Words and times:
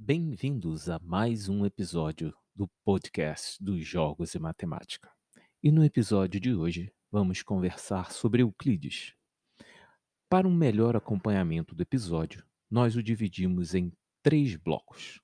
Bem-vindos 0.00 0.88
a 0.88 1.00
mais 1.00 1.48
um 1.48 1.66
episódio 1.66 2.32
do 2.54 2.68
podcast 2.84 3.62
dos 3.62 3.84
Jogos 3.84 4.32
e 4.32 4.38
Matemática. 4.38 5.10
E 5.60 5.72
no 5.72 5.84
episódio 5.84 6.40
de 6.40 6.54
hoje 6.54 6.92
vamos 7.10 7.42
conversar 7.42 8.12
sobre 8.12 8.42
Euclides. 8.42 9.12
Para 10.28 10.46
um 10.46 10.54
melhor 10.54 10.94
acompanhamento 10.94 11.74
do 11.74 11.82
episódio, 11.82 12.44
nós 12.70 12.94
o 12.94 13.02
dividimos 13.02 13.74
em 13.74 13.92
três 14.22 14.54
blocos. 14.54 15.20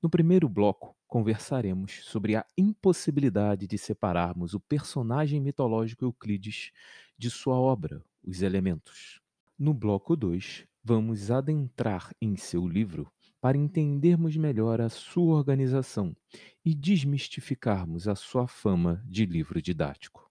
No 0.00 0.08
primeiro 0.08 0.48
bloco, 0.48 0.96
conversaremos 1.08 2.04
sobre 2.04 2.36
a 2.36 2.46
impossibilidade 2.56 3.66
de 3.66 3.76
separarmos 3.76 4.54
o 4.54 4.60
personagem 4.60 5.40
mitológico 5.40 6.04
Euclides 6.04 6.70
de 7.18 7.28
sua 7.28 7.56
obra, 7.56 8.00
Os 8.22 8.42
Elementos. 8.42 9.20
No 9.58 9.74
bloco 9.74 10.14
2, 10.14 10.68
vamos 10.84 11.32
adentrar 11.32 12.14
em 12.22 12.36
seu 12.36 12.66
livro 12.68 13.12
para 13.44 13.58
entendermos 13.58 14.38
melhor 14.38 14.80
a 14.80 14.88
sua 14.88 15.36
organização 15.36 16.16
e 16.64 16.74
desmistificarmos 16.74 18.08
a 18.08 18.14
sua 18.14 18.48
fama 18.48 19.04
de 19.06 19.26
livro 19.26 19.60
didático. 19.60 20.30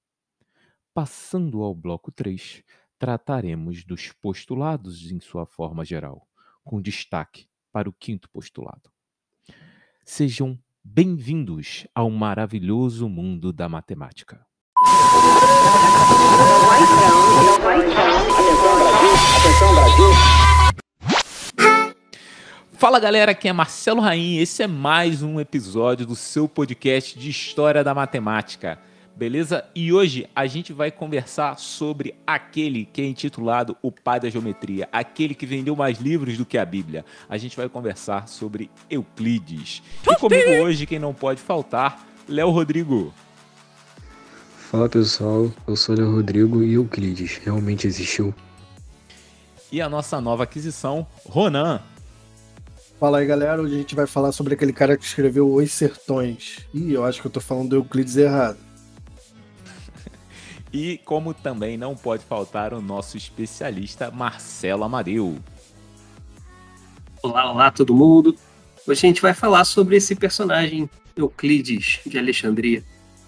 Passando 0.96 1.62
ao 1.62 1.76
bloco 1.76 2.12
3, 2.12 2.64
trataremos 2.98 3.84
dos 3.86 4.12
postulados 4.14 5.12
em 5.12 5.20
sua 5.20 5.46
forma 5.46 5.86
geral, 5.86 6.28
com 6.64 6.82
destaque 6.82 7.46
para 7.72 7.88
o 7.88 7.94
quinto 7.94 8.28
postulado. 8.32 8.90
Sejam 10.04 10.58
bem-vindos 10.84 11.86
ao 11.94 12.10
maravilhoso 12.10 13.08
mundo 13.08 13.54
da 13.54 13.70
matemática. 13.70 14.44
Atenção, 19.38 19.76
Brasil! 19.76 20.53
Fala 22.84 23.00
galera, 23.00 23.32
aqui 23.32 23.48
é 23.48 23.54
Marcelo 23.54 24.02
Raim. 24.02 24.40
Esse 24.40 24.62
é 24.62 24.68
mais 24.68 25.24
um 25.24 25.40
episódio 25.40 26.06
do 26.06 26.18
seu 26.18 26.50
podcast 26.50 27.18
de 27.18 27.30
História 27.30 27.82
da 27.82 27.94
Matemática. 27.94 28.78
Beleza? 29.16 29.64
E 29.74 29.94
hoje 29.94 30.28
a 30.36 30.46
gente 30.48 30.74
vai 30.74 30.92
conversar 30.92 31.58
sobre 31.58 32.14
aquele 32.28 32.84
que 32.84 33.02
é 33.02 33.06
intitulado 33.06 33.78
O 33.82 33.90
Pai 33.90 34.20
da 34.20 34.30
Geometria, 34.30 34.90
aquele 34.92 35.34
que 35.34 35.46
vendeu 35.46 35.78
mais 35.78 35.98
livros 35.98 36.38
do 36.38 36.46
que 36.46 36.58
a 36.58 36.66
Bíblia. 36.66 37.06
A 37.30 37.38
gente 37.38 37.56
vai 37.56 37.70
conversar 37.70 38.28
sobre 38.28 38.70
Euclides. 38.90 39.82
E 40.06 40.16
comigo 40.18 40.52
hoje, 40.62 40.86
quem 40.86 41.00
não 41.00 41.14
pode 41.14 41.40
faltar, 41.40 42.06
Léo 42.28 42.50
Rodrigo. 42.50 43.14
Fala 44.58 44.90
pessoal, 44.90 45.50
eu 45.66 45.78
sou 45.78 45.96
Léo 45.96 46.12
Rodrigo 46.16 46.62
e 46.62 46.74
Euclides 46.74 47.38
realmente 47.46 47.88
existiu. 47.88 48.36
E 49.72 49.82
a 49.82 49.88
nossa 49.88 50.20
nova 50.20 50.44
aquisição, 50.44 51.08
Ronan. 51.26 51.82
Fala 53.00 53.20
aí, 53.20 53.26
galera. 53.26 53.62
Hoje 53.62 53.76
a 53.76 53.78
gente 53.78 53.96
vai 53.96 54.08
falar 54.08 54.32
sobre 54.32 54.54
aquele 54.54 54.72
cara 54.72 54.96
que 54.96 55.04
escreveu 55.04 55.54
Os 55.54 55.72
Sertões. 55.72 56.60
Ih, 56.74 56.94
eu 56.94 57.04
acho 57.04 57.22
que 57.22 57.28
eu 57.28 57.32
tô 57.32 57.42
falando 57.42 57.70
do 57.70 57.76
Euclides 57.78 58.16
errado. 58.16 58.58
e 60.72 61.00
como 61.00 61.34
também 61.34 61.78
não 61.78 61.96
pode 61.96 62.24
faltar 62.24 62.74
o 62.74 62.82
nosso 62.82 63.18
especialista 63.18 64.10
Marcelo 64.12 64.84
Amadeu. 64.84 65.38
Olá, 67.22 67.52
olá 67.52 67.72
todo 67.72 67.96
mundo. 67.96 68.36
Hoje 68.88 69.06
a 69.06 69.10
gente 69.10 69.22
vai 69.22 69.34
falar 69.34 69.66
sobre 69.66 69.96
esse 69.96 70.16
personagem 70.16 70.90
Euclides 71.16 72.00
de 72.06 72.18
Alexandria 72.18 72.84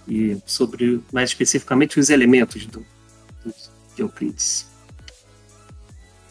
e 0.07 0.37
sobre 0.45 1.01
mais 1.11 1.31
especificamente 1.31 1.99
os 1.99 2.09
elementos 2.09 2.65
do, 2.65 2.85
do 3.43 3.53
de 3.95 4.01
Euclides. 4.01 4.74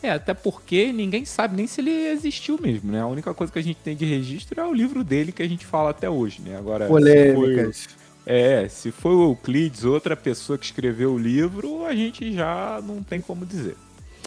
É, 0.05 0.11
até 0.11 0.35
porque 0.35 0.93
ninguém 0.93 1.25
sabe 1.25 1.57
nem 1.57 1.67
se 1.67 1.81
ele 1.81 2.09
existiu 2.09 2.59
mesmo, 2.61 2.93
né? 2.93 3.01
A 3.01 3.07
única 3.07 3.33
coisa 3.33 3.51
que 3.51 3.59
a 3.59 3.63
gente 3.63 3.79
tem 3.83 3.97
de 3.97 4.05
registro 4.05 4.61
é 4.61 4.67
o 4.67 4.75
livro 4.75 5.03
dele 5.03 5.33
que 5.33 5.43
a 5.43 5.49
gente 5.49 5.65
fala 5.65 5.89
até 5.89 6.11
hoje, 6.11 6.43
né? 6.43 6.59
Agora, 6.59 6.87
Polêmicas. 6.87 7.77
Se 7.79 7.89
foi, 7.89 7.95
é, 8.27 8.69
se 8.69 8.91
foi 8.91 9.15
o 9.15 9.31
Euclides, 9.31 9.83
outra 9.83 10.15
pessoa 10.15 10.59
que 10.59 10.67
escreveu 10.67 11.15
o 11.15 11.19
livro, 11.19 11.87
a 11.87 11.95
gente 11.95 12.35
já 12.35 12.83
não 12.87 13.03
tem 13.03 13.19
como 13.19 13.47
dizer. 13.47 13.79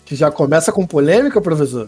Que 0.03 0.15
já 0.15 0.31
começa 0.31 0.71
com 0.71 0.83
polêmica, 0.83 1.39
professor? 1.39 1.87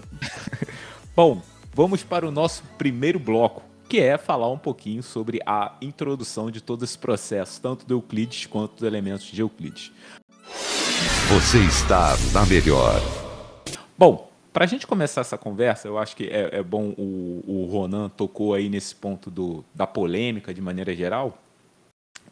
Bom, 1.16 1.42
vamos 1.74 2.04
para 2.04 2.28
o 2.28 2.32
nosso 2.32 2.62
primeiro 2.78 3.18
bloco, 3.18 3.64
que 3.88 4.00
é 4.00 4.20
falar 4.20 4.52
um 4.52 4.58
pouquinho 4.60 5.02
sobre 5.02 5.40
a 5.48 5.74
introdução 5.82 6.52
de 6.52 6.62
todo 6.62 6.86
esse 6.86 6.98
processo, 7.00 7.60
tanto 7.60 7.88
do 7.88 7.96
Euclides 7.96 8.46
quanto 8.46 8.76
dos 8.76 8.84
elementos 8.84 9.26
de 9.26 9.42
Euclides. 9.42 9.92
Você 11.28 11.58
está 11.58 12.16
na 12.32 12.46
melhor. 12.46 13.02
Bom, 14.00 14.32
para 14.54 14.64
a 14.64 14.68
gente 14.68 14.88
começar 14.88 15.20
essa 15.20 15.38
conversa, 15.38 15.86
eu 15.86 15.98
acho 15.98 16.16
que 16.16 16.24
é, 16.24 16.60
é 16.60 16.64
bom 16.64 16.94
o, 16.98 17.44
o, 17.46 17.66
Ronan 17.70 18.08
tocou 18.08 18.54
aí 18.54 18.70
nesse 18.70 18.96
ponto 18.96 19.30
do, 19.30 19.62
da 19.76 19.86
polêmica 19.86 20.54
de 20.54 20.62
maneira 20.62 20.96
geral. 20.96 21.38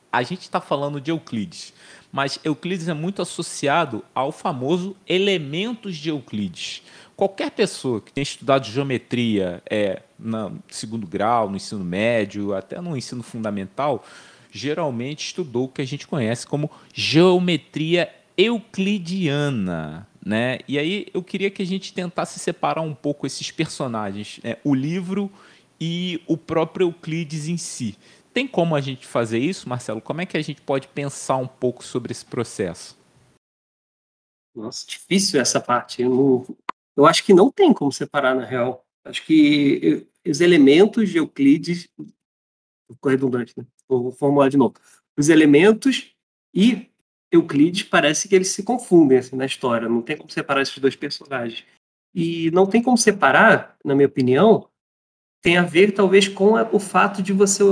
A 0.10 0.24
gente 0.24 0.44
está 0.44 0.62
falando 0.62 1.02
de 1.02 1.12
Euclides, 1.12 1.74
mas 2.10 2.40
Euclides 2.42 2.88
é 2.88 2.94
muito 2.94 3.22
associado 3.22 4.02
ao 4.16 4.32
famoso 4.32 4.96
elementos 5.06 5.98
de 5.98 6.08
Euclides. 6.08 6.84
Qualquer 7.18 7.52
pessoa 7.52 8.00
que 8.00 8.14
tenha 8.14 8.24
estudado 8.24 8.66
geometria 8.66 9.62
é, 9.70 10.04
no 10.18 10.58
segundo 10.70 11.06
grau, 11.06 11.50
no 11.50 11.58
ensino 11.58 11.84
médio, 11.84 12.56
até 12.56 12.80
no 12.80 12.96
ensino 12.96 13.22
fundamental, 13.22 14.06
geralmente 14.50 15.26
estudou 15.26 15.66
o 15.66 15.68
que 15.68 15.82
a 15.82 15.86
gente 15.86 16.08
conhece 16.08 16.48
como 16.48 16.72
geometria 16.94 18.10
euclidiana. 18.38 20.08
Né? 20.28 20.60
E 20.68 20.78
aí 20.78 21.08
eu 21.14 21.24
queria 21.24 21.50
que 21.50 21.62
a 21.62 21.66
gente 21.66 21.94
tentasse 21.94 22.38
separar 22.38 22.82
um 22.82 22.94
pouco 22.94 23.26
esses 23.26 23.50
personagens, 23.50 24.42
né? 24.44 24.58
o 24.62 24.76
livro 24.76 25.32
e 25.80 26.22
o 26.28 26.36
próprio 26.36 26.88
Euclides 26.88 27.48
em 27.48 27.56
si. 27.56 27.98
Tem 28.34 28.46
como 28.46 28.76
a 28.76 28.82
gente 28.82 29.08
fazer 29.08 29.40
isso, 29.40 29.70
Marcelo? 29.70 30.02
Como 30.02 30.20
é 30.20 30.26
que 30.26 30.36
a 30.36 30.42
gente 30.42 30.62
pode 30.62 30.90
pensar 30.90 31.38
um 31.38 31.48
pouco 31.48 31.82
sobre 31.82 32.12
esse 32.12 32.26
processo? 32.26 33.00
Nossa, 34.54 34.86
difícil 34.86 35.40
essa 35.40 35.62
parte. 35.62 36.02
Eu, 36.02 36.46
eu 36.98 37.06
acho 37.06 37.24
que 37.24 37.34
não 37.34 37.50
tem 37.50 37.74
como 37.74 37.94
separar, 37.94 38.36
na 38.36 38.44
real. 38.44 38.86
Acho 39.06 39.26
que 39.26 40.06
os 40.28 40.42
elementos 40.42 41.10
de 41.10 41.20
Euclides. 41.20 41.88
Ficou 42.92 43.12
redundante, 43.12 43.54
né? 43.56 43.66
Vou 43.88 44.12
formular 44.12 44.50
de 44.50 44.58
novo. 44.58 44.74
Os 45.18 45.30
elementos 45.30 46.14
e 46.54 46.92
Euclides 47.32 47.84
parece 47.84 48.28
que 48.28 48.36
eles 48.36 48.50
se 48.50 48.64
confundem 48.64 49.18
assim, 49.18 49.36
na 49.36 49.46
história. 49.46 49.90
Não 49.90 50.02
tem 50.02 50.18
como 50.18 50.30
separar 50.30 50.62
esses 50.62 50.78
dois 50.78 50.96
personagens. 50.96 51.66
E 52.14 52.50
não 52.52 52.66
tem 52.66 52.82
como 52.82 52.98
separar, 52.98 53.76
na 53.84 53.94
minha 53.94 54.08
opinião, 54.08 54.68
tem 55.42 55.58
a 55.58 55.64
ver 55.64 55.92
talvez 55.92 56.28
com 56.28 56.54
o 56.72 56.80
fato 56.80 57.22
de 57.22 57.32
você 57.32 57.64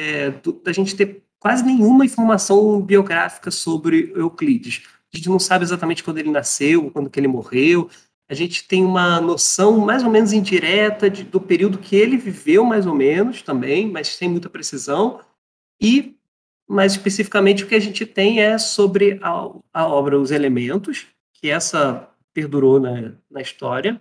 é, 0.00 0.30
da 0.62 0.72
gente 0.72 0.94
ter 0.94 1.24
quase 1.38 1.64
nenhuma 1.64 2.04
informação 2.04 2.80
biográfica 2.80 3.50
sobre 3.50 4.12
Euclides. 4.14 4.84
A 5.12 5.16
gente 5.16 5.28
não 5.28 5.38
sabe 5.38 5.64
exatamente 5.64 6.04
quando 6.04 6.18
ele 6.18 6.30
nasceu, 6.30 6.90
quando 6.90 7.10
que 7.10 7.18
ele 7.18 7.28
morreu. 7.28 7.88
A 8.30 8.34
gente 8.34 8.68
tem 8.68 8.84
uma 8.84 9.20
noção 9.20 9.78
mais 9.78 10.04
ou 10.04 10.10
menos 10.10 10.32
indireta 10.32 11.08
de, 11.08 11.24
do 11.24 11.40
período 11.40 11.78
que 11.78 11.96
ele 11.96 12.18
viveu, 12.18 12.62
mais 12.64 12.86
ou 12.86 12.94
menos 12.94 13.40
também, 13.40 13.90
mas 13.90 14.08
sem 14.08 14.28
muita 14.28 14.50
precisão. 14.50 15.20
E 15.80 16.17
mas 16.68 16.92
especificamente 16.92 17.64
o 17.64 17.66
que 17.66 17.74
a 17.74 17.80
gente 17.80 18.04
tem 18.04 18.40
é 18.40 18.58
sobre 18.58 19.18
a, 19.22 19.50
a 19.72 19.86
obra 19.86 20.18
Os 20.18 20.30
Elementos, 20.30 21.06
que 21.32 21.48
essa 21.48 22.08
perdurou 22.34 22.78
na, 22.78 23.14
na 23.30 23.40
história, 23.40 24.00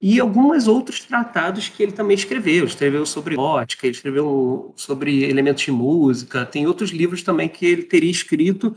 e 0.00 0.20
alguns 0.20 0.68
outros 0.68 1.00
tratados 1.00 1.68
que 1.68 1.82
ele 1.82 1.92
também 1.92 2.14
escreveu. 2.14 2.56
Ele 2.58 2.66
escreveu 2.66 3.06
sobre 3.06 3.36
ótica, 3.36 3.86
ele 3.86 3.96
escreveu 3.96 4.72
sobre 4.76 5.24
elementos 5.24 5.64
de 5.64 5.72
música, 5.72 6.44
tem 6.44 6.66
outros 6.66 6.90
livros 6.90 7.22
também 7.22 7.48
que 7.48 7.64
ele 7.64 7.82
teria 7.82 8.10
escrito, 8.10 8.76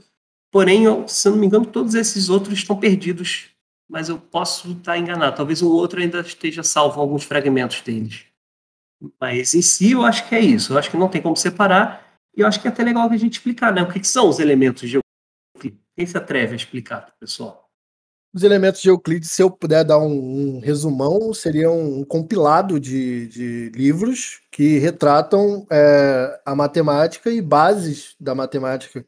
porém, 0.49 0.85
se 1.07 1.29
não 1.29 1.37
me 1.37 1.45
engano, 1.45 1.65
todos 1.65 1.93
esses 1.93 2.29
outros 2.29 2.57
estão 2.57 2.77
perdidos, 2.77 3.49
mas 3.89 4.07
eu 4.07 4.17
posso 4.17 4.71
estar 4.71 4.97
enganado. 4.97 5.35
Talvez 5.35 5.61
o 5.61 5.69
outro 5.69 5.99
ainda 5.99 6.21
esteja 6.21 6.63
salvo 6.63 7.01
alguns 7.01 7.23
fragmentos 7.23 7.81
deles. 7.81 8.25
Mas 9.19 9.53
em 9.53 9.61
si, 9.61 9.91
eu 9.91 10.05
acho 10.05 10.27
que 10.27 10.35
é 10.35 10.39
isso. 10.39 10.73
Eu 10.73 10.77
acho 10.77 10.91
que 10.91 10.97
não 10.97 11.09
tem 11.09 11.21
como 11.21 11.35
separar. 11.35 12.08
E 12.35 12.41
eu 12.41 12.47
acho 12.47 12.61
que 12.61 12.67
é 12.67 12.71
até 12.71 12.83
legal 12.83 13.09
a 13.09 13.17
gente 13.17 13.33
explicar, 13.33 13.73
né? 13.73 13.81
O 13.81 13.91
que, 13.91 13.99
que 13.99 14.07
são 14.07 14.29
os 14.29 14.39
elementos 14.39 14.89
de 14.89 14.97
Euclides? 14.97 15.79
Quem 15.95 16.05
se 16.05 16.17
atreve 16.17 16.53
a 16.53 16.55
explicar 16.55 17.13
pessoal? 17.19 17.69
Os 18.31 18.43
elementos 18.43 18.81
de 18.81 18.89
Euclides, 18.89 19.31
se 19.31 19.41
eu 19.41 19.49
puder 19.49 19.83
dar 19.83 19.97
um, 19.97 20.57
um 20.57 20.59
resumão, 20.59 21.33
seria 21.33 21.71
um 21.71 22.03
compilado 22.03 22.79
de, 22.79 23.27
de, 23.27 23.69
livros 23.69 24.41
que 24.51 24.77
retratam 24.77 25.65
é, 25.69 26.39
a 26.45 26.53
matemática 26.53 27.31
e 27.31 27.41
bases 27.41 28.15
da 28.19 28.35
matemática. 28.35 29.03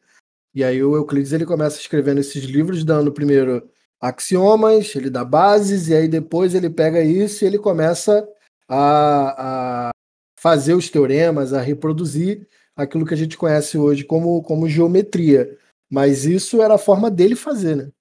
E 0.55 0.63
aí 0.63 0.83
o 0.83 0.95
Euclides 0.95 1.31
ele 1.33 1.45
começa 1.45 1.79
escrevendo 1.79 2.19
esses 2.19 2.43
livros, 2.45 2.83
dando 2.83 3.11
primeiro 3.11 3.69
axiomas, 4.01 4.95
ele 4.95 5.11
dá 5.11 5.23
bases, 5.23 5.87
e 5.87 5.93
aí 5.93 6.07
depois 6.07 6.55
ele 6.55 6.69
pega 6.69 7.01
isso 7.01 7.43
e 7.43 7.47
ele 7.47 7.59
começa 7.59 8.27
a, 8.67 9.89
a 9.89 9.91
fazer 10.35 10.73
os 10.73 10.89
teoremas, 10.89 11.53
a 11.53 11.61
reproduzir 11.61 12.47
aquilo 12.75 13.05
que 13.05 13.13
a 13.13 13.17
gente 13.17 13.37
conhece 13.37 13.77
hoje 13.77 14.03
como, 14.03 14.41
como 14.43 14.69
geometria. 14.69 15.57
Mas 15.89 16.25
isso 16.25 16.61
era 16.61 16.75
a 16.75 16.79
forma 16.79 17.11
dele 17.11 17.35
fazer, 17.35 17.75
né? 17.75 17.91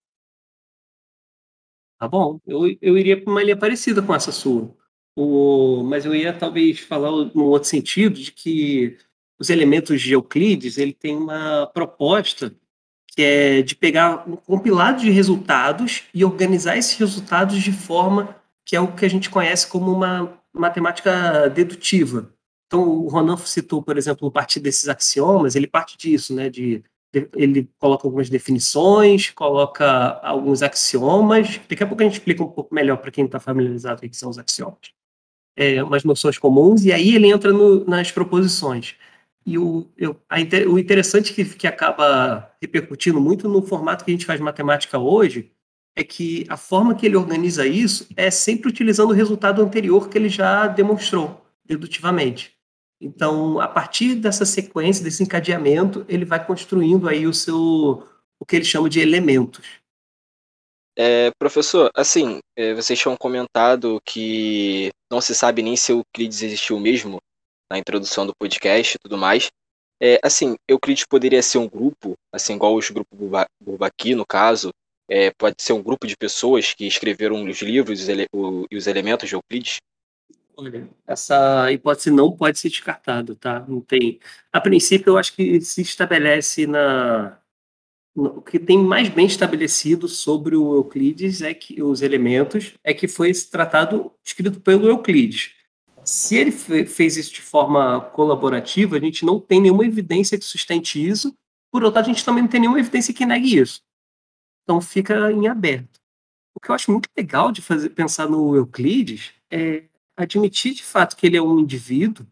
Tá 1.98 2.08
bom. 2.08 2.40
Eu, 2.46 2.62
eu 2.80 2.96
iria 2.96 3.20
para 3.20 3.30
uma 3.30 3.42
linha 3.42 3.56
parecida 3.56 4.00
com 4.00 4.14
essa 4.14 4.32
sua. 4.32 4.74
O, 5.16 5.82
mas 5.84 6.06
eu 6.06 6.14
ia 6.14 6.32
talvez 6.32 6.80
falar 6.80 7.10
no 7.10 7.44
outro 7.44 7.68
sentido 7.68 8.18
de 8.18 8.32
que 8.32 8.96
os 9.38 9.50
elementos 9.50 10.00
de 10.00 10.12
Euclides 10.12 10.78
ele 10.78 10.94
tem 10.94 11.16
uma 11.16 11.66
proposta 11.66 12.54
que 13.08 13.22
é 13.22 13.62
de 13.62 13.74
pegar 13.74 14.28
um 14.28 14.36
compilado 14.36 15.00
de 15.00 15.10
resultados 15.10 16.04
e 16.14 16.24
organizar 16.24 16.78
esses 16.78 16.96
resultados 16.96 17.60
de 17.60 17.72
forma 17.72 18.36
que 18.64 18.76
é 18.76 18.80
o 18.80 18.94
que 18.94 19.04
a 19.04 19.10
gente 19.10 19.28
conhece 19.28 19.66
como 19.66 19.92
uma 19.92 20.40
matemática 20.52 21.48
dedutiva. 21.48 22.32
Então, 22.70 22.88
o 22.88 23.08
Ronan 23.08 23.36
citou, 23.36 23.82
por 23.82 23.98
exemplo, 23.98 24.30
partir 24.30 24.60
desses 24.60 24.88
axiomas, 24.88 25.56
ele 25.56 25.66
parte 25.66 25.98
disso, 25.98 26.32
né, 26.32 26.48
de, 26.48 26.84
de, 27.12 27.28
ele 27.34 27.68
coloca 27.80 28.06
algumas 28.06 28.30
definições, 28.30 29.30
coloca 29.30 30.20
alguns 30.22 30.62
axiomas. 30.62 31.60
Daqui 31.68 31.82
a 31.82 31.86
pouco 31.86 32.00
a 32.00 32.06
gente 32.06 32.18
explica 32.20 32.44
um 32.44 32.48
pouco 32.48 32.72
melhor 32.72 32.98
para 32.98 33.10
quem 33.10 33.24
está 33.24 33.40
familiarizado 33.40 34.06
o 34.06 34.08
que 34.08 34.16
são 34.16 34.30
os 34.30 34.38
axiomas. 34.38 34.92
É, 35.56 35.82
umas 35.82 36.04
noções 36.04 36.38
comuns, 36.38 36.84
e 36.84 36.92
aí 36.92 37.12
ele 37.16 37.26
entra 37.26 37.52
no, 37.52 37.84
nas 37.86 38.12
proposições. 38.12 38.94
E 39.44 39.58
o, 39.58 39.90
eu, 39.96 40.14
a, 40.28 40.36
o 40.68 40.78
interessante 40.78 41.34
que, 41.34 41.44
que 41.44 41.66
acaba 41.66 42.52
repercutindo 42.62 43.20
muito 43.20 43.48
no 43.48 43.62
formato 43.62 44.04
que 44.04 44.12
a 44.12 44.14
gente 44.14 44.26
faz 44.26 44.38
matemática 44.38 44.96
hoje 44.96 45.50
é 45.96 46.04
que 46.04 46.46
a 46.48 46.56
forma 46.56 46.94
que 46.94 47.04
ele 47.04 47.16
organiza 47.16 47.66
isso 47.66 48.06
é 48.16 48.30
sempre 48.30 48.68
utilizando 48.68 49.10
o 49.10 49.14
resultado 49.14 49.60
anterior 49.60 50.08
que 50.08 50.16
ele 50.16 50.28
já 50.28 50.68
demonstrou 50.68 51.44
dedutivamente. 51.66 52.59
Então, 53.00 53.58
a 53.58 53.66
partir 53.66 54.14
dessa 54.16 54.44
sequência, 54.44 55.02
desse 55.02 55.22
encadeamento, 55.22 56.04
ele 56.08 56.24
vai 56.24 56.44
construindo 56.44 57.08
aí 57.08 57.26
o 57.26 57.32
seu 57.32 58.06
o 58.38 58.46
que 58.46 58.56
ele 58.56 58.64
chama 58.64 58.88
de 58.88 59.00
elementos. 59.00 59.80
É, 60.96 61.30
professor, 61.38 61.90
assim, 61.94 62.40
é, 62.56 62.74
vocês 62.74 62.98
tinham 62.98 63.16
comentado 63.16 64.00
que 64.04 64.90
não 65.10 65.20
se 65.20 65.34
sabe 65.34 65.62
nem 65.62 65.76
se 65.76 65.92
Euclides 65.92 66.42
existiu 66.42 66.80
mesmo 66.80 67.18
na 67.70 67.78
introdução 67.78 68.26
do 68.26 68.34
podcast 68.34 68.96
e 68.96 68.98
tudo 68.98 69.16
mais. 69.16 69.48
É, 70.02 70.18
assim, 70.22 70.56
Euclides 70.68 71.04
poderia 71.06 71.42
ser 71.42 71.58
um 71.58 71.68
grupo, 71.68 72.14
assim, 72.32 72.54
igual 72.54 72.74
os 72.74 72.90
grupos 72.90 73.18
Bourbaki, 73.62 74.14
no 74.14 74.26
caso, 74.26 74.70
é, 75.08 75.30
pode 75.32 75.56
ser 75.60 75.74
um 75.74 75.82
grupo 75.82 76.06
de 76.06 76.16
pessoas 76.16 76.72
que 76.72 76.86
escreveram 76.86 77.44
os 77.44 77.60
livros 77.60 78.08
e 78.08 78.76
os 78.76 78.86
elementos 78.86 79.28
de 79.28 79.34
Euclides? 79.34 79.78
Olha, 80.60 80.90
essa 81.06 81.72
hipótese 81.72 82.10
não 82.10 82.36
pode 82.36 82.58
ser 82.58 82.68
descartada, 82.68 83.34
tá? 83.34 83.64
Não 83.66 83.80
tem. 83.80 84.20
A 84.52 84.60
princípio, 84.60 85.12
eu 85.12 85.16
acho 85.16 85.34
que 85.34 85.58
se 85.62 85.80
estabelece 85.80 86.66
na. 86.66 87.38
O 88.14 88.42
que 88.42 88.58
tem 88.58 88.76
mais 88.78 89.08
bem 89.08 89.24
estabelecido 89.24 90.06
sobre 90.06 90.54
o 90.56 90.74
Euclides 90.74 91.40
é 91.40 91.54
que 91.54 91.82
os 91.82 92.02
elementos 92.02 92.74
é 92.84 92.92
que 92.92 93.08
foi 93.08 93.30
esse 93.30 93.50
tratado 93.50 94.12
escrito 94.22 94.60
pelo 94.60 94.86
Euclides. 94.86 95.52
Se 96.04 96.36
ele 96.36 96.50
fez 96.50 97.16
isso 97.16 97.32
de 97.32 97.40
forma 97.40 98.00
colaborativa, 98.00 98.96
a 98.96 99.00
gente 99.00 99.24
não 99.24 99.40
tem 99.40 99.62
nenhuma 99.62 99.86
evidência 99.86 100.38
que 100.38 100.44
sustente 100.44 101.02
isso. 101.02 101.34
Por 101.72 101.84
outro 101.84 101.96
lado, 101.96 102.10
a 102.10 102.12
gente 102.12 102.24
também 102.24 102.42
não 102.42 102.50
tem 102.50 102.60
nenhuma 102.60 102.80
evidência 102.80 103.14
que 103.14 103.24
negue 103.24 103.56
isso. 103.58 103.80
Então 104.64 104.78
fica 104.80 105.32
em 105.32 105.46
aberto. 105.46 106.00
O 106.54 106.60
que 106.60 106.70
eu 106.70 106.74
acho 106.74 106.90
muito 106.90 107.08
legal 107.16 107.50
de 107.50 107.62
fazer 107.62 107.90
pensar 107.90 108.28
no 108.28 108.54
Euclides 108.54 109.32
é 109.50 109.84
admitir 110.22 110.74
de 110.74 110.82
fato 110.82 111.16
que 111.16 111.26
ele 111.26 111.36
é 111.36 111.42
um 111.42 111.58
indivíduo 111.58 112.26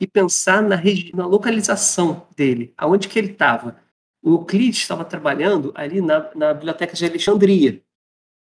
e 0.00 0.06
pensar 0.06 0.62
na, 0.62 0.80
na 1.14 1.26
localização 1.26 2.26
dele, 2.36 2.72
aonde 2.76 3.08
que 3.08 3.18
ele 3.18 3.32
estava. 3.32 3.80
O 4.22 4.30
Euclides 4.30 4.78
estava 4.78 5.04
trabalhando 5.04 5.72
ali 5.74 6.00
na, 6.00 6.30
na 6.34 6.54
biblioteca 6.54 6.94
de 6.94 7.04
Alexandria. 7.04 7.82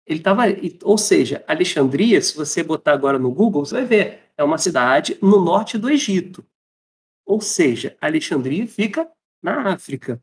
Ele 0.06 0.18
estava, 0.18 0.42
ou 0.82 0.98
seja, 0.98 1.44
Alexandria, 1.46 2.20
se 2.20 2.36
você 2.36 2.62
botar 2.62 2.92
agora 2.92 3.18
no 3.18 3.30
Google, 3.30 3.64
você 3.64 3.74
vai 3.74 3.84
ver 3.84 4.30
é 4.36 4.42
uma 4.42 4.56
cidade 4.56 5.18
no 5.20 5.38
norte 5.44 5.76
do 5.76 5.90
Egito. 5.90 6.44
Ou 7.26 7.42
seja, 7.42 7.96
Alexandria 8.00 8.66
fica 8.66 9.06
na 9.42 9.72
África. 9.72 10.22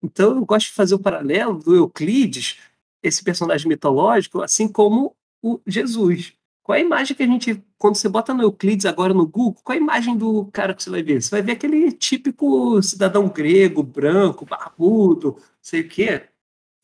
Então, 0.00 0.36
eu 0.36 0.44
gosto 0.44 0.68
de 0.68 0.72
fazer 0.72 0.94
o 0.94 1.00
paralelo 1.00 1.58
do 1.58 1.74
Euclides, 1.74 2.60
esse 3.02 3.24
personagem 3.24 3.68
mitológico, 3.68 4.40
assim 4.40 4.68
como 4.68 5.16
o 5.42 5.60
Jesus. 5.66 6.35
Qual 6.66 6.74
é 6.74 6.80
a 6.80 6.84
imagem 6.84 7.16
que 7.16 7.22
a 7.22 7.26
gente, 7.26 7.62
quando 7.78 7.94
você 7.94 8.08
bota 8.08 8.34
no 8.34 8.42
Euclides 8.42 8.86
agora 8.86 9.14
no 9.14 9.24
Google, 9.24 9.62
qual 9.62 9.76
é 9.76 9.78
a 9.78 9.80
imagem 9.80 10.18
do 10.18 10.46
cara 10.46 10.74
que 10.74 10.82
você 10.82 10.90
vai 10.90 11.00
ver? 11.00 11.22
Você 11.22 11.30
vai 11.30 11.40
ver 11.40 11.52
aquele 11.52 11.92
típico 11.92 12.82
cidadão 12.82 13.28
grego, 13.28 13.84
branco, 13.84 14.44
barbudo, 14.44 15.40
sei 15.62 15.82
o 15.82 15.88
quê. 15.88 16.28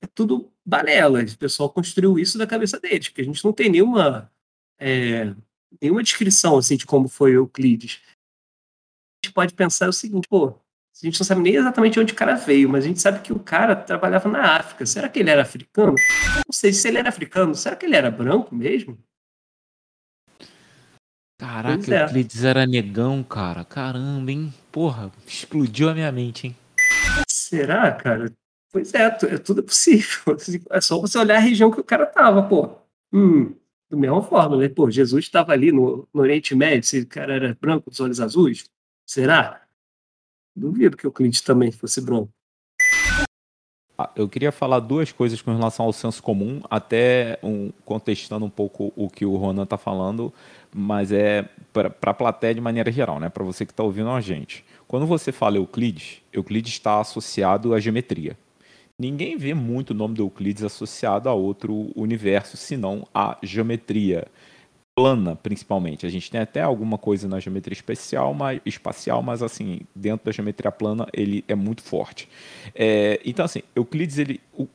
É 0.01 0.07
tudo 0.15 0.49
balela. 0.65 1.25
O 1.25 1.37
pessoal 1.37 1.69
construiu 1.69 2.17
isso 2.17 2.39
da 2.39 2.47
cabeça 2.47 2.79
deles, 2.79 3.09
porque 3.09 3.23
a 3.23 3.25
gente 3.25 3.45
não 3.45 3.53
tem 3.53 3.69
nenhuma 3.69 4.31
é, 4.79 5.35
nenhuma 5.81 6.05
descrição 6.05 6.57
assim 6.59 6.77
de 6.77 6.87
como 6.87 7.09
foi 7.09 7.33
Euclides. 7.33 8.01
A 8.07 9.27
gente 9.27 9.35
pode 9.35 9.53
pensar 9.53 9.89
o 9.89 9.93
seguinte, 9.93 10.29
pô, 10.29 10.51
a 10.51 11.05
gente 11.05 11.19
não 11.19 11.27
sabe 11.27 11.41
nem 11.41 11.57
exatamente 11.57 11.99
onde 11.99 12.13
o 12.13 12.17
cara 12.17 12.37
veio, 12.37 12.69
mas 12.69 12.85
a 12.85 12.87
gente 12.87 13.01
sabe 13.01 13.21
que 13.21 13.33
o 13.33 13.41
cara 13.41 13.75
trabalhava 13.75 14.29
na 14.29 14.59
África. 14.59 14.87
Será 14.87 15.09
que 15.09 15.19
ele 15.19 15.31
era 15.31 15.43
africano? 15.43 15.97
Não 16.37 16.53
sei 16.53 16.73
se 16.73 16.87
ele 16.87 16.99
era 16.99 17.09
africano. 17.09 17.53
Será 17.57 17.75
que 17.75 17.85
ele 17.85 17.97
era 17.97 18.13
branco 18.13 18.55
mesmo? 18.55 18.97
Caraca, 21.43 21.93
é. 21.93 22.05
Euclides 22.05 22.45
era 22.45 22.65
negão, 22.65 23.21
cara. 23.25 23.65
Caramba, 23.65 24.31
hein? 24.31 24.55
Porra, 24.71 25.11
explodiu 25.27 25.89
a 25.89 25.95
minha 25.95 26.13
mente, 26.13 26.47
hein? 26.47 26.57
Será, 27.27 27.91
cara? 27.91 28.33
Pois 28.71 28.95
é, 28.95 29.07
é 29.07 29.39
tudo 29.39 29.59
é 29.61 29.65
possível. 29.65 30.37
É 30.71 30.81
só 30.81 31.01
você 31.01 31.19
olhar 31.19 31.39
a 31.39 31.41
região 31.41 31.69
que 31.69 31.81
o 31.81 31.85
cara 31.85 32.07
tava, 32.07 32.45
pô. 32.45 32.77
Hum, 33.13 33.57
da 33.91 33.97
mesma 33.97 34.23
forma, 34.23 34.57
né? 34.57 34.69
Pô, 34.69 34.89
Jesus 34.89 35.25
estava 35.25 35.53
ali 35.53 35.73
no, 35.73 36.09
no 36.15 36.21
Oriente 36.21 36.55
Médio, 36.55 36.89
se 36.89 37.01
o 37.01 37.07
cara 37.09 37.35
era 37.35 37.59
branco, 37.61 37.91
dos 37.91 37.99
olhos 37.99 38.21
azuis, 38.21 38.65
será? 39.05 39.63
Duvido 40.55 40.97
que 40.97 41.09
o 41.09 41.13
Clint 41.13 41.41
também 41.41 41.73
fosse 41.73 42.01
branco. 42.01 42.33
Ah, 44.03 44.11
eu 44.17 44.29
queria 44.29 44.51
falar 44.51 44.81
duas 44.81 45.13
coisas 45.13 45.41
com 45.41 45.55
relação 45.55 45.87
ao 45.87 45.93
senso 45.93 46.23
comum, 46.23 46.61
até 46.71 47.39
um, 47.43 47.71
contestando 47.85 48.45
um 48.45 48.51
pouco 48.51 48.93
o 48.97 49.09
que 49.09 49.25
o 49.25 49.37
Ronan 49.37 49.63
está 49.63 49.77
falando, 49.79 50.33
mas 50.75 51.13
é 51.13 51.49
para 51.73 51.93
a 52.03 52.15
plateia 52.15 52.55
de 52.55 52.61
maneira 52.61 52.91
geral, 52.91 53.21
né? 53.21 53.29
para 53.29 53.45
você 53.45 53.65
que 53.65 53.73
está 53.73 53.83
ouvindo 53.83 54.11
a 54.11 54.21
gente. 54.21 54.65
Quando 54.89 55.07
você 55.07 55.31
fala 55.31 55.57
Euclides, 55.57 56.21
Euclides 56.33 56.73
está 56.73 57.01
associado 57.01 57.75
à 57.75 57.81
geometria 57.81 58.37
ninguém 58.99 59.37
vê 59.37 59.53
muito 59.53 59.91
o 59.91 59.95
nome 59.95 60.15
do 60.15 60.23
Euclides 60.23 60.63
associado 60.63 61.29
a 61.29 61.33
outro 61.33 61.91
universo, 61.97 62.57
senão 62.57 63.07
a 63.13 63.37
geometria 63.43 64.29
plana, 64.95 65.37
principalmente. 65.37 66.07
A 66.07 66.09
gente 66.09 66.31
tem 66.31 66.41
até 66.41 66.61
alguma 66.61 66.99
coisa 66.99 67.29
na 67.29 67.41
geometria 67.41 67.73
especial, 67.73 68.35
mas, 68.35 68.61
espacial, 68.65 69.23
mas 69.23 69.43
assim, 69.43 69.81
dentro 69.95 70.27
da 70.27 70.33
geometria 70.33 70.71
plana 70.71 71.07
ele 71.13 71.45
é 71.49 71.55
muito 71.55 71.83
forte. 71.83 72.29
É, 72.75 73.21
então, 73.25 73.45
assim, 73.45 73.63
Euclides, 73.75 74.19
ele, 74.19 74.41
o, 74.53 74.69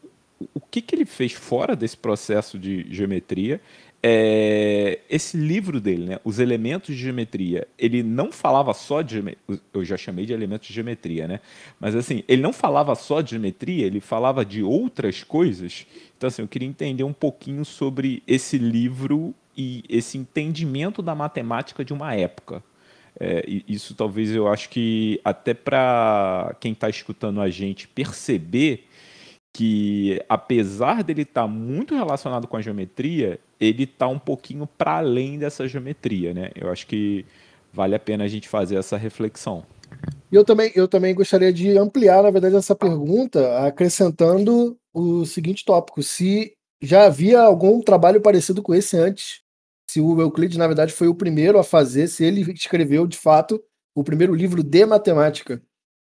o 0.54 0.60
que, 0.60 0.82
que 0.82 0.96
ele 0.96 1.06
fez 1.06 1.34
fora 1.34 1.76
desse 1.76 1.98
processo 1.98 2.58
de 2.58 2.86
geometria 2.90 3.62
é, 4.02 5.00
esse 5.10 5.36
livro 5.36 5.82
dele, 5.82 6.06
né, 6.06 6.20
Os 6.24 6.40
Elementos 6.40 6.96
de 6.96 7.02
Geometria, 7.02 7.68
ele 7.78 8.04
não 8.04 8.32
falava 8.32 8.74
só 8.74 9.02
de 9.02 9.38
eu 9.74 9.84
já 9.84 9.98
chamei 9.98 10.26
de 10.26 10.34
elementos 10.34 10.68
de 10.68 10.74
geometria, 10.74 11.28
né? 11.28 11.40
Mas 11.80 11.96
assim, 11.96 12.24
ele 12.28 12.42
não 12.42 12.54
falava 12.54 12.94
só 12.94 13.22
de 13.22 13.32
geometria, 13.32 13.86
ele 13.86 14.00
falava 14.00 14.46
de 14.46 14.62
outras 14.62 15.24
coisas. 15.24 15.88
Então 16.16 16.28
assim, 16.28 16.42
eu 16.44 16.48
queria 16.48 16.68
entender 16.68 17.04
um 17.04 17.14
pouquinho 17.14 17.66
sobre 17.66 18.22
esse 18.28 18.58
livro 18.58 19.34
e 19.58 19.84
esse 19.90 20.18
entendimento 20.18 21.02
da 21.02 21.16
matemática 21.16 21.84
de 21.84 21.92
uma 21.92 22.14
época. 22.14 22.64
É, 23.20 23.44
isso 23.68 23.96
talvez 23.96 24.30
eu 24.32 24.48
acho 24.48 24.70
que 24.70 25.20
até 25.26 25.54
para 25.54 26.56
quem 26.60 26.74
está 26.74 26.88
escutando 26.88 27.42
a 27.42 27.50
gente 27.50 27.88
perceber 27.88 28.86
que 29.52 30.22
apesar 30.30 31.04
dele 31.04 31.24
estar 31.24 31.42
tá 31.42 31.48
muito 31.48 31.96
relacionado 31.96 32.48
com 32.48 32.56
a 32.56 32.62
geometria, 32.62 33.40
ele 33.60 33.86
está 33.86 34.08
um 34.08 34.20
pouquinho 34.20 34.68
para 34.68 34.98
além 34.98 35.40
dessa 35.40 35.68
geometria, 35.68 36.32
né? 36.32 36.52
Eu 36.54 36.70
acho 36.70 36.86
que 36.86 37.26
vale 37.74 37.96
a 37.96 38.00
pena 38.00 38.24
a 38.24 38.28
gente 38.28 38.48
fazer 38.48 38.76
essa 38.76 38.98
reflexão. 38.98 39.64
Eu 40.32 40.46
também, 40.46 40.72
eu 40.76 40.88
também 40.88 41.16
gostaria 41.16 41.52
de 41.52 41.76
ampliar, 41.76 42.22
na 42.22 42.30
verdade, 42.30 42.56
essa 42.56 42.76
pergunta, 42.76 43.66
acrescentando 43.66 44.78
o 44.94 45.26
seguinte 45.26 45.66
tópico: 45.66 46.04
se 46.04 46.54
já 46.80 47.06
havia 47.06 47.40
algum 47.40 47.82
trabalho 47.82 48.22
parecido 48.22 48.62
com 48.62 48.76
esse 48.76 48.96
antes, 48.96 49.42
se 49.98 50.02
o 50.02 50.22
Euclides, 50.22 50.58
na 50.58 50.68
verdade, 50.68 50.94
foi 50.94 51.08
o 51.08 51.16
primeiro 51.16 51.58
a 51.58 51.64
fazer, 51.64 52.08
se 52.08 52.24
ele 52.24 52.42
escreveu, 52.52 53.08
de 53.08 53.18
fato, 53.18 53.60
o 53.96 54.04
primeiro 54.04 54.36
livro 54.36 54.62
de 54.62 54.86
matemática 54.86 55.60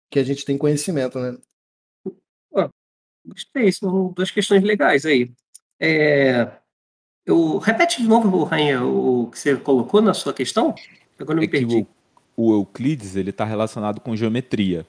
que 0.10 0.18
a 0.18 0.24
gente 0.24 0.46
tem 0.46 0.58
conhecimento, 0.58 1.20
né? 1.20 1.38
Gostei, 3.26 3.70
são 3.72 4.14
duas 4.14 4.32
questões 4.32 4.64
legais 4.64 5.06
aí. 5.06 5.32
É, 5.78 6.50
eu, 7.26 7.58
repete 7.58 8.02
de 8.02 8.08
novo, 8.08 8.46
Rainha, 8.46 8.82
o 8.82 9.30
que 9.30 9.38
você 9.38 9.58
colocou 9.58 10.02
na 10.02 10.14
sua 10.14 10.34
questão? 10.34 10.74
Agora 11.20 11.38
eu 11.38 11.42
me 11.42 11.48
é 11.48 11.50
perdi. 11.50 11.86
O, 12.38 12.48
o, 12.48 12.54
Euclides 12.54 13.18
ele 13.18 13.30
está 13.30 13.44
relacionado 13.44 14.00
com 14.00 14.16
geometria. 14.16 14.86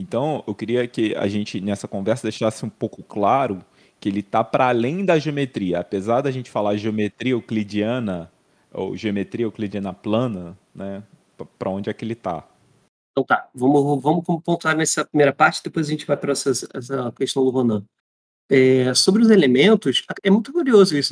Então, 0.00 0.42
eu 0.48 0.54
queria 0.54 0.86
que 0.88 1.14
a 1.14 1.28
gente, 1.28 1.60
nessa 1.60 1.86
conversa, 1.86 2.24
deixasse 2.24 2.64
um 2.64 2.68
pouco 2.68 3.04
claro 3.04 3.64
que 4.02 4.08
ele 4.08 4.18
está 4.18 4.42
para 4.42 4.66
além 4.66 5.04
da 5.04 5.16
geometria. 5.16 5.78
Apesar 5.78 6.22
da 6.22 6.30
gente 6.32 6.50
falar 6.50 6.76
geometria 6.76 7.34
euclidiana, 7.34 8.32
ou 8.72 8.96
geometria 8.96 9.46
euclidiana 9.46 9.94
plana, 9.94 10.58
né? 10.74 11.04
Para 11.56 11.70
onde 11.70 11.88
é 11.88 11.92
que 11.94 12.04
ele 12.04 12.14
está? 12.14 12.48
Então 13.12 13.24
tá, 13.24 13.48
vamos, 13.54 14.02
vamos 14.02 14.24
pontuar 14.24 14.76
nessa 14.76 15.04
primeira 15.04 15.32
parte, 15.32 15.62
depois 15.62 15.86
a 15.86 15.90
gente 15.90 16.04
vai 16.04 16.16
para 16.16 16.32
essa, 16.32 16.50
essa 16.50 17.12
questão 17.12 17.44
do 17.44 17.50
Ronan. 17.50 17.84
É, 18.50 18.92
sobre 18.92 19.22
os 19.22 19.30
elementos, 19.30 20.04
é 20.24 20.30
muito 20.30 20.52
curioso 20.52 20.96
isso. 20.96 21.10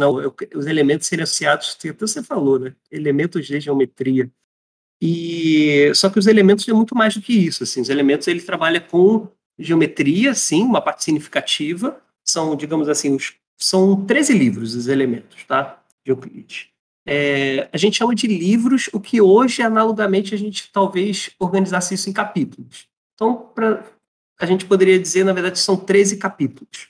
Não, 0.00 0.18
eu, 0.18 0.34
os 0.54 0.66
elementos 0.66 1.06
serem 1.06 1.24
associados, 1.24 1.76
até 1.78 1.92
você 1.92 2.22
falou, 2.22 2.58
né? 2.58 2.74
Elementos 2.90 3.46
de 3.46 3.60
geometria. 3.60 4.30
E 5.02 5.92
só 5.94 6.08
que 6.08 6.18
os 6.18 6.26
elementos 6.26 6.66
é 6.66 6.72
muito 6.72 6.94
mais 6.94 7.14
do 7.14 7.20
que 7.20 7.34
isso. 7.34 7.64
Assim, 7.64 7.82
os 7.82 7.90
elementos 7.90 8.26
ele 8.28 8.40
trabalha 8.40 8.80
com 8.80 9.28
geometria, 9.58 10.34
sim, 10.34 10.62
uma 10.62 10.80
parte 10.80 11.04
significativa. 11.04 12.00
São, 12.24 12.54
digamos 12.54 12.88
assim, 12.88 13.14
os, 13.14 13.34
são 13.56 14.04
13 14.04 14.32
livros 14.32 14.74
os 14.74 14.86
elementos, 14.86 15.44
tá? 15.44 15.82
De 16.04 16.12
Euclides. 16.12 16.68
É, 17.06 17.68
a 17.72 17.76
gente 17.78 17.96
chama 17.96 18.14
de 18.14 18.26
livros, 18.26 18.90
o 18.92 19.00
que 19.00 19.20
hoje, 19.20 19.62
analogamente, 19.62 20.34
a 20.34 20.38
gente 20.38 20.70
talvez 20.70 21.30
organizasse 21.38 21.94
isso 21.94 22.10
em 22.10 22.12
capítulos. 22.12 22.86
Então, 23.14 23.50
pra, 23.54 23.82
a 24.38 24.46
gente 24.46 24.66
poderia 24.66 24.98
dizer, 24.98 25.24
na 25.24 25.32
verdade, 25.32 25.58
são 25.58 25.76
13 25.76 26.18
capítulos. 26.18 26.88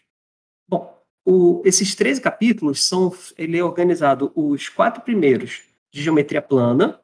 Bom, 0.69 1.01
o, 1.25 1.63
esses 1.65 1.95
13 1.95 2.21
capítulos 2.21 2.85
são, 2.85 3.15
ele 3.37 3.57
é 3.57 3.65
organizado 3.65 4.33
os 4.35 4.69
quatro 4.69 5.03
primeiros 5.03 5.63
de 5.93 6.03
geometria 6.03 6.43
plana, 6.43 7.01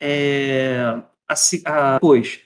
é, 0.00 1.00
a, 1.28 1.34
a, 1.64 1.94
depois 1.94 2.40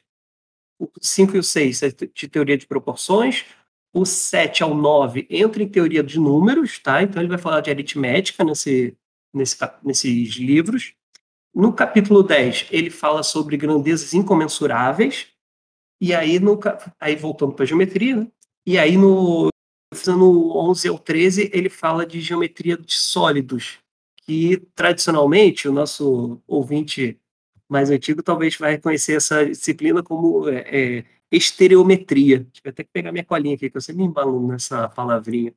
o 0.80 0.90
5 0.99 1.37
e 1.37 1.38
o 1.38 1.42
6 1.42 1.82
é 1.82 1.90
de 1.90 2.26
teoria 2.26 2.56
de 2.56 2.66
proporções, 2.66 3.44
o 3.92 4.06
7 4.06 4.62
ao 4.62 4.75
9 4.75 5.26
entra 5.28 5.62
em 5.62 5.68
teoria 5.68 6.02
de 6.02 6.18
números, 6.18 6.78
tá? 6.78 7.02
Então 7.02 7.20
ele 7.20 7.28
vai 7.28 7.38
falar 7.38 7.60
de 7.60 7.70
aritmética 7.70 8.42
nesse, 8.42 8.96
nesse, 9.34 9.56
nesses 9.84 10.37
livros. 10.37 10.94
No 11.54 11.72
capítulo 11.72 12.22
10, 12.22 12.68
ele 12.70 12.88
fala 12.88 13.22
sobre 13.22 13.56
grandezas 13.56 14.14
incomensuráveis. 14.14 15.26
E 16.00 16.14
aí, 16.14 16.38
no, 16.38 16.58
aí 16.99 17.14
voltando 17.14 17.52
para 17.52 17.64
a 17.64 17.66
geometria, 17.66 18.16
né? 18.16 18.28
E 18.66 18.78
aí 18.78 18.96
no, 18.96 19.49
no 20.06 20.56
11 20.56 20.88
ao 20.88 20.99
13, 20.99 21.50
ele 21.52 21.68
fala 21.68 22.06
de 22.06 22.20
geometria 22.20 22.76
de 22.76 22.94
sólidos, 22.94 23.78
que 24.22 24.56
tradicionalmente 24.75 25.68
o 25.68 25.72
nosso 25.72 26.40
ouvinte 26.46 27.18
mais 27.70 27.90
antigo 27.90 28.22
talvez 28.22 28.56
vai 28.56 28.72
reconhecer 28.72 29.14
essa 29.14 29.46
disciplina 29.46 30.02
como 30.02 30.48
é, 30.48 30.98
é, 30.98 31.04
estereometria. 31.30 32.44
Tive 32.52 32.70
até 32.70 32.82
que 32.82 32.90
pegar 32.92 33.12
minha 33.12 33.24
colinha 33.24 33.54
aqui, 33.54 33.70
que 33.70 33.76
eu 33.76 33.80
sempre 33.80 34.02
me 34.02 34.08
embalo 34.08 34.46
nessa 34.46 34.88
palavrinha. 34.88 35.54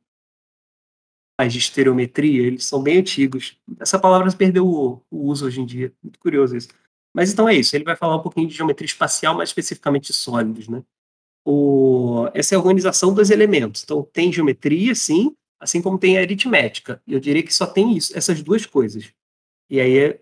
Mas 1.39 1.51
de 1.51 1.59
estereometria, 1.59 2.45
eles 2.45 2.65
são 2.65 2.83
bem 2.83 2.99
antigos. 2.99 3.57
Essa 3.79 3.97
palavra 3.97 4.31
perdeu 4.33 4.67
o, 4.67 5.01
o, 5.09 5.27
uso 5.27 5.47
hoje 5.47 5.61
em 5.61 5.65
dia. 5.65 5.91
Muito 6.03 6.19
curioso 6.19 6.55
isso. 6.55 6.69
Mas 7.15 7.33
então 7.33 7.49
é 7.49 7.55
isso. 7.55 7.75
Ele 7.75 7.83
vai 7.83 7.95
falar 7.95 8.15
um 8.17 8.21
pouquinho 8.21 8.47
de 8.47 8.53
geometria 8.55 8.85
espacial, 8.85 9.35
mais 9.35 9.49
especificamente 9.49 10.07
de 10.07 10.13
sólidos, 10.13 10.67
né? 10.67 10.83
O, 11.43 12.29
essa 12.33 12.53
é 12.53 12.55
a 12.55 12.59
organização 12.59 13.13
dos 13.13 13.31
elementos. 13.31 13.83
Então 13.83 14.03
tem 14.13 14.31
geometria, 14.31 14.93
sim, 14.93 15.35
assim 15.59 15.81
como 15.81 15.97
tem 15.97 16.19
aritmética. 16.19 17.01
Eu 17.07 17.19
diria 17.19 17.43
que 17.43 17.53
só 17.53 17.65
tem 17.65 17.97
isso, 17.97 18.15
essas 18.15 18.41
duas 18.43 18.65
coisas. 18.67 19.11
E 19.69 19.79
aí 19.79 20.19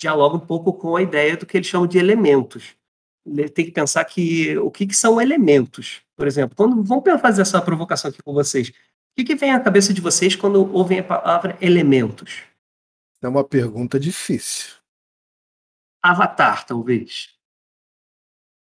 dialoga 0.00 0.36
um 0.36 0.40
pouco 0.40 0.72
com 0.72 0.96
a 0.96 1.02
ideia 1.02 1.36
do 1.36 1.44
que 1.44 1.58
eles 1.58 1.66
chamam 1.66 1.86
de 1.86 1.98
elementos. 1.98 2.74
Tem 3.54 3.66
que 3.66 3.70
pensar 3.70 4.02
que 4.06 4.56
o 4.58 4.70
que, 4.70 4.86
que 4.86 4.96
são 4.96 5.20
elementos. 5.20 6.00
Por 6.16 6.26
exemplo, 6.26 6.56
quando 6.56 6.82
vamos 6.82 7.04
fazer 7.20 7.42
essa 7.42 7.60
provocação 7.60 8.10
aqui 8.10 8.22
com 8.22 8.32
vocês, 8.32 8.70
o 8.70 8.72
que, 9.16 9.24
que 9.24 9.34
vem 9.34 9.52
à 9.52 9.60
cabeça 9.60 9.92
de 9.92 10.00
vocês 10.00 10.34
quando 10.34 10.74
ouvem 10.74 11.00
a 11.00 11.04
palavra 11.04 11.56
elementos? 11.60 12.42
É 13.22 13.28
uma 13.28 13.44
pergunta 13.44 14.00
difícil. 14.00 14.70
Avatar, 16.02 16.64
talvez. 16.64 17.34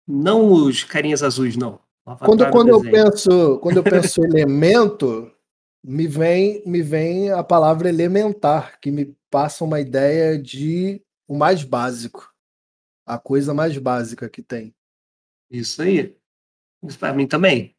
Não 0.08 0.50
os 0.50 0.82
carinhas 0.82 1.22
azuis, 1.22 1.54
não. 1.54 1.78
Quando, 2.18 2.50
quando 2.50 2.68
eu 2.70 2.80
penso, 2.80 3.58
quando 3.58 3.76
eu 3.76 3.82
penso 3.82 4.24
elemento, 4.24 5.30
me 5.84 6.06
vem, 6.06 6.62
me 6.66 6.80
vem 6.80 7.30
a 7.30 7.44
palavra 7.44 7.90
elementar, 7.90 8.80
que 8.80 8.90
me 8.90 9.14
passa 9.30 9.62
uma 9.64 9.78
ideia 9.80 10.38
de 10.38 11.02
o 11.30 11.36
mais 11.36 11.62
básico. 11.62 12.28
A 13.06 13.16
coisa 13.16 13.54
mais 13.54 13.78
básica 13.78 14.28
que 14.28 14.42
tem. 14.42 14.74
Isso 15.48 15.80
aí. 15.80 16.16
Isso 16.82 16.98
para 16.98 17.14
mim 17.14 17.28
também. 17.28 17.72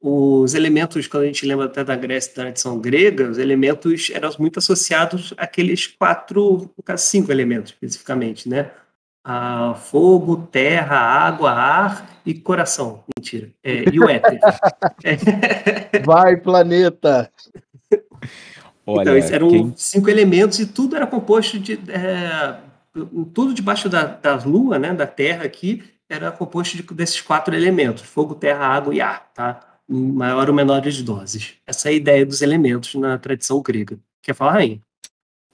Os 0.00 0.54
elementos, 0.54 1.06
quando 1.06 1.22
a 1.22 1.26
gente 1.26 1.46
lembra 1.46 1.66
até 1.66 1.84
da 1.84 1.94
Grécia 1.94 2.30
da 2.30 2.42
tradição 2.42 2.80
grega, 2.80 3.30
os 3.30 3.38
elementos 3.38 4.10
eram 4.10 4.30
muito 4.40 4.58
associados 4.58 5.32
àqueles 5.36 5.86
quatro, 5.86 6.74
cinco 6.98 7.30
elementos 7.30 7.72
especificamente, 7.72 8.48
né? 8.48 8.72
A 9.24 9.74
fogo, 9.74 10.48
terra, 10.48 10.96
água, 10.96 11.52
ar 11.52 12.20
e 12.26 12.34
coração. 12.34 13.04
Mentira. 13.16 13.52
É, 13.62 13.84
e 13.88 14.00
o 14.00 14.08
éter. 14.08 14.40
Vai, 16.04 16.36
planeta! 16.36 17.30
Olha, 18.84 19.18
então, 19.18 19.34
eram 19.34 19.48
quem... 19.48 19.74
cinco 19.76 20.10
elementos 20.10 20.58
e 20.58 20.66
tudo 20.66 20.96
era 20.96 21.06
composto 21.06 21.58
de. 21.58 21.74
É, 21.90 22.65
tudo 23.34 23.52
debaixo 23.52 23.88
da, 23.88 24.04
da 24.04 24.36
Lua, 24.36 24.78
né, 24.78 24.94
da 24.94 25.06
Terra 25.06 25.44
aqui, 25.44 25.82
era 26.08 26.30
composto 26.30 26.76
de, 26.76 26.82
desses 26.94 27.20
quatro 27.20 27.54
elementos: 27.54 28.02
fogo, 28.02 28.34
terra, 28.34 28.66
água 28.66 28.94
e 28.94 29.00
ar, 29.00 29.30
tá? 29.34 29.60
Em 29.88 30.12
maior 30.12 30.48
ou 30.48 30.54
menores 30.54 31.00
doses. 31.02 31.54
Essa 31.66 31.88
é 31.88 31.92
a 31.92 31.94
ideia 31.94 32.26
dos 32.26 32.42
elementos 32.42 32.94
na 32.94 33.18
tradição 33.18 33.60
grega. 33.62 33.98
Quer 34.22 34.34
falar, 34.34 34.52
Rainha? 34.52 34.80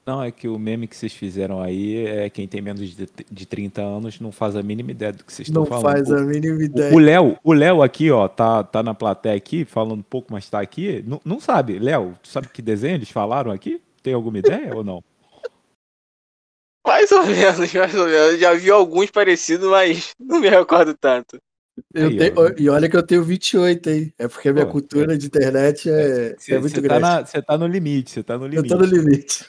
Não, 0.04 0.20
é 0.22 0.32
que 0.32 0.48
o 0.48 0.58
meme 0.58 0.88
que 0.88 0.96
vocês 0.96 1.12
fizeram 1.12 1.62
aí 1.62 2.04
é 2.04 2.28
quem 2.28 2.48
tem 2.48 2.60
menos 2.60 2.80
de, 2.90 3.08
de 3.30 3.46
30 3.46 3.80
anos 3.80 4.18
não 4.18 4.32
faz 4.32 4.56
a 4.56 4.62
mínima 4.62 4.90
ideia 4.90 5.12
do 5.12 5.22
que 5.22 5.32
vocês 5.32 5.46
estão 5.46 5.64
falando. 5.64 5.84
Não 5.84 5.92
faz 5.92 6.10
a 6.10 6.20
mínima 6.22 6.64
ideia. 6.64 6.92
O 6.92 6.98
Léo, 6.98 7.38
o 7.44 7.52
Léo 7.52 7.82
aqui, 7.82 8.10
ó, 8.10 8.26
tá, 8.26 8.64
tá 8.64 8.82
na 8.82 8.94
plateia 8.94 9.36
aqui, 9.36 9.64
falando 9.64 10.00
um 10.00 10.02
pouco, 10.02 10.32
mas 10.32 10.50
tá 10.50 10.60
aqui. 10.60 11.04
Não, 11.06 11.20
não 11.24 11.38
sabe. 11.38 11.78
Léo, 11.78 12.16
tu 12.20 12.28
sabe 12.28 12.48
que 12.48 12.60
desenho 12.60 12.96
eles 12.96 13.10
falaram 13.10 13.52
aqui? 13.52 13.80
Tem 14.02 14.12
alguma 14.12 14.38
ideia 14.38 14.74
ou 14.74 14.82
não? 14.82 15.04
Mais 17.02 17.12
ou 17.12 17.26
menos, 17.26 17.74
mais 17.74 17.94
ou 17.94 18.06
menos. 18.06 18.38
Já 18.38 18.54
vi 18.54 18.70
alguns 18.70 19.10
parecidos, 19.10 19.68
mas 19.68 20.14
não 20.20 20.40
me 20.40 20.48
recordo 20.48 20.94
tanto. 20.94 21.36
Eu 21.92 22.08
aí, 22.08 22.16
tenho, 22.16 22.60
e 22.60 22.68
olha 22.68 22.88
que 22.88 22.96
eu 22.96 23.02
tenho 23.02 23.24
28, 23.24 23.90
hein? 23.90 24.14
É 24.18 24.28
porque 24.28 24.50
a 24.50 24.52
minha 24.52 24.66
Pô, 24.66 24.72
cultura 24.72 25.14
é, 25.14 25.16
de 25.16 25.26
internet 25.26 25.90
é, 25.90 26.36
cê, 26.38 26.54
é 26.54 26.58
muito 26.58 26.74
cê 26.74 26.82
tá 26.82 26.98
grande. 26.98 27.30
Você 27.30 27.42
tá, 27.42 27.42
tá 27.42 27.58
no 27.58 27.66
limite, 27.66 28.10
você 28.10 28.22
tá 28.22 28.38
no 28.38 28.46
limite. 28.46 28.70
Eu 28.70 28.78
tô 28.78 28.84
no 28.84 28.90
limite. 28.90 29.46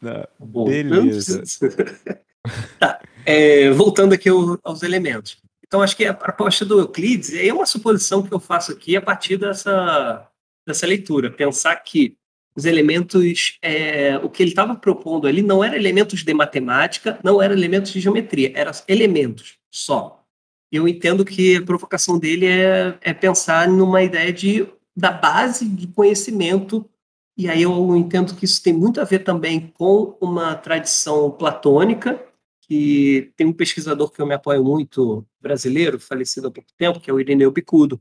Bom, 0.38 0.64
Beleza. 0.64 1.42
tá, 2.80 3.00
é, 3.24 3.70
voltando 3.70 4.12
aqui 4.12 4.28
ao, 4.28 4.58
aos 4.64 4.82
elementos. 4.82 5.38
Então, 5.66 5.82
acho 5.82 5.96
que 5.96 6.04
a 6.04 6.14
proposta 6.14 6.64
do 6.64 6.80
Euclides 6.80 7.34
é 7.34 7.52
uma 7.52 7.66
suposição 7.66 8.22
que 8.22 8.32
eu 8.32 8.40
faço 8.40 8.72
aqui 8.72 8.96
a 8.96 9.02
partir 9.02 9.36
dessa, 9.36 10.26
dessa 10.66 10.86
leitura. 10.86 11.30
Pensar 11.30 11.76
que 11.76 12.16
os 12.56 12.64
elementos, 12.64 13.58
é, 13.60 14.16
o 14.18 14.30
que 14.30 14.42
ele 14.42 14.50
estava 14.50 14.74
propondo 14.74 15.26
ali 15.26 15.42
não 15.42 15.62
eram 15.62 15.76
elementos 15.76 16.24
de 16.24 16.32
matemática, 16.34 17.18
não 17.22 17.40
eram 17.42 17.54
elementos 17.54 17.92
de 17.92 18.00
geometria, 18.00 18.52
eram 18.54 18.72
elementos 18.88 19.58
só. 19.70 20.24
Eu 20.72 20.88
entendo 20.88 21.24
que 21.24 21.56
a 21.56 21.62
provocação 21.62 22.18
dele 22.18 22.46
é, 22.46 22.98
é 23.00 23.14
pensar 23.14 23.68
numa 23.68 24.02
ideia 24.02 24.32
de, 24.32 24.66
da 24.96 25.12
base 25.12 25.68
de 25.68 25.86
conhecimento 25.88 26.88
e 27.36 27.50
aí 27.50 27.62
eu 27.62 27.94
entendo 27.94 28.34
que 28.34 28.46
isso 28.46 28.62
tem 28.62 28.72
muito 28.72 28.98
a 28.98 29.04
ver 29.04 29.18
também 29.18 29.70
com 29.76 30.16
uma 30.20 30.54
tradição 30.54 31.30
platônica, 31.30 32.18
que 32.62 33.30
tem 33.36 33.46
um 33.46 33.52
pesquisador 33.52 34.10
que 34.10 34.20
eu 34.22 34.26
me 34.26 34.34
apoio 34.34 34.64
muito, 34.64 35.24
brasileiro, 35.38 36.00
falecido 36.00 36.48
há 36.48 36.50
pouco 36.50 36.70
tempo, 36.78 36.98
que 36.98 37.10
é 37.10 37.12
o 37.12 37.20
Irineu 37.20 37.50
Bicudo. 37.50 38.00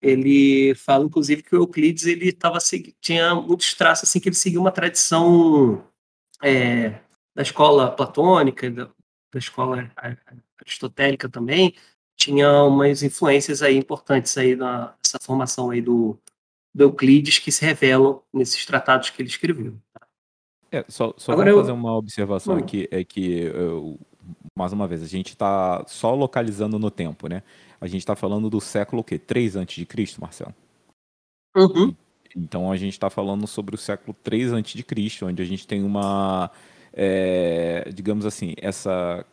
Ele 0.00 0.74
fala, 0.74 1.04
inclusive, 1.04 1.42
que 1.42 1.54
o 1.54 1.60
Euclides 1.60 2.06
ele 2.06 2.32
tava, 2.32 2.58
tinha 3.00 3.34
muitos 3.34 3.74
traços 3.74 4.08
assim, 4.08 4.20
que 4.20 4.28
ele 4.28 4.36
seguia 4.36 4.60
uma 4.60 4.70
tradição 4.70 5.84
é, 6.42 7.00
da 7.34 7.42
escola 7.42 7.90
platônica, 7.90 8.70
da, 8.70 8.84
da 9.32 9.38
escola 9.38 9.90
aristotélica 10.58 11.28
também, 11.28 11.74
tinha 12.16 12.62
umas 12.62 13.02
influências 13.02 13.62
aí 13.62 13.76
importantes 13.76 14.36
aí 14.38 14.56
nessa 14.56 15.18
formação 15.22 15.70
aí 15.70 15.80
do, 15.82 16.18
do 16.74 16.84
Euclides 16.84 17.38
que 17.38 17.52
se 17.52 17.64
revelam 17.64 18.22
nesses 18.32 18.64
tratados 18.64 19.10
que 19.10 19.20
ele 19.20 19.28
escreveu. 19.28 19.78
Tá? 19.92 20.06
É, 20.72 20.84
só 20.88 21.14
só 21.16 21.32
Agora 21.32 21.50
eu... 21.50 21.58
fazer 21.58 21.72
uma 21.72 21.94
observação 21.94 22.56
aqui, 22.56 22.88
é 22.90 23.04
que, 23.04 23.40
eu, 23.42 24.00
mais 24.56 24.72
uma 24.72 24.88
vez, 24.88 25.02
a 25.02 25.06
gente 25.06 25.28
está 25.28 25.84
só 25.86 26.14
localizando 26.14 26.78
no 26.78 26.90
tempo, 26.90 27.28
né? 27.28 27.42
A 27.78 27.86
gente 27.86 28.00
está 28.00 28.16
falando 28.16 28.48
do 28.48 28.58
século 28.58 29.02
o 29.02 29.04
quê? 29.04 29.18
3 29.18 29.58
a.C., 29.58 29.86
Marcelo? 30.18 30.54
Uhum. 31.54 31.94
Então 32.34 32.72
a 32.72 32.76
gente 32.76 32.94
está 32.94 33.10
falando 33.10 33.46
sobre 33.46 33.74
o 33.74 33.78
século 33.78 34.16
3 34.24 34.54
a.C., 34.54 35.24
onde 35.26 35.42
a 35.42 35.44
gente 35.44 35.66
tem 35.66 35.84
uma, 35.84 36.50
é, 36.92 37.90
digamos 37.94 38.24
assim, 38.24 38.54
essa 38.56 39.24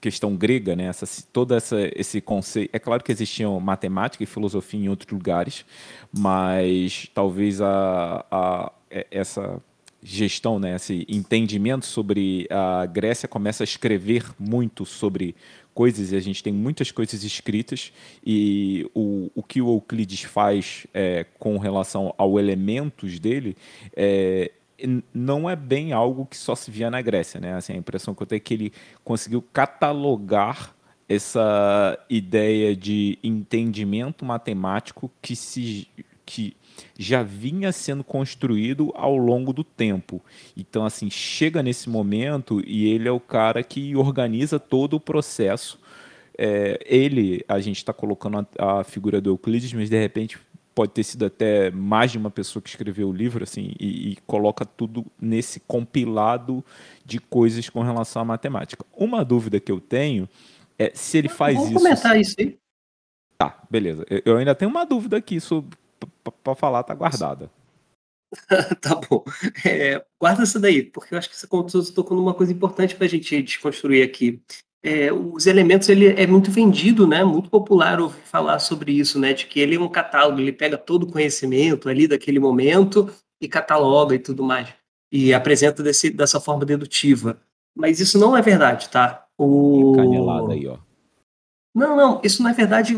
questão 0.00 0.34
grega, 0.34 0.74
né? 0.74 0.86
Essa, 0.86 1.06
todo 1.32 1.54
essa, 1.54 1.76
esse 1.94 2.20
conceito. 2.20 2.74
É 2.74 2.78
claro 2.80 3.04
que 3.04 3.12
existiam 3.12 3.58
matemática 3.60 4.24
e 4.24 4.26
filosofia 4.26 4.80
em 4.80 4.88
outros 4.88 5.10
lugares, 5.10 5.64
mas 6.12 7.08
talvez 7.14 7.60
a, 7.60 8.26
a 8.30 8.72
essa 8.90 9.62
gestão, 10.04 10.58
né, 10.58 10.76
esse 10.76 11.06
entendimento 11.08 11.86
sobre 11.86 12.46
a 12.50 12.84
Grécia, 12.84 13.26
começa 13.26 13.62
a 13.62 13.64
escrever 13.64 14.22
muito 14.38 14.84
sobre 14.84 15.34
coisas 15.72 16.12
e 16.12 16.16
a 16.16 16.20
gente 16.20 16.42
tem 16.42 16.52
muitas 16.52 16.92
coisas 16.92 17.24
escritas 17.24 17.90
e 18.24 18.88
o, 18.94 19.30
o 19.34 19.42
que 19.42 19.62
o 19.62 19.74
Euclides 19.74 20.22
faz 20.22 20.86
é, 20.92 21.24
com 21.38 21.56
relação 21.56 22.14
aos 22.18 22.38
elementos 22.38 23.18
dele 23.18 23.56
é, 23.96 24.52
não 25.12 25.48
é 25.48 25.56
bem 25.56 25.92
algo 25.92 26.26
que 26.26 26.36
só 26.36 26.54
se 26.54 26.70
via 26.70 26.90
na 26.90 27.00
Grécia, 27.00 27.40
né? 27.40 27.54
Assim, 27.54 27.72
a 27.72 27.76
impressão 27.76 28.14
que 28.14 28.22
eu 28.22 28.26
tenho 28.26 28.38
é 28.38 28.40
que 28.40 28.54
ele 28.54 28.72
conseguiu 29.02 29.40
catalogar 29.40 30.74
essa 31.08 31.98
ideia 32.10 32.76
de 32.76 33.18
entendimento 33.22 34.24
matemático 34.24 35.10
que 35.22 35.34
se 35.34 35.88
que 36.26 36.56
já 36.98 37.22
vinha 37.22 37.72
sendo 37.72 38.04
construído 38.04 38.92
ao 38.94 39.16
longo 39.16 39.52
do 39.52 39.64
tempo. 39.64 40.22
Então, 40.56 40.84
assim, 40.84 41.10
chega 41.10 41.62
nesse 41.62 41.88
momento 41.88 42.62
e 42.66 42.88
ele 42.88 43.08
é 43.08 43.12
o 43.12 43.20
cara 43.20 43.62
que 43.62 43.96
organiza 43.96 44.58
todo 44.58 44.94
o 44.94 45.00
processo. 45.00 45.78
É, 46.36 46.80
ele, 46.84 47.44
a 47.46 47.60
gente 47.60 47.76
está 47.76 47.92
colocando 47.92 48.46
a, 48.58 48.80
a, 48.80 48.84
figura 48.84 49.20
do 49.20 49.30
Euclides, 49.30 49.72
mas 49.72 49.88
de 49.88 49.98
repente 49.98 50.38
pode 50.74 50.92
ter 50.92 51.04
sido 51.04 51.24
até 51.24 51.70
mais 51.70 52.10
de 52.10 52.18
uma 52.18 52.30
pessoa 52.30 52.60
que 52.60 52.68
escreveu 52.68 53.08
o 53.08 53.12
livro, 53.12 53.44
assim, 53.44 53.72
e, 53.78 54.10
e 54.10 54.16
coloca 54.26 54.64
tudo 54.64 55.06
nesse 55.20 55.60
compilado 55.60 56.64
de 57.04 57.20
coisas 57.20 57.68
com 57.68 57.80
relação 57.82 58.22
à 58.22 58.24
matemática. 58.24 58.84
Uma 58.96 59.24
dúvida 59.24 59.60
que 59.60 59.70
eu 59.70 59.80
tenho 59.80 60.28
é 60.76 60.90
se 60.92 61.18
ele 61.18 61.28
faz 61.28 61.54
Vamos 61.54 61.70
isso. 61.70 61.78
Vamos 61.78 62.00
comentar 62.00 62.20
isso 62.20 62.34
aí. 62.40 62.58
Tá, 63.38 63.62
beleza. 63.70 64.04
Eu 64.24 64.36
ainda 64.36 64.54
tenho 64.54 64.70
uma 64.70 64.84
dúvida 64.84 65.16
aqui 65.16 65.40
sobre 65.40 65.76
para 66.30 66.54
falar, 66.54 66.82
tá 66.82 66.94
guardada. 66.94 67.50
tá 68.80 68.94
bom. 68.94 69.24
É, 69.64 70.04
guarda 70.20 70.42
essa 70.42 70.58
daí, 70.58 70.82
porque 70.82 71.14
eu 71.14 71.18
acho 71.18 71.28
que 71.30 71.36
você 71.36 71.46
tocou 71.92 72.16
numa 72.16 72.34
coisa 72.34 72.52
importante 72.52 72.96
para 72.96 73.06
a 73.06 73.10
gente 73.10 73.42
desconstruir 73.42 74.02
aqui. 74.02 74.42
É, 74.82 75.12
os 75.12 75.46
elementos 75.46 75.88
ele 75.88 76.08
é 76.08 76.26
muito 76.26 76.50
vendido, 76.50 77.06
né? 77.06 77.24
Muito 77.24 77.48
popular 77.48 78.00
ouvir 78.00 78.20
falar 78.22 78.58
sobre 78.58 78.92
isso, 78.92 79.18
né? 79.18 79.32
De 79.32 79.46
que 79.46 79.60
ele 79.60 79.76
é 79.76 79.80
um 79.80 79.88
catálogo, 79.88 80.40
ele 80.40 80.52
pega 80.52 80.76
todo 80.76 81.04
o 81.04 81.12
conhecimento 81.12 81.88
ali 81.88 82.06
daquele 82.06 82.38
momento 82.38 83.10
e 83.40 83.48
cataloga 83.48 84.14
e 84.14 84.18
tudo 84.18 84.42
mais 84.42 84.68
e 85.14 85.32
apresenta 85.32 85.80
desse, 85.80 86.10
dessa 86.10 86.40
forma 86.40 86.64
dedutiva. 86.64 87.40
Mas 87.72 88.00
isso 88.00 88.18
não 88.18 88.36
é 88.36 88.42
verdade, 88.42 88.88
tá? 88.88 89.24
O... 89.38 89.92
Canelada 89.94 90.52
aí, 90.52 90.66
ó. 90.66 90.76
Não, 91.74 91.96
não, 91.96 92.20
isso 92.22 92.42
não 92.42 92.50
é 92.50 92.52
verdade. 92.52 92.96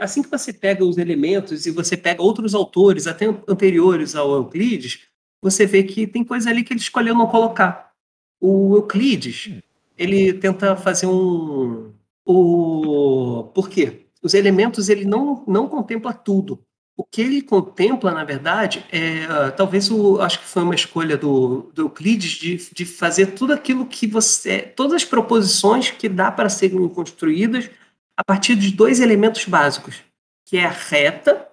Assim 0.00 0.22
que 0.22 0.30
você 0.30 0.52
pega 0.52 0.84
os 0.84 0.98
elementos 0.98 1.64
e 1.66 1.70
você 1.70 1.96
pega 1.96 2.22
outros 2.22 2.54
autores, 2.54 3.06
até 3.06 3.26
anteriores 3.48 4.14
ao 4.14 4.32
Euclides, 4.34 5.06
você 5.40 5.64
vê 5.64 5.82
que 5.82 6.06
tem 6.06 6.22
coisa 6.22 6.50
ali 6.50 6.62
que 6.62 6.72
ele 6.72 6.80
escolheu 6.80 7.14
não 7.14 7.26
colocar. 7.26 7.92
O 8.40 8.76
Euclides, 8.76 9.50
ele 9.96 10.34
tenta 10.34 10.76
fazer 10.76 11.06
um. 11.06 11.92
O... 12.24 13.44
Por 13.54 13.70
quê? 13.70 14.06
Os 14.22 14.34
elementos 14.34 14.90
ele 14.90 15.06
não, 15.06 15.42
não 15.46 15.66
contempla 15.66 16.12
tudo. 16.12 16.60
O 16.96 17.04
que 17.04 17.22
ele 17.22 17.40
contempla, 17.40 18.10
na 18.10 18.24
verdade, 18.24 18.84
é 18.90 19.50
talvez 19.52 19.88
o, 19.90 20.20
acho 20.20 20.40
que 20.40 20.44
foi 20.44 20.64
uma 20.64 20.74
escolha 20.74 21.16
do, 21.16 21.70
do 21.72 21.82
Euclides 21.82 22.32
de, 22.32 22.56
de 22.74 22.84
fazer 22.84 23.26
tudo 23.28 23.52
aquilo 23.52 23.86
que 23.86 24.06
você. 24.06 24.60
todas 24.60 24.94
as 24.94 25.04
proposições 25.04 25.90
que 25.92 26.08
dá 26.08 26.30
para 26.30 26.48
serem 26.48 26.86
construídas 26.88 27.70
a 28.18 28.24
partir 28.24 28.56
de 28.56 28.72
dois 28.72 28.98
elementos 28.98 29.44
básicos, 29.44 30.02
que 30.44 30.56
é 30.56 30.64
a 30.64 30.70
reta 30.70 31.48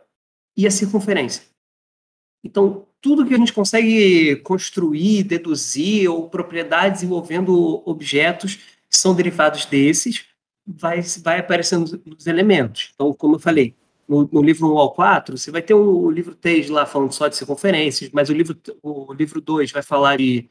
e 0.57 0.65
a 0.65 0.71
circunferência. 0.71 1.43
Então, 2.43 2.87
tudo 2.99 3.23
que 3.23 3.35
a 3.35 3.37
gente 3.37 3.53
consegue 3.53 4.37
construir, 4.37 5.21
deduzir, 5.23 6.09
ou 6.09 6.27
propriedades 6.27 7.03
envolvendo 7.03 7.83
objetos 7.87 8.55
que 8.89 8.97
são 8.97 9.13
derivados 9.13 9.65
desses, 9.65 10.25
vai, 10.65 11.01
vai 11.21 11.39
aparecendo 11.39 12.01
nos 12.03 12.25
elementos. 12.25 12.89
Então, 12.95 13.13
como 13.13 13.35
eu 13.35 13.39
falei, 13.39 13.75
no, 14.07 14.27
no, 14.31 14.41
livro 14.41 14.73
1 14.73 14.77
ao 14.79 14.91
4, 14.91 15.37
você 15.37 15.51
vai 15.51 15.61
ter 15.61 15.75
o, 15.75 16.09
livro 16.09 16.33
3 16.33 16.69
lá 16.71 16.87
falando 16.87 17.11
só 17.11 17.27
de 17.27 17.35
circunferências, 17.35 18.09
mas 18.11 18.29
o 18.29 18.33
livro, 18.33 18.57
o 18.81 19.13
livro 19.13 19.39
2 19.39 19.71
vai 19.71 19.83
falar 19.83 20.17
de 20.17 20.49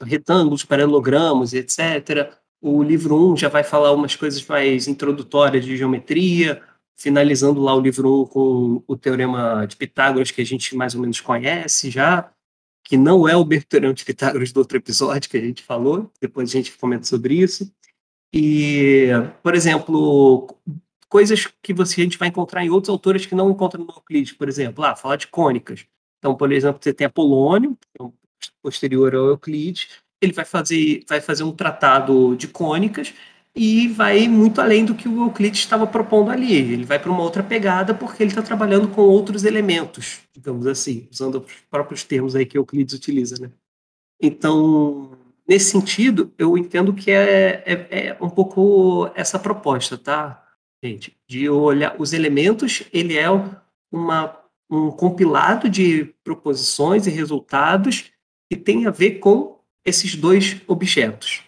retângulos, 0.00 0.64
paralelogramos, 0.64 1.52
etc. 1.52 2.32
O 2.64 2.80
livro 2.80 3.16
1 3.16 3.32
um 3.32 3.36
já 3.36 3.48
vai 3.48 3.64
falar 3.64 3.90
umas 3.92 4.14
coisas 4.14 4.46
mais 4.46 4.86
introdutórias 4.86 5.64
de 5.64 5.76
geometria, 5.76 6.62
finalizando 6.96 7.60
lá 7.60 7.74
o 7.74 7.80
livro 7.80 8.08
1 8.08 8.20
um 8.20 8.24
com 8.24 8.84
o 8.86 8.96
teorema 8.96 9.66
de 9.66 9.74
Pitágoras, 9.74 10.30
que 10.30 10.40
a 10.40 10.46
gente 10.46 10.76
mais 10.76 10.94
ou 10.94 11.00
menos 11.00 11.20
conhece 11.20 11.90
já, 11.90 12.32
que 12.84 12.96
não 12.96 13.28
é 13.28 13.36
o 13.36 13.44
teorema 13.68 13.92
de 13.92 14.04
Pitágoras 14.04 14.52
do 14.52 14.58
outro 14.58 14.78
episódio 14.78 15.28
que 15.28 15.36
a 15.36 15.40
gente 15.40 15.64
falou, 15.64 16.08
depois 16.20 16.50
a 16.50 16.52
gente 16.52 16.70
comenta 16.78 17.04
sobre 17.04 17.34
isso. 17.34 17.68
E, 18.32 19.08
por 19.42 19.56
exemplo, 19.56 20.56
coisas 21.08 21.48
que 21.60 21.74
você, 21.74 22.00
a 22.00 22.04
gente 22.04 22.16
vai 22.16 22.28
encontrar 22.28 22.64
em 22.64 22.70
outros 22.70 22.90
autores 22.90 23.26
que 23.26 23.34
não 23.34 23.50
encontra 23.50 23.76
no 23.76 23.90
Euclides, 23.90 24.34
por 24.34 24.48
exemplo, 24.48 24.84
ah, 24.84 24.94
falar 24.94 25.16
de 25.16 25.26
cônicas. 25.26 25.84
Então, 26.18 26.36
por 26.36 26.52
exemplo, 26.52 26.80
você 26.80 26.94
tem 26.94 27.08
Apolônio, 27.08 27.76
é 28.00 28.04
posterior 28.62 29.14
ao 29.16 29.26
Euclides, 29.26 29.88
ele 30.22 30.32
vai 30.32 30.44
fazer, 30.44 31.04
vai 31.08 31.20
fazer 31.20 31.42
um 31.42 31.52
tratado 31.52 32.36
de 32.36 32.46
cônicas 32.48 33.12
e 33.54 33.88
vai 33.88 34.28
muito 34.28 34.60
além 34.60 34.84
do 34.84 34.94
que 34.94 35.08
o 35.08 35.24
Euclides 35.24 35.60
estava 35.60 35.86
propondo 35.86 36.30
ali. 36.30 36.54
Ele 36.54 36.84
vai 36.84 36.98
para 36.98 37.10
uma 37.10 37.22
outra 37.22 37.42
pegada 37.42 37.92
porque 37.92 38.22
ele 38.22 38.30
está 38.30 38.42
trabalhando 38.42 38.88
com 38.88 39.02
outros 39.02 39.44
elementos, 39.44 40.20
digamos 40.32 40.66
assim, 40.66 41.06
usando 41.10 41.40
os 41.40 41.52
próprios 41.70 42.04
termos 42.04 42.34
aí 42.34 42.46
que 42.46 42.56
Euclides 42.56 42.94
utiliza, 42.94 43.36
né? 43.40 43.50
Então, 44.20 45.18
nesse 45.46 45.70
sentido, 45.70 46.32
eu 46.38 46.56
entendo 46.56 46.94
que 46.94 47.10
é, 47.10 47.62
é, 47.66 48.08
é 48.08 48.16
um 48.20 48.30
pouco 48.30 49.10
essa 49.14 49.38
proposta, 49.38 49.98
tá, 49.98 50.42
gente? 50.82 51.16
De 51.28 51.48
olhar 51.48 51.96
os 51.98 52.12
elementos, 52.12 52.84
ele 52.92 53.18
é 53.18 53.26
uma, 53.90 54.38
um 54.70 54.90
compilado 54.90 55.68
de 55.68 56.14
proposições 56.24 57.06
e 57.06 57.10
resultados 57.10 58.12
que 58.50 58.56
tem 58.56 58.86
a 58.86 58.90
ver 58.90 59.18
com 59.18 59.58
esses 59.84 60.14
dois 60.14 60.60
objetos. 60.66 61.42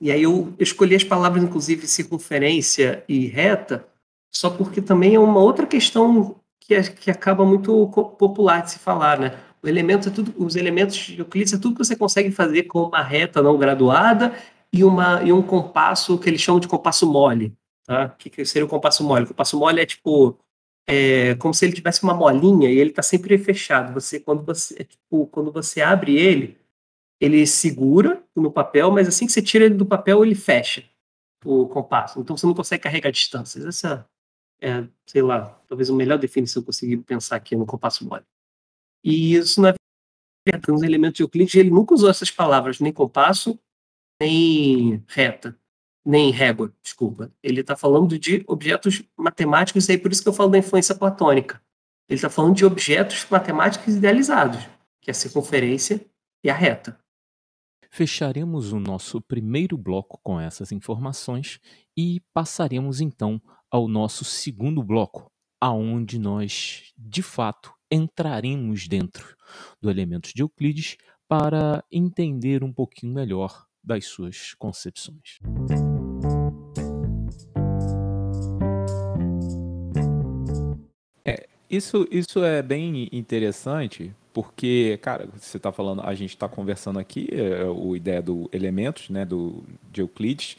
E 0.00 0.10
aí 0.10 0.22
eu 0.24 0.52
escolhi 0.58 0.96
as 0.96 1.04
palavras, 1.04 1.42
inclusive, 1.44 1.86
circunferência 1.86 3.04
e 3.08 3.26
reta, 3.26 3.86
só 4.32 4.50
porque 4.50 4.80
também 4.80 5.14
é 5.14 5.20
uma 5.20 5.40
outra 5.40 5.66
questão 5.66 6.40
que, 6.60 6.74
é, 6.74 6.82
que 6.82 7.10
acaba 7.10 7.44
muito 7.44 7.88
popular 8.18 8.62
de 8.62 8.72
se 8.72 8.78
falar, 8.78 9.18
né? 9.18 9.38
O 9.62 9.68
elemento 9.68 10.08
é 10.08 10.12
tudo, 10.12 10.34
os 10.36 10.56
elementos 10.56 10.96
de 10.96 11.20
Euclides 11.20 11.52
é 11.52 11.58
tudo 11.58 11.76
que 11.76 11.84
você 11.84 11.94
consegue 11.94 12.32
fazer 12.32 12.64
com 12.64 12.82
uma 12.82 13.00
reta 13.00 13.40
não 13.40 13.56
graduada 13.56 14.34
e, 14.72 14.82
uma, 14.82 15.22
e 15.22 15.32
um 15.32 15.42
compasso 15.42 16.18
que 16.18 16.28
eles 16.28 16.40
chamam 16.40 16.58
de 16.58 16.66
compasso 16.66 17.06
mole. 17.06 17.54
Tá? 17.86 18.06
O 18.06 18.16
que 18.16 18.44
seria 18.44 18.66
o 18.66 18.68
compasso 18.68 19.04
mole? 19.04 19.24
O 19.24 19.28
compasso 19.28 19.56
mole 19.58 19.80
é 19.80 19.86
tipo 19.86 20.36
é 20.88 21.36
como 21.36 21.54
se 21.54 21.64
ele 21.64 21.72
tivesse 21.74 22.02
uma 22.02 22.12
molinha 22.12 22.68
e 22.68 22.76
ele 22.76 22.90
está 22.90 23.02
sempre 23.02 23.38
fechado. 23.38 23.94
Você 23.94 24.18
quando 24.18 24.44
você 24.44 24.74
é, 24.80 24.84
tipo, 24.84 25.26
quando 25.28 25.52
você 25.52 25.80
abre 25.80 26.16
ele, 26.16 26.58
ele 27.22 27.46
segura 27.46 28.20
no 28.34 28.50
papel, 28.50 28.90
mas 28.90 29.06
assim 29.06 29.26
que 29.26 29.32
você 29.32 29.40
tira 29.40 29.64
ele 29.64 29.76
do 29.76 29.86
papel, 29.86 30.24
ele 30.24 30.34
fecha 30.34 30.84
o 31.44 31.68
compasso. 31.68 32.18
Então 32.18 32.36
você 32.36 32.44
não 32.44 32.54
consegue 32.54 32.82
carregar 32.82 33.12
distâncias. 33.12 33.64
Essa 33.64 34.04
é, 34.60 34.84
sei 35.06 35.22
lá, 35.22 35.46
talvez 35.68 35.88
a 35.88 35.92
melhor 35.92 36.18
definição 36.18 36.60
que 36.60 36.64
eu 36.64 36.72
consegui 36.72 36.96
pensar 36.96 37.36
aqui 37.36 37.54
no 37.54 37.64
compasso 37.64 38.04
mole. 38.04 38.24
E 39.04 39.34
isso 39.34 39.62
na 39.62 39.72
verdade, 40.44 40.72
nos 40.72 40.82
elementos 40.82 41.16
de 41.16 41.22
Euclides, 41.22 41.54
ele 41.54 41.70
nunca 41.70 41.94
usou 41.94 42.10
essas 42.10 42.30
palavras, 42.30 42.80
nem 42.80 42.92
compasso, 42.92 43.56
nem 44.20 45.04
reta, 45.06 45.56
nem 46.04 46.32
régua, 46.32 46.74
desculpa. 46.82 47.32
Ele 47.40 47.60
está 47.60 47.76
falando 47.76 48.18
de 48.18 48.42
objetos 48.48 49.00
matemáticos, 49.16 49.88
e 49.88 49.92
aí 49.92 49.98
por 49.98 50.10
isso 50.10 50.24
que 50.24 50.28
eu 50.28 50.32
falo 50.32 50.50
da 50.50 50.58
influência 50.58 50.94
platônica. 50.94 51.62
Ele 52.08 52.18
está 52.18 52.28
falando 52.28 52.56
de 52.56 52.64
objetos 52.64 53.24
matemáticos 53.30 53.94
idealizados, 53.94 54.58
que 55.00 55.08
é 55.08 55.12
a 55.12 55.14
circunferência 55.14 56.04
e 56.44 56.50
a 56.50 56.54
reta. 56.54 57.00
Fecharemos 57.94 58.72
o 58.72 58.80
nosso 58.80 59.20
primeiro 59.20 59.76
bloco 59.76 60.18
com 60.22 60.40
essas 60.40 60.72
informações 60.72 61.60
e 61.94 62.22
passaremos 62.32 63.02
então 63.02 63.38
ao 63.70 63.86
nosso 63.86 64.24
segundo 64.24 64.82
bloco, 64.82 65.30
aonde 65.60 66.18
nós, 66.18 66.90
de 66.96 67.22
fato, 67.22 67.70
entraremos 67.90 68.88
dentro 68.88 69.36
do 69.78 69.90
Elementos 69.90 70.32
de 70.32 70.40
Euclides 70.40 70.96
para 71.28 71.84
entender 71.92 72.64
um 72.64 72.72
pouquinho 72.72 73.12
melhor 73.12 73.66
das 73.84 74.06
suas 74.06 74.54
concepções. 74.54 75.38
É, 81.26 81.46
isso, 81.68 82.08
isso 82.10 82.42
é 82.42 82.62
bem 82.62 83.10
interessante 83.12 84.16
porque, 84.32 84.98
cara, 85.02 85.28
você 85.38 85.56
está 85.56 85.70
falando, 85.70 86.02
a 86.02 86.14
gente 86.14 86.30
está 86.30 86.48
conversando 86.48 86.98
aqui, 86.98 87.28
é, 87.32 87.64
o 87.64 87.94
ideia 87.94 88.22
do 88.22 88.48
elementos, 88.52 89.10
né, 89.10 89.24
do 89.24 89.62
de 89.90 90.00
Euclides. 90.00 90.56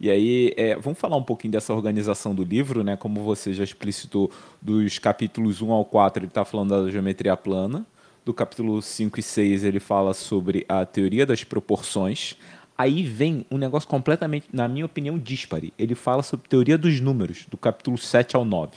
E 0.00 0.10
aí, 0.10 0.54
é, 0.56 0.76
vamos 0.76 0.98
falar 0.98 1.16
um 1.16 1.22
pouquinho 1.22 1.52
dessa 1.52 1.74
organização 1.74 2.32
do 2.32 2.44
livro, 2.44 2.84
né? 2.84 2.96
Como 2.96 3.20
você 3.24 3.52
já 3.52 3.64
explicitou, 3.64 4.30
dos 4.62 4.98
capítulos 5.00 5.60
1 5.60 5.72
ao 5.72 5.84
4, 5.84 6.20
ele 6.20 6.28
está 6.28 6.44
falando 6.44 6.84
da 6.84 6.90
geometria 6.90 7.36
plana. 7.36 7.84
do 8.24 8.34
capítulo 8.34 8.82
5 8.82 9.18
e 9.18 9.22
6 9.22 9.64
ele 9.64 9.80
fala 9.80 10.12
sobre 10.14 10.64
a 10.68 10.84
teoria 10.84 11.24
das 11.26 11.42
proporções. 11.44 12.36
Aí 12.76 13.02
vem 13.02 13.44
um 13.50 13.58
negócio 13.58 13.88
completamente, 13.88 14.46
na 14.52 14.68
minha 14.68 14.86
opinião, 14.86 15.18
dispare. 15.18 15.72
Ele 15.76 15.96
fala 15.96 16.22
sobre 16.22 16.48
teoria 16.48 16.78
dos 16.78 17.00
números, 17.00 17.46
do 17.50 17.56
capítulo 17.56 17.98
7 17.98 18.36
ao 18.36 18.44
9. 18.44 18.76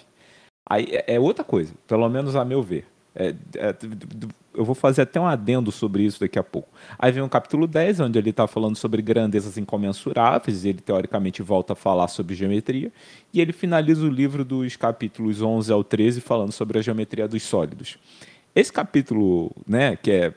Aí 0.68 0.88
é, 0.92 1.16
é 1.16 1.20
outra 1.20 1.44
coisa, 1.44 1.74
pelo 1.86 2.10
menos 2.10 2.36
a 2.36 2.44
meu 2.44 2.64
ver. 2.64 2.88
É, 3.14 3.36
é, 3.56 3.76
eu 4.54 4.64
vou 4.64 4.76
fazer 4.76 5.02
até 5.02 5.20
um 5.20 5.26
adendo 5.26 5.72
sobre 5.72 6.04
isso 6.04 6.20
daqui 6.20 6.40
a 6.40 6.44
pouco. 6.44 6.70
Aí 6.98 7.12
vem 7.12 7.24
o 7.24 7.30
capítulo 7.30 7.68
10, 7.68 8.00
onde 8.02 8.18
ele 8.18 8.30
está 8.30 8.48
falando 8.48 8.76
sobre 8.76 9.02
grandezas 9.02 9.58
incomensuráveis, 9.58 10.64
e 10.64 10.70
ele 10.70 10.82
teoricamente 10.82 11.42
volta 11.42 11.74
a 11.74 11.76
falar 11.76 12.08
sobre 12.08 12.36
geometria, 12.36 12.92
e 13.34 13.42
ele 13.42 13.54
finaliza 13.54 14.06
o 14.06 14.10
livro 14.10 14.44
dos 14.46 14.76
capítulos 14.76 15.42
11 15.42 15.72
ao 15.72 15.84
13 15.84 16.22
falando 16.22 16.52
sobre 16.52 16.80
a 16.80 16.82
geometria 16.82 17.28
dos 17.28 17.44
sólidos. 17.44 17.98
Esse 18.56 18.72
capítulo, 18.72 19.52
né, 19.68 19.96
que 19.96 20.12
é 20.12 20.34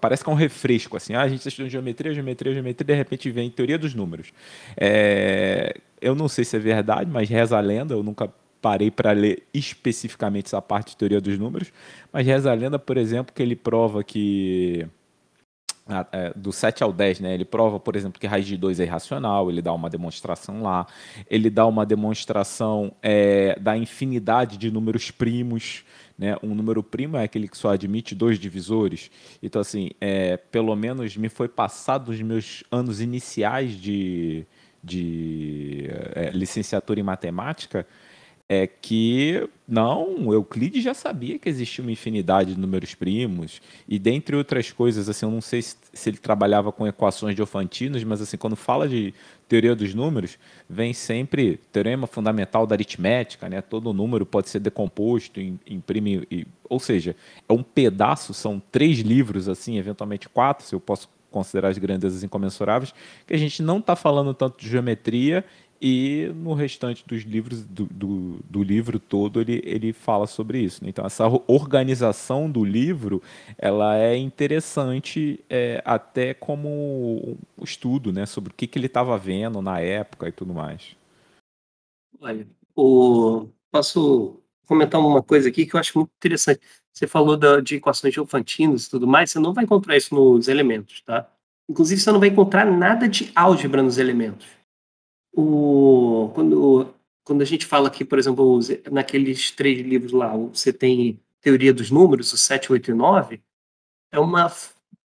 parece 0.00 0.22
que 0.22 0.28
é 0.28 0.32
um 0.32 0.36
refresco, 0.36 0.96
assim, 0.98 1.14
ah, 1.14 1.22
a 1.22 1.28
gente 1.28 1.38
está 1.38 1.48
estudando 1.48 1.70
geometria, 1.70 2.12
geometria, 2.12 2.52
geometria, 2.52 2.86
de 2.86 2.94
repente 2.94 3.30
vem 3.30 3.48
teoria 3.48 3.78
dos 3.78 3.94
números. 3.94 4.32
É, 4.76 5.74
eu 6.00 6.14
não 6.14 6.28
sei 6.28 6.44
se 6.44 6.56
é 6.56 6.58
verdade, 6.58 7.10
mas 7.10 7.28
reza 7.28 7.56
a 7.56 7.60
lenda, 7.60 7.94
eu 7.94 8.02
nunca 8.02 8.30
parei 8.60 8.90
para 8.90 9.12
ler 9.12 9.44
especificamente 9.52 10.46
essa 10.46 10.60
parte 10.60 10.90
de 10.90 10.96
teoria 10.96 11.20
dos 11.20 11.38
números, 11.38 11.72
mas 12.12 12.26
reza 12.26 12.50
a 12.50 12.54
lenda, 12.54 12.78
por 12.78 12.96
exemplo, 12.96 13.34
que 13.34 13.42
ele 13.42 13.56
prova 13.56 14.02
que 14.04 14.86
é, 16.12 16.32
do 16.36 16.52
7 16.52 16.82
ao 16.82 16.92
10, 16.92 17.20
né? 17.20 17.34
Ele 17.34 17.46
prova, 17.46 17.80
por 17.80 17.96
exemplo, 17.96 18.20
que 18.20 18.26
raiz 18.26 18.46
de 18.46 18.56
2 18.56 18.80
é 18.80 18.84
irracional, 18.84 19.50
ele 19.50 19.62
dá 19.62 19.72
uma 19.72 19.88
demonstração 19.88 20.62
lá, 20.62 20.86
ele 21.30 21.48
dá 21.48 21.66
uma 21.66 21.86
demonstração 21.86 22.92
é, 23.02 23.58
da 23.58 23.76
infinidade 23.76 24.58
de 24.58 24.70
números 24.70 25.10
primos, 25.10 25.84
né? 26.18 26.36
Um 26.42 26.54
número 26.54 26.82
primo 26.82 27.16
é 27.16 27.24
aquele 27.24 27.48
que 27.48 27.56
só 27.56 27.70
admite 27.70 28.14
dois 28.14 28.38
divisores. 28.38 29.10
Então, 29.42 29.62
assim, 29.62 29.90
é, 29.98 30.36
pelo 30.36 30.76
menos 30.76 31.16
me 31.16 31.30
foi 31.30 31.48
passado 31.48 32.10
nos 32.10 32.20
meus 32.20 32.64
anos 32.70 33.00
iniciais 33.00 33.72
de, 33.72 34.44
de 34.84 35.88
é, 36.14 36.30
licenciatura 36.34 37.00
em 37.00 37.04
matemática, 37.04 37.86
é 38.48 38.66
que 38.66 39.46
não, 39.66 40.32
Euclides 40.32 40.82
já 40.82 40.94
sabia 40.94 41.38
que 41.38 41.48
existia 41.48 41.82
uma 41.82 41.92
infinidade 41.92 42.54
de 42.54 42.60
números 42.60 42.94
primos 42.94 43.60
e 43.86 43.98
dentre 43.98 44.34
outras 44.34 44.72
coisas, 44.72 45.06
assim, 45.06 45.26
eu 45.26 45.30
não 45.30 45.42
sei 45.42 45.60
se, 45.60 45.76
se 45.92 46.08
ele 46.08 46.16
trabalhava 46.16 46.72
com 46.72 46.86
equações 46.86 47.36
de 47.36 47.42
Ofantinos, 47.42 48.02
mas 48.04 48.22
assim, 48.22 48.38
quando 48.38 48.56
fala 48.56 48.88
de 48.88 49.12
teoria 49.46 49.76
dos 49.76 49.92
números, 49.92 50.38
vem 50.68 50.94
sempre 50.94 51.60
teorema 51.70 52.06
fundamental 52.06 52.66
da 52.66 52.74
aritmética, 52.74 53.48
né? 53.50 53.60
Todo 53.60 53.92
número 53.92 54.24
pode 54.24 54.48
ser 54.48 54.60
decomposto 54.60 55.38
em, 55.38 55.60
em 55.66 55.80
prime, 55.80 56.26
e, 56.30 56.46
ou 56.68 56.80
seja, 56.80 57.14
é 57.46 57.52
um 57.52 57.62
pedaço, 57.62 58.32
são 58.32 58.62
três 58.72 59.00
livros 59.00 59.46
assim, 59.46 59.76
eventualmente 59.76 60.26
quatro, 60.26 60.64
se 60.64 60.74
eu 60.74 60.80
posso 60.80 61.10
considerar 61.30 61.68
as 61.68 61.78
grandezas 61.78 62.22
incomensuráveis, 62.22 62.94
que 63.26 63.34
a 63.34 63.38
gente 63.38 63.62
não 63.62 63.78
está 63.78 63.94
falando 63.94 64.32
tanto 64.32 64.58
de 64.58 64.68
geometria 64.68 65.44
e 65.80 66.30
no 66.34 66.54
restante 66.54 67.04
dos 67.06 67.22
livros, 67.22 67.64
do, 67.64 67.86
do, 67.86 68.40
do, 68.44 68.62
livro 68.62 68.98
todo, 68.98 69.40
ele, 69.40 69.62
ele 69.64 69.92
fala 69.92 70.26
sobre 70.26 70.60
isso. 70.60 70.82
Né? 70.82 70.90
Então, 70.90 71.06
essa 71.06 71.24
organização 71.46 72.50
do 72.50 72.64
livro, 72.64 73.22
ela 73.56 73.96
é 73.96 74.16
interessante 74.16 75.44
é, 75.48 75.80
até 75.84 76.34
como 76.34 76.68
um 77.56 77.64
estudo, 77.64 78.12
né? 78.12 78.26
Sobre 78.26 78.52
o 78.52 78.54
que, 78.54 78.66
que 78.66 78.78
ele 78.78 78.86
estava 78.86 79.16
vendo 79.16 79.62
na 79.62 79.78
época 79.78 80.28
e 80.28 80.32
tudo 80.32 80.52
mais. 80.52 80.96
Olha, 82.20 82.46
o... 82.74 83.48
posso 83.70 84.40
comentar 84.66 85.00
uma 85.00 85.22
coisa 85.22 85.48
aqui 85.48 85.64
que 85.64 85.76
eu 85.76 85.80
acho 85.80 85.96
muito 85.96 86.10
interessante. 86.16 86.60
Você 86.92 87.06
falou 87.06 87.36
da, 87.36 87.60
de 87.60 87.76
equações 87.76 88.12
de 88.12 88.20
Ofantinos 88.20 88.86
e 88.86 88.90
tudo 88.90 89.06
mais, 89.06 89.30
você 89.30 89.38
não 89.38 89.54
vai 89.54 89.62
encontrar 89.62 89.96
isso 89.96 90.12
nos 90.12 90.48
elementos, 90.48 91.00
tá? 91.02 91.30
Inclusive, 91.68 92.00
você 92.00 92.10
não 92.10 92.18
vai 92.18 92.30
encontrar 92.30 92.64
nada 92.64 93.08
de 93.08 93.30
álgebra 93.36 93.82
nos 93.82 93.98
elementos 93.98 94.57
o, 95.32 96.30
quando, 96.34 96.94
quando 97.24 97.42
a 97.42 97.44
gente 97.44 97.66
fala 97.66 97.88
aqui, 97.88 98.04
por 98.04 98.18
exemplo, 98.18 98.58
naqueles 98.90 99.50
três 99.50 99.80
livros 99.80 100.12
lá, 100.12 100.36
você 100.36 100.72
tem 100.72 101.20
Teoria 101.40 101.72
dos 101.72 101.90
Números, 101.90 102.32
o 102.32 102.36
7, 102.36 102.72
8 102.72 102.90
e 102.90 102.94
9, 102.94 103.40
é 104.12 104.18
uma. 104.18 104.52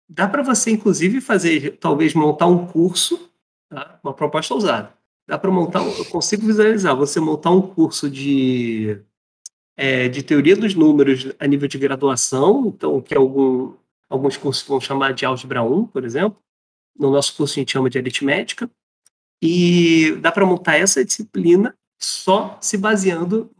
Dá 0.09 0.29
para 0.29 0.42
você, 0.42 0.70
inclusive, 0.70 1.20
fazer, 1.20 1.79
talvez, 1.79 2.14
montar 2.14 2.46
um 2.46 2.66
curso, 2.66 3.31
tá? 3.68 3.98
uma 4.02 4.14
proposta 4.14 4.55
ousada. 4.55 4.94
Dá 5.29 5.37
para 5.37 5.50
montar, 5.50 5.81
eu 5.81 6.05
consigo 6.07 6.46
visualizar, 6.46 6.94
você 6.94 7.18
montar 7.18 7.50
um 7.50 7.61
curso 7.61 8.09
de, 8.09 9.00
é, 9.76 10.09
de 10.09 10.22
teoria 10.22 10.57
dos 10.57 10.74
números 10.74 11.33
a 11.38 11.46
nível 11.46 11.66
de 11.66 11.79
graduação, 11.79 12.68
então, 12.68 13.00
que 13.00 13.14
algum, 13.14 13.74
alguns 14.09 14.37
cursos 14.37 14.66
vão 14.66 14.81
chamar 14.81 15.12
de 15.12 15.26
álgebra 15.26 15.62
1, 15.62 15.87
por 15.87 16.05
exemplo. 16.05 16.38
No 16.96 17.11
nosso 17.11 17.37
curso 17.37 17.55
a 17.55 17.61
gente 17.61 17.72
chama 17.72 17.90
de 17.90 17.98
aritmética. 17.98 18.70
E 19.42 20.16
dá 20.20 20.33
para 20.33 20.46
montar 20.46 20.77
essa 20.77 21.05
disciplina 21.05 21.77
só 21.99 22.59
se 22.61 22.77
baseando 22.77 23.51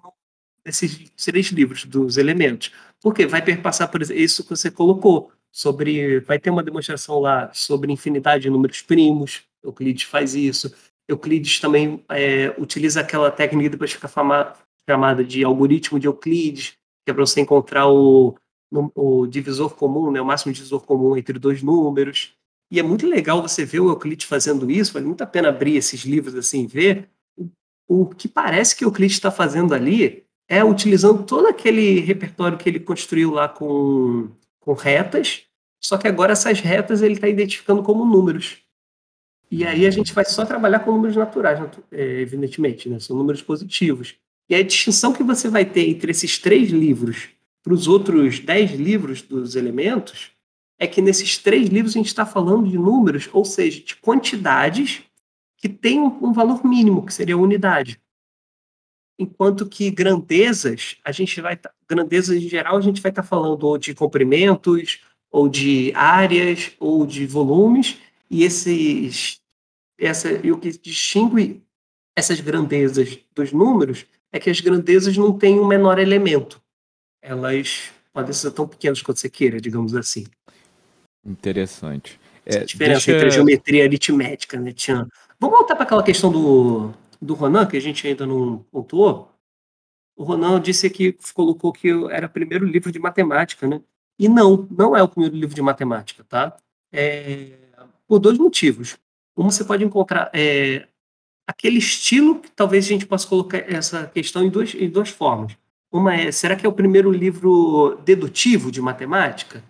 nesses 0.65 1.11
três 1.25 1.47
livros 1.49 1.85
dos 1.85 2.17
elementos. 2.17 2.73
Porque 3.01 3.27
vai 3.27 3.43
perpassar 3.43 3.91
por 3.91 4.03
isso 4.03 4.43
que 4.43 4.51
você 4.51 4.71
colocou, 4.71 5.31
sobre 5.53 6.21
vai 6.21 6.39
ter 6.39 6.51
uma 6.51 6.63
demonstração 6.63 7.21
lá 7.21 7.51
sobre 7.53 7.93
infinidade 7.93 8.43
de 8.43 8.51
números 8.51 8.83
primos, 8.83 9.45
Euclides 9.67 10.05
faz 10.05 10.35
isso. 10.35 10.73
Euclides 11.09 11.61
também 11.61 12.05
é, 12.09 12.55
utiliza 12.59 13.01
aquela 13.01 13.31
técnica 13.31 13.71
depois 13.71 13.93
fica 13.93 14.09
fama, 14.09 14.55
chamada 14.89 15.25
de 15.25 15.45
algoritmo 15.45 15.99
de 15.99 16.07
Euclides, 16.07 16.77
que 17.05 17.11
é 17.11 17.15
para 17.15 17.25
você 17.25 17.41
encontrar 17.41 17.89
o, 17.89 18.37
o 18.95 19.27
divisor 19.27 19.75
comum, 19.75 20.11
né, 20.11 20.21
o 20.21 20.25
máximo 20.25 20.53
divisor 20.53 20.81
comum 20.81 21.17
entre 21.17 21.39
dois 21.39 21.63
números. 21.63 22.35
E 22.71 22.81
é 22.81 22.83
muito 22.83 23.07
legal 23.07 23.41
você 23.41 23.65
ver 23.65 23.81
o 23.81 23.89
Euclides 23.89 24.27
fazendo 24.27 24.71
isso, 24.71 24.93
vale 24.93 25.07
muito 25.07 25.23
a 25.23 25.27
pena 25.27 25.49
abrir 25.49 25.77
esses 25.77 26.01
livros 26.03 26.35
assim 26.35 26.67
ver. 26.67 27.09
O, 27.89 28.07
que 28.07 28.27
parece 28.27 28.75
que 28.75 28.85
o 28.85 28.89
Euclides 28.89 29.17
está 29.17 29.31
fazendo 29.31 29.73
ali 29.73 30.25
é 30.49 30.65
utilizando 30.65 31.23
todo 31.23 31.47
aquele 31.47 32.01
repertório 32.01 32.59
que 32.59 32.69
ele 32.69 32.81
construiu 32.81 33.31
lá 33.31 33.49
com, 33.49 34.31
com 34.61 34.73
retas, 34.73 35.45
só 35.81 35.97
que 35.97 36.09
agora 36.09 36.33
essas 36.33 36.61
retas 36.61 37.03
ele 37.03 37.15
está 37.15 37.29
identificando 37.29 37.83
como 37.83 38.05
números. 38.05 38.59
E 39.49 39.65
aí 39.65 39.87
a 39.87 39.91
gente 39.91 40.13
vai 40.13 40.25
só 40.25 40.45
trabalhar 40.45 40.81
com 40.81 40.91
números 40.91 41.17
naturais, 41.17 41.61
é, 41.93 42.21
evidentemente, 42.21 42.89
né? 42.89 42.99
são 42.99 43.17
números 43.17 43.43
positivos. 43.43 44.17
E 44.49 44.55
a 44.55 44.63
distinção 44.63 45.13
que 45.13 45.23
você 45.23 45.49
vai 45.49 45.65
ter 45.65 45.89
entre 45.89 46.11
esses 46.11 46.39
três 46.39 46.71
livros 46.71 47.29
para 47.63 47.75
os 47.75 47.87
outros 47.87 48.41
dez 48.41 48.73
livros 48.73 49.23
dos 49.23 49.57
elementos 49.57 50.31
é 50.79 50.87
que 50.87 51.01
nesses 51.01 51.39
três 51.39 51.69
livros 51.69 51.95
a 51.95 51.99
gente 51.99 52.09
está 52.09 52.27
falando 52.27 52.69
de 52.69 52.77
números, 52.77 53.29
ou 53.33 53.45
seja, 53.45 53.83
de 53.83 53.97
quantidades 53.97 55.03
que 55.57 55.69
têm 55.69 56.01
um 56.01 56.33
valor 56.33 56.65
mínimo, 56.65 57.05
que 57.05 57.15
seria 57.15 57.35
a 57.35 57.39
unidade. 57.39 58.01
Enquanto 59.19 59.67
que 59.67 59.91
grandezas, 59.91 60.97
a 61.03 61.11
gente 61.11 61.41
vai 61.41 61.57
tá, 61.57 61.73
grandezas 61.89 62.37
em 62.37 62.49
geral, 62.49 62.77
a 62.77 62.81
gente 62.83 63.01
vai 63.01 63.11
estar 63.11 63.23
tá 63.23 63.29
falando 63.29 63.65
ou 63.65 63.79
de 63.79 63.95
comprimentos, 63.95 65.01
ou 65.31 65.49
de 65.49 65.93
áreas, 65.95 66.73
ou 66.79 67.07
de 67.07 67.27
volumes, 67.27 67.99
e 68.31 68.45
esses 68.45 69.41
essa 69.99 70.31
e 70.31 70.53
o 70.53 70.59
que 70.59 70.71
distingue 70.79 71.63
essas 72.15 72.41
grandezas 72.41 73.19
dos 73.35 73.53
números 73.53 74.07
é 74.33 74.39
que 74.39 74.51
as 74.51 74.61
grandezas 74.61 75.17
não 75.17 75.37
têm 75.37 75.59
um 75.59 75.67
menor 75.67 75.99
elemento. 75.99 76.63
Elas 77.23 77.91
podem 78.13 78.33
ser 78.33 78.51
tão 78.51 78.69
pequenas 78.69 79.01
quanto 79.03 79.21
você 79.21 79.29
queira, 79.29 79.61
digamos 79.61 79.95
assim. 79.95 80.25
Interessante. 81.27 82.21
É, 82.45 82.59
a 82.59 82.65
diferença 82.65 83.07
deixa... 83.07 83.13
entre 83.13 83.27
a 83.27 83.31
geometria 83.31 83.85
aritmética, 83.85 84.59
né, 84.59 84.73
Tian? 84.73 85.09
Vamos 85.41 85.59
voltar 85.59 85.75
para 85.75 85.85
aquela 85.85 86.03
questão 86.03 86.31
do, 86.31 86.93
do 87.21 87.35
Ronan, 87.35 87.67
que 87.67 87.77
a 87.77 87.81
gente 87.81 88.07
ainda 88.07 88.25
não 88.25 88.65
pontuou. 88.71 89.33
O 90.17 90.25
Ronan 90.25 90.61
disse 90.61 90.89
que 90.89 91.17
colocou 91.35 91.73
que 91.73 91.91
era 92.11 92.27
o 92.27 92.31
primeiro 92.31 92.65
livro 92.65 92.91
de 92.93 92.99
matemática, 92.99 93.67
né? 93.67 93.81
E 94.19 94.29
não, 94.29 94.67
não 94.71 94.97
é 94.97 95.03
o 95.03 95.09
primeiro 95.09 95.37
livro 95.37 95.55
de 95.55 95.61
matemática, 95.61 96.25
tá? 96.25 96.57
É, 96.91 97.53
por 98.07 98.19
dois 98.19 98.39
motivos. 98.39 98.97
Um, 99.37 99.51
você 99.51 99.63
pode 99.63 99.85
encontrar 99.85 100.31
é, 100.33 100.87
aquele 101.47 101.79
estilo 101.79 102.41
que 102.41 102.51
talvez 102.51 102.87
a 102.87 102.89
gente 102.89 103.07
possa 103.07 103.29
colocar 103.29 103.59
essa 103.59 104.07
questão 104.07 104.43
em 104.43 104.49
duas, 104.49 104.75
em 104.75 104.89
duas 104.89 105.11
formas. 105.11 105.57
Uma 105.93 106.15
é, 106.15 106.33
será 106.33 106.57
que 106.57 106.65
é 106.65 106.69
o 106.69 106.73
primeiro 106.73 107.11
livro 107.11 108.01
dedutivo 108.05 108.73
de 108.73 108.81
matemática? 108.81 109.63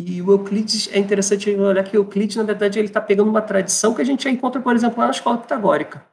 E 0.00 0.22
o 0.22 0.30
Euclides, 0.30 0.88
é 0.92 0.98
interessante 0.98 1.50
olhar 1.50 1.82
que 1.82 1.96
o 1.96 2.02
Euclides, 2.02 2.36
na 2.36 2.44
verdade, 2.44 2.78
ele 2.78 2.86
está 2.86 3.00
pegando 3.00 3.28
uma 3.28 3.42
tradição 3.42 3.92
que 3.92 4.00
a 4.00 4.04
gente 4.04 4.22
já 4.22 4.30
encontra, 4.30 4.62
por 4.62 4.76
exemplo, 4.76 5.00
lá 5.00 5.06
na 5.06 5.10
escola 5.10 5.38
pitagórica. 5.38 6.06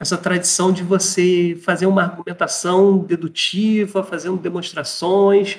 Essa 0.00 0.18
tradição 0.18 0.72
de 0.72 0.82
você 0.82 1.56
fazer 1.62 1.86
uma 1.86 2.02
argumentação 2.02 2.98
dedutiva, 2.98 4.02
fazendo 4.02 4.36
demonstrações. 4.36 5.58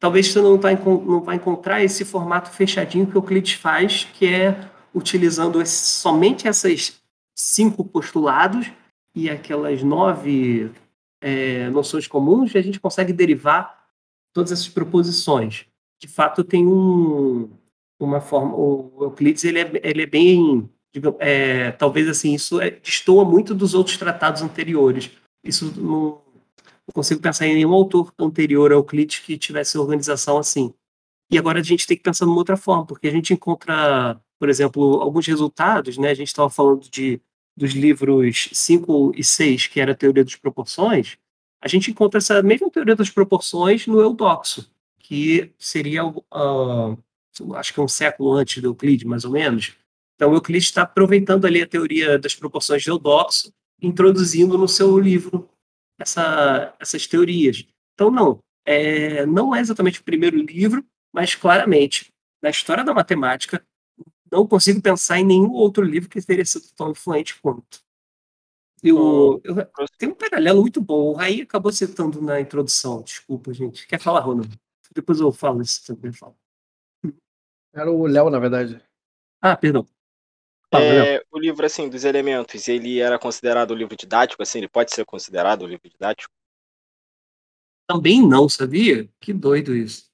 Talvez 0.00 0.32
você 0.32 0.40
não 0.40 0.58
vai, 0.58 0.74
não 0.74 1.22
vai 1.22 1.36
encontrar 1.36 1.80
esse 1.84 2.04
formato 2.04 2.50
fechadinho 2.50 3.06
que 3.06 3.16
o 3.16 3.18
Euclides 3.18 3.52
faz, 3.52 4.02
que 4.02 4.26
é 4.26 4.68
utilizando 4.92 5.62
esse, 5.62 5.76
somente 5.76 6.48
essas 6.48 7.00
cinco 7.38 7.84
postulados 7.84 8.68
e 9.14 9.30
aquelas 9.30 9.80
nove 9.84 10.72
é, 11.20 11.70
noções 11.70 12.08
comuns, 12.08 12.52
e 12.52 12.58
a 12.58 12.62
gente 12.62 12.80
consegue 12.80 13.12
derivar 13.12 13.86
todas 14.32 14.50
essas 14.50 14.68
proposições 14.68 15.66
de 16.02 16.08
fato 16.08 16.42
tem 16.42 16.66
um, 16.66 17.48
uma 17.98 18.20
forma. 18.20 18.54
O 18.56 18.92
Euclides 19.02 19.44
ele 19.44 19.60
é, 19.60 19.70
ele 19.84 20.02
é 20.02 20.06
bem. 20.06 20.68
Digamos, 20.92 21.18
é, 21.20 21.70
talvez 21.72 22.08
assim, 22.08 22.34
isso 22.34 22.60
é, 22.60 22.70
destoa 22.70 23.24
muito 23.24 23.54
dos 23.54 23.72
outros 23.72 23.96
tratados 23.96 24.42
anteriores. 24.42 25.10
Isso 25.44 25.72
não, 25.80 26.20
não 26.86 26.92
consigo 26.92 27.20
pensar 27.20 27.46
em 27.46 27.54
nenhum 27.54 27.72
autor 27.72 28.12
anterior 28.18 28.72
ao 28.72 28.80
Euclides 28.80 29.20
que 29.20 29.38
tivesse 29.38 29.78
organização 29.78 30.38
assim. 30.38 30.74
E 31.30 31.38
agora 31.38 31.60
a 31.60 31.62
gente 31.62 31.86
tem 31.86 31.96
que 31.96 32.02
pensar 32.02 32.26
numa 32.26 32.36
outra 32.36 32.56
forma, 32.56 32.84
porque 32.84 33.06
a 33.08 33.10
gente 33.10 33.32
encontra, 33.32 34.20
por 34.38 34.50
exemplo, 34.50 35.00
alguns 35.00 35.26
resultados, 35.26 35.96
né? 35.96 36.10
A 36.10 36.14
gente 36.14 36.28
estava 36.28 36.50
falando 36.50 36.90
de, 36.90 37.22
dos 37.56 37.72
livros 37.72 38.50
5 38.52 39.12
e 39.16 39.24
6, 39.24 39.68
que 39.68 39.80
era 39.80 39.92
a 39.92 39.94
teoria 39.94 40.24
das 40.24 40.36
proporções, 40.36 41.16
a 41.62 41.68
gente 41.68 41.92
encontra 41.92 42.18
essa 42.18 42.42
mesma 42.42 42.68
teoria 42.68 42.96
das 42.96 43.08
proporções 43.08 43.86
no 43.86 44.00
Eudoxo, 44.00 44.68
que 45.02 45.52
seria, 45.58 46.04
uh, 46.06 46.98
acho 47.54 47.74
que 47.74 47.80
um 47.80 47.88
século 47.88 48.34
antes 48.34 48.62
do 48.62 48.68
Euclides, 48.68 49.04
mais 49.04 49.24
ou 49.24 49.32
menos. 49.32 49.76
Então, 50.14 50.32
Euclides 50.32 50.68
está 50.68 50.82
aproveitando 50.82 51.46
ali 51.46 51.60
a 51.60 51.66
teoria 51.66 52.18
das 52.18 52.34
proporções 52.34 52.82
de 52.82 52.90
Eudoxo, 52.90 53.52
introduzindo 53.80 54.56
no 54.56 54.68
seu 54.68 54.98
livro 54.98 55.48
essa, 55.98 56.74
essas 56.78 57.06
teorias. 57.06 57.66
Então, 57.94 58.10
não, 58.10 58.38
é, 58.64 59.26
não 59.26 59.54
é 59.54 59.60
exatamente 59.60 60.00
o 60.00 60.04
primeiro 60.04 60.36
livro, 60.36 60.84
mas 61.12 61.34
claramente, 61.34 62.12
na 62.40 62.50
história 62.50 62.84
da 62.84 62.94
matemática, 62.94 63.64
não 64.30 64.46
consigo 64.46 64.80
pensar 64.80 65.18
em 65.18 65.24
nenhum 65.24 65.50
outro 65.52 65.84
livro 65.84 66.08
que 66.08 66.22
teria 66.22 66.44
sido 66.44 66.64
tão 66.74 66.90
influente 66.90 67.38
quanto. 67.40 67.82
Eu, 68.82 69.40
eu, 69.44 69.54
tem 69.98 70.08
um 70.08 70.14
paralelo 70.14 70.62
muito 70.62 70.80
bom. 70.80 71.10
O 71.10 71.12
Raí 71.12 71.42
acabou 71.42 71.70
citando 71.70 72.20
na 72.20 72.40
introdução. 72.40 73.02
Desculpa, 73.02 73.52
gente. 73.52 73.86
Quer 73.86 74.00
falar, 74.00 74.20
Ronald? 74.20 74.52
Depois 74.94 75.20
eu 75.20 75.32
falo 75.32 75.62
isso 75.62 75.84
também. 75.86 76.12
Falo. 76.12 76.36
Era 77.74 77.90
o 77.90 78.06
Léo, 78.06 78.30
na 78.30 78.38
verdade. 78.38 78.82
Ah, 79.40 79.56
perdão. 79.56 79.86
Fala, 80.70 80.84
é, 80.84 81.24
o 81.30 81.38
livro, 81.38 81.64
assim, 81.64 81.88
dos 81.88 82.04
elementos, 82.04 82.68
ele 82.68 82.98
era 82.98 83.18
considerado 83.18 83.72
um 83.72 83.76
livro 83.76 83.96
didático, 83.96 84.42
assim? 84.42 84.58
Ele 84.58 84.68
pode 84.68 84.94
ser 84.94 85.04
considerado 85.04 85.62
um 85.64 85.68
livro 85.68 85.88
didático? 85.88 86.32
Também 87.86 88.26
não, 88.26 88.48
sabia? 88.48 89.08
Que 89.20 89.32
doido 89.32 89.74
isso. 89.74 90.10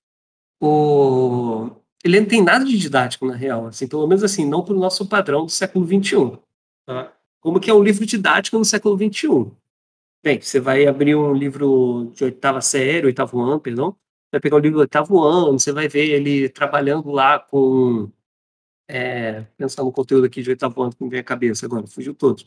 O... 0.60 1.70
Ele 2.04 2.20
não 2.20 2.26
tem 2.26 2.42
nada 2.42 2.64
de 2.64 2.76
didático, 2.76 3.26
na 3.26 3.34
real. 3.34 3.66
Assim, 3.66 3.86
pelo 3.86 4.06
menos 4.06 4.24
assim, 4.24 4.44
não 4.44 4.64
para 4.64 4.74
o 4.74 4.78
nosso 4.78 5.08
padrão 5.08 5.44
do 5.44 5.50
século 5.50 5.86
XXI. 5.86 6.38
Tá? 6.86 7.12
Como 7.40 7.60
que 7.60 7.70
é 7.70 7.74
um 7.74 7.82
livro 7.82 8.04
didático 8.04 8.58
no 8.58 8.64
século 8.64 8.96
XXI? 8.96 9.52
Bem, 10.24 10.40
você 10.40 10.58
vai 10.58 10.86
abrir 10.86 11.14
um 11.14 11.32
livro 11.32 12.10
de 12.14 12.24
oitava 12.24 12.60
série, 12.60 13.06
oitavo 13.06 13.40
ano, 13.40 13.60
perdão, 13.60 13.96
vai 14.30 14.40
pegar 14.40 14.56
o 14.56 14.60
livro 14.60 14.78
do 14.78 14.80
oitavo 14.80 15.22
ano, 15.22 15.58
você 15.58 15.72
vai 15.72 15.88
ver 15.88 16.08
ele 16.10 16.48
trabalhando 16.48 17.10
lá 17.10 17.38
com. 17.38 18.10
É, 18.90 19.44
pensando 19.56 19.86
no 19.86 19.92
conteúdo 19.92 20.24
aqui 20.24 20.42
de 20.42 20.50
oitavo 20.50 20.82
ano 20.82 20.94
que 20.94 21.04
me 21.04 21.10
vem 21.10 21.20
à 21.20 21.24
cabeça 21.24 21.66
agora, 21.66 21.86
fugiu 21.86 22.14
todos. 22.14 22.46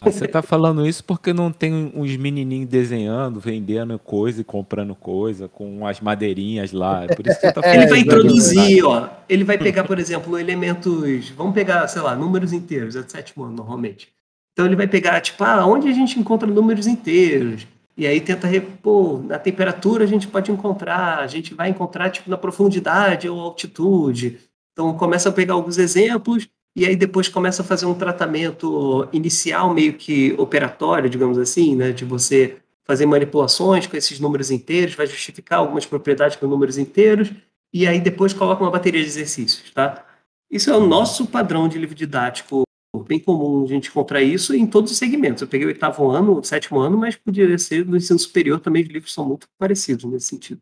Ah, 0.00 0.10
você 0.10 0.26
tá 0.26 0.42
falando 0.42 0.86
isso 0.86 1.02
porque 1.04 1.32
não 1.32 1.52
tem 1.52 1.92
uns 1.94 2.16
menininhos 2.16 2.68
desenhando, 2.68 3.40
vendendo 3.40 3.98
coisa 3.98 4.40
e 4.40 4.44
comprando 4.44 4.94
coisa 4.94 5.48
com 5.48 5.86
as 5.86 6.00
madeirinhas 6.00 6.72
lá. 6.72 7.04
É 7.04 7.14
por 7.14 7.26
isso 7.26 7.40
que 7.40 7.46
você 7.46 7.52
tá 7.52 7.62
falando. 7.62 7.76
Ele 7.76 7.86
vai 7.86 8.00
introduzir, 8.00 8.84
ó. 8.84 9.08
Ele 9.28 9.44
vai 9.44 9.58
pegar, 9.58 9.84
por 9.84 9.98
exemplo, 9.98 10.38
elementos. 10.38 11.30
Vamos 11.30 11.54
pegar, 11.54 11.86
sei 11.88 12.02
lá, 12.02 12.14
números 12.14 12.52
inteiros, 12.52 12.96
é 12.96 13.02
do 13.02 13.10
sétimo 13.10 13.44
ano, 13.44 13.56
normalmente. 13.56 14.08
Então 14.52 14.66
ele 14.66 14.76
vai 14.76 14.86
pegar, 14.86 15.20
tipo, 15.20 15.42
ah, 15.44 15.64
onde 15.66 15.88
a 15.88 15.92
gente 15.92 16.18
encontra 16.18 16.48
números 16.48 16.86
inteiros? 16.86 17.66
E 17.96 18.06
aí 18.06 18.20
tenta 18.20 18.46
repor, 18.46 19.22
na 19.22 19.38
temperatura 19.38 20.04
a 20.04 20.06
gente 20.06 20.26
pode 20.26 20.50
encontrar, 20.50 21.18
a 21.18 21.26
gente 21.26 21.54
vai 21.54 21.68
encontrar, 21.68 22.10
tipo, 22.10 22.30
na 22.30 22.38
profundidade 22.38 23.28
ou 23.28 23.40
altitude. 23.40 24.38
Então 24.72 24.96
começa 24.96 25.28
a 25.28 25.32
pegar 25.32 25.54
alguns 25.54 25.76
exemplos 25.76 26.48
e 26.74 26.86
aí 26.86 26.96
depois 26.96 27.28
começa 27.28 27.62
a 27.62 27.64
fazer 27.64 27.86
um 27.86 27.94
tratamento 27.94 29.08
inicial 29.12 29.74
meio 29.74 29.94
que 29.94 30.34
operatório, 30.38 31.10
digamos 31.10 31.36
assim, 31.36 31.74
né, 31.74 31.92
de 31.92 32.04
você 32.04 32.58
fazer 32.84 33.06
manipulações 33.06 33.86
com 33.86 33.96
esses 33.96 34.18
números 34.18 34.50
inteiros, 34.50 34.94
vai 34.94 35.06
justificar 35.06 35.58
algumas 35.58 35.86
propriedades 35.86 36.36
com 36.36 36.46
números 36.46 36.78
inteiros, 36.78 37.30
e 37.72 37.86
aí 37.86 38.00
depois 38.00 38.32
coloca 38.32 38.62
uma 38.62 38.70
bateria 38.70 39.00
de 39.00 39.06
exercícios, 39.06 39.70
tá? 39.72 40.04
Isso 40.50 40.70
é 40.70 40.76
o 40.76 40.84
nosso 40.84 41.26
padrão 41.26 41.68
de 41.68 41.78
livro 41.78 41.94
didático, 41.94 42.64
bem 43.10 43.18
comum 43.18 43.64
a 43.64 43.66
gente 43.66 43.88
encontrar 43.88 44.22
isso 44.22 44.54
em 44.54 44.64
todos 44.64 44.92
os 44.92 44.96
segmentos. 44.96 45.42
Eu 45.42 45.48
peguei 45.48 45.66
o 45.66 45.68
oitavo 45.68 46.08
ano, 46.08 46.38
o 46.38 46.44
sétimo 46.44 46.78
ano, 46.78 46.96
mas 46.96 47.16
podia 47.16 47.58
ser 47.58 47.84
no 47.84 47.96
ensino 47.96 48.18
superior 48.20 48.60
também, 48.60 48.84
os 48.84 48.88
livros 48.88 49.12
são 49.12 49.26
muito 49.26 49.48
parecidos 49.58 50.04
nesse 50.04 50.26
sentido. 50.26 50.60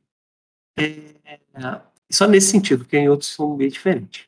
É, 0.78 1.14
só 2.10 2.26
nesse 2.26 2.50
sentido, 2.50 2.84
porque 2.84 2.96
em 2.96 3.08
outros 3.08 3.34
são 3.34 3.54
bem 3.54 3.68
diferentes. 3.68 4.24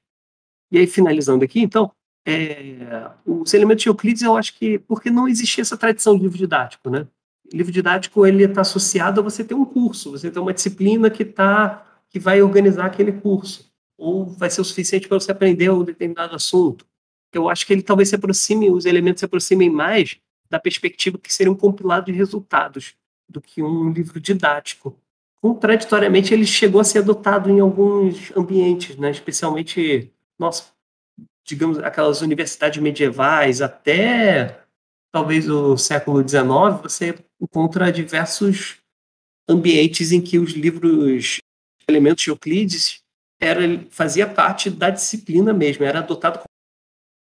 E 0.71 0.79
aí, 0.79 0.87
finalizando 0.87 1.43
aqui, 1.43 1.61
então, 1.61 1.91
é, 2.27 3.11
os 3.25 3.55
elementos 3.55 3.83
de 3.83 3.89
Euclides, 3.89 4.23
eu 4.23 4.37
acho 4.37 4.55
que, 4.59 4.79
porque 4.81 5.11
não 5.11 5.27
existia 5.27 5.63
essa 5.63 5.79
tradição 5.79 6.15
de 6.15 6.23
livro 6.23 6.37
didático, 6.37 6.91
né? 6.91 7.07
Livro 7.51 7.73
didático, 7.73 8.27
ele 8.27 8.45
está 8.45 8.61
associado 8.61 9.21
a 9.21 9.25
você 9.25 9.43
ter 9.43 9.55
um 9.55 9.65
curso, 9.65 10.11
você 10.11 10.31
ter 10.31 10.39
uma 10.39 10.53
disciplina 10.53 11.09
que 11.09 11.25
tá, 11.25 11.87
que 12.11 12.21
vai 12.21 12.43
organizar 12.43 12.85
aquele 12.85 13.13
curso, 13.13 13.73
ou 13.97 14.27
vai 14.27 14.51
ser 14.51 14.61
o 14.61 14.65
suficiente 14.65 15.09
para 15.09 15.19
você 15.19 15.33
aprender 15.33 15.71
um 15.71 15.83
determinado 15.83 16.37
assunto. 16.37 16.90
Eu 17.33 17.49
acho 17.49 17.67
que 17.67 17.73
ele 17.73 17.83
talvez 17.83 18.09
se 18.09 18.15
aproxime, 18.15 18.71
os 18.71 18.85
elementos 18.85 19.21
se 19.21 19.25
aproximem 19.25 19.71
mais 19.71 20.19
da 20.51 20.59
perspectiva 20.59 21.19
que 21.19 21.33
seria 21.33 21.53
um 21.53 21.57
compilado 21.57 22.07
de 22.07 22.13
resultados 22.13 22.95
do 23.29 23.41
que 23.41 23.63
um 23.63 23.93
livro 23.93 24.21
didático. 24.21 24.97
Contraditoriamente, 25.41 26.35
ele 26.35 26.45
chegou 26.45 26.81
a 26.81 26.85
ser 26.85 26.99
adotado 26.99 27.49
em 27.49 27.61
alguns 27.61 28.37
ambientes, 28.37 28.97
né? 28.97 29.11
especialmente 29.11 30.13
nossa, 30.39 30.73
digamos, 31.47 31.79
aquelas 31.79 32.21
universidades 32.21 32.83
medievais, 32.83 33.63
até 33.63 34.65
talvez 35.13 35.49
o 35.49 35.77
século 35.77 36.27
XIX, 36.27 36.83
você 36.83 37.19
encontra 37.41 37.93
diversos 37.93 38.79
ambientes 39.49 40.13
em 40.13 40.21
que 40.21 40.39
os 40.39 40.53
livros 40.53 41.39
elementos 41.89 42.23
de 42.23 42.31
Euclides 42.31 43.03
era, 43.41 43.63
fazia 43.91 44.27
parte 44.27 44.71
da 44.71 44.91
disciplina 44.91 45.53
mesmo, 45.53 45.85
era 45.85 45.99
adotado 45.99 46.41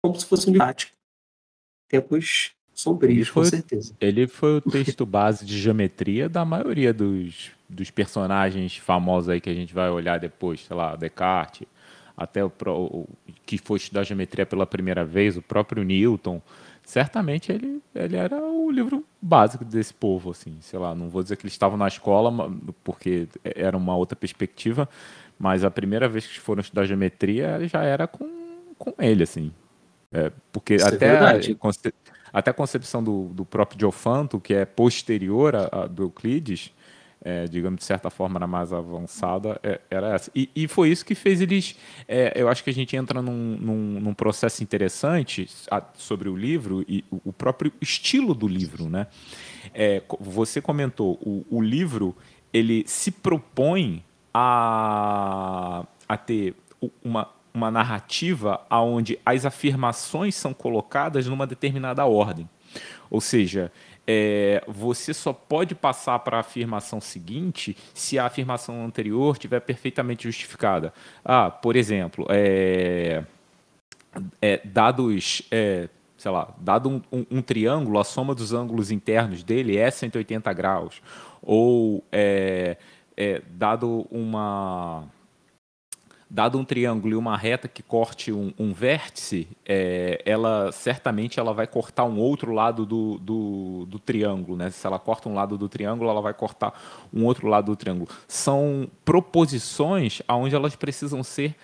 como 0.03 0.19
se 0.19 0.27
fosse 0.27 0.49
um 0.49 0.53
didático. 0.53 0.93
Tempos 1.89 2.53
sombrios, 2.75 3.31
com 3.31 3.45
certeza. 3.45 3.95
Ele 4.01 4.27
foi 4.29 4.59
o 4.59 4.61
texto 4.61 5.05
base 5.05 5.45
de 5.45 5.59
geometria 5.59 6.29
da 6.29 6.45
maioria 6.45 6.93
dos, 6.93 7.51
dos 7.69 7.91
personagens 7.91 8.77
famosos 8.77 9.29
aí 9.29 9.41
que 9.41 9.51
a 9.51 9.55
gente 9.55 9.75
vai 9.75 9.91
olhar 9.91 10.21
depois, 10.21 10.65
sei 10.65 10.77
lá, 10.77 10.95
Descartes, 10.95 11.67
até 12.17 12.45
o, 12.45 12.53
o, 12.67 13.09
que 13.45 13.59
foi 13.59 13.79
estudar 13.79 14.05
geometria 14.05 14.47
pela 14.47 14.67
primeira 14.67 15.05
vez, 15.05 15.37
o 15.37 15.43
próprio 15.43 15.83
Newton, 15.83 16.41
certamente 16.85 17.51
ele, 17.51 17.83
ele 17.95 18.17
era 18.17 18.41
o 18.41 18.71
livro 18.71 19.05
básico 19.21 19.65
desse 19.65 19.93
povo, 19.93 20.31
assim, 20.31 20.57
sei 20.61 20.79
lá, 20.79 20.95
não 20.95 21.09
vou 21.09 21.23
dizer 21.23 21.37
que 21.37 21.45
eles 21.45 21.53
estavam 21.53 21.77
na 21.77 21.89
escola, 21.89 22.33
porque 22.85 23.29
era 23.45 23.77
uma 23.77 23.97
outra 23.97 24.17
perspectiva, 24.17 24.89
mas 25.39 25.65
a 25.65 25.71
primeira 25.71 26.09
vez 26.09 26.27
que 26.27 26.41
foram 26.41 26.61
estudar 26.61 26.87
geometria 26.87 27.67
já 27.69 27.83
era 27.83 28.07
com, 28.07 28.29
com 28.77 28.95
ele, 28.99 29.23
assim, 29.23 29.53
é, 30.12 30.33
porque 30.53 30.75
Isso 30.77 30.87
é 30.87 30.88
até, 30.88 31.07
é 31.07 31.18
a, 31.18 31.33
até 32.33 32.51
a 32.51 32.55
concepção 32.55 33.03
do, 33.03 33.27
do 33.27 33.44
próprio 33.44 33.79
Diofanto, 33.79 34.40
que 34.40 34.55
é 34.55 34.64
posterior 34.64 35.55
a, 35.55 35.68
a 35.73 35.87
do 35.87 36.05
Euclides, 36.05 36.73
é, 37.21 37.47
digamos, 37.47 37.81
de 37.81 37.85
certa 37.85 38.11
forma, 38.11 38.38
na 38.38 38.47
mais 38.47 38.73
avançada, 38.73 39.61
é, 39.62 39.81
era 39.90 40.14
essa. 40.14 40.31
E, 40.35 40.49
e, 40.55 40.68
foi 40.68 40.90
isso 40.90 41.05
que 41.05 41.14
fez 41.14 41.40
eles. 41.40 41.77
É, 42.07 42.33
eu 42.35 42.49
acho 42.49 42.62
que 42.62 42.71
a 42.71 42.73
gente 42.73 42.97
entra 42.97 43.21
num, 43.21 43.57
num, 43.57 44.01
num 44.01 44.14
processo 44.14 44.62
interessante 44.62 45.49
a, 45.71 45.83
sobre 45.94 46.29
o 46.29 46.37
livro 46.37 46.85
e 46.88 47.05
o, 47.11 47.33
próprio 47.33 47.73
estilo 47.81 48.35
do 48.35 48.47
livro. 48.47 48.88
Né? 48.88 49.09
É, 49.75 50.03
você 50.21 50.61
comentou, 50.61 51.18
o, 51.21 51.44
o 51.51 51.61
livro 51.61 52.16
ele 52.53 52.85
se 52.87 53.11
propõe 53.11 54.03
a, 54.33 55.85
a 56.09 56.16
ter 56.16 56.55
uma, 57.05 57.29
uma 57.53 57.71
narrativa 57.71 58.61
onde 58.71 59.19
as 59.25 59.45
afirmações 59.45 60.35
são 60.35 60.53
colocadas 60.55 61.27
numa 61.27 61.47
determinada 61.47 62.05
ordem. 62.07 62.49
Ou 63.11 63.21
seja, 63.21 63.73
é, 64.07 64.63
você 64.67 65.13
só 65.13 65.35
pode 65.35 65.75
passar 65.75 66.19
para 66.21 66.39
a 66.39 66.41
afirmação 66.41 66.99
seguinte 67.01 67.77
se 67.93 68.19
a 68.19 68.25
afirmação 68.25 68.85
anterior 68.85 69.35
estiver 69.35 69.61
perfeitamente 69.61 70.25
justificada. 70.25 70.95
Ah, 71.25 71.51
por 71.51 71.77
exemplo, 71.77 72.27
é, 72.31 73.23
é, 74.41 74.61
dados, 74.65 75.43
é, 75.51 75.89
sei 76.17 76.31
lá, 76.31 76.55
dado 76.59 76.89
um, 76.89 77.03
um, 77.13 77.27
um, 77.31 77.43
triângulo, 77.43 77.99
a 77.99 78.05
soma 78.05 78.35
dos 78.35 78.53
ângulos 78.53 78.91
internos 78.91 79.43
dele 79.43 79.77
é 79.77 79.91
180 79.91 80.53
graus. 80.55 81.03
Ou 81.43 82.03
é, 82.11 82.77
é, 83.17 83.43
dado 83.51 84.07
uma 84.11 85.05
dado 86.31 86.59
um 86.59 86.64
triângulo 86.64 87.14
e 87.14 87.17
uma 87.17 87.37
reta 87.37 87.67
que 87.67 87.83
corte 87.83 88.33
um, 88.33 88.53
um 88.59 88.73
vértice, 88.73 89.49
é, 89.64 90.21
ela 90.27 90.71
certamente 90.73 91.41
ela 91.41 91.55
vai 91.55 91.67
cortar 91.67 92.05
um 92.05 92.19
outro 92.19 92.53
lado 92.53 92.85
do, 92.85 93.19
do, 93.19 93.87
do, 93.87 93.99
triângulo. 93.99 94.57
Né? 94.57 94.71
Se 94.71 94.87
ela 94.87 94.99
corta 94.99 95.29
um 95.29 95.35
lado 95.35 95.57
do 95.57 95.69
triângulo, 95.69 96.11
ela 96.11 96.21
vai 96.21 96.35
cortar 96.35 96.73
um 97.12 97.25
outro 97.25 97.49
lado 97.49 97.67
do 97.67 97.77
triângulo. 97.77 98.09
São 98.27 98.88
proposições 99.05 100.21
onde 100.29 100.55
elas 100.55 100.77
precisam 100.77 101.23
ser 101.23 101.57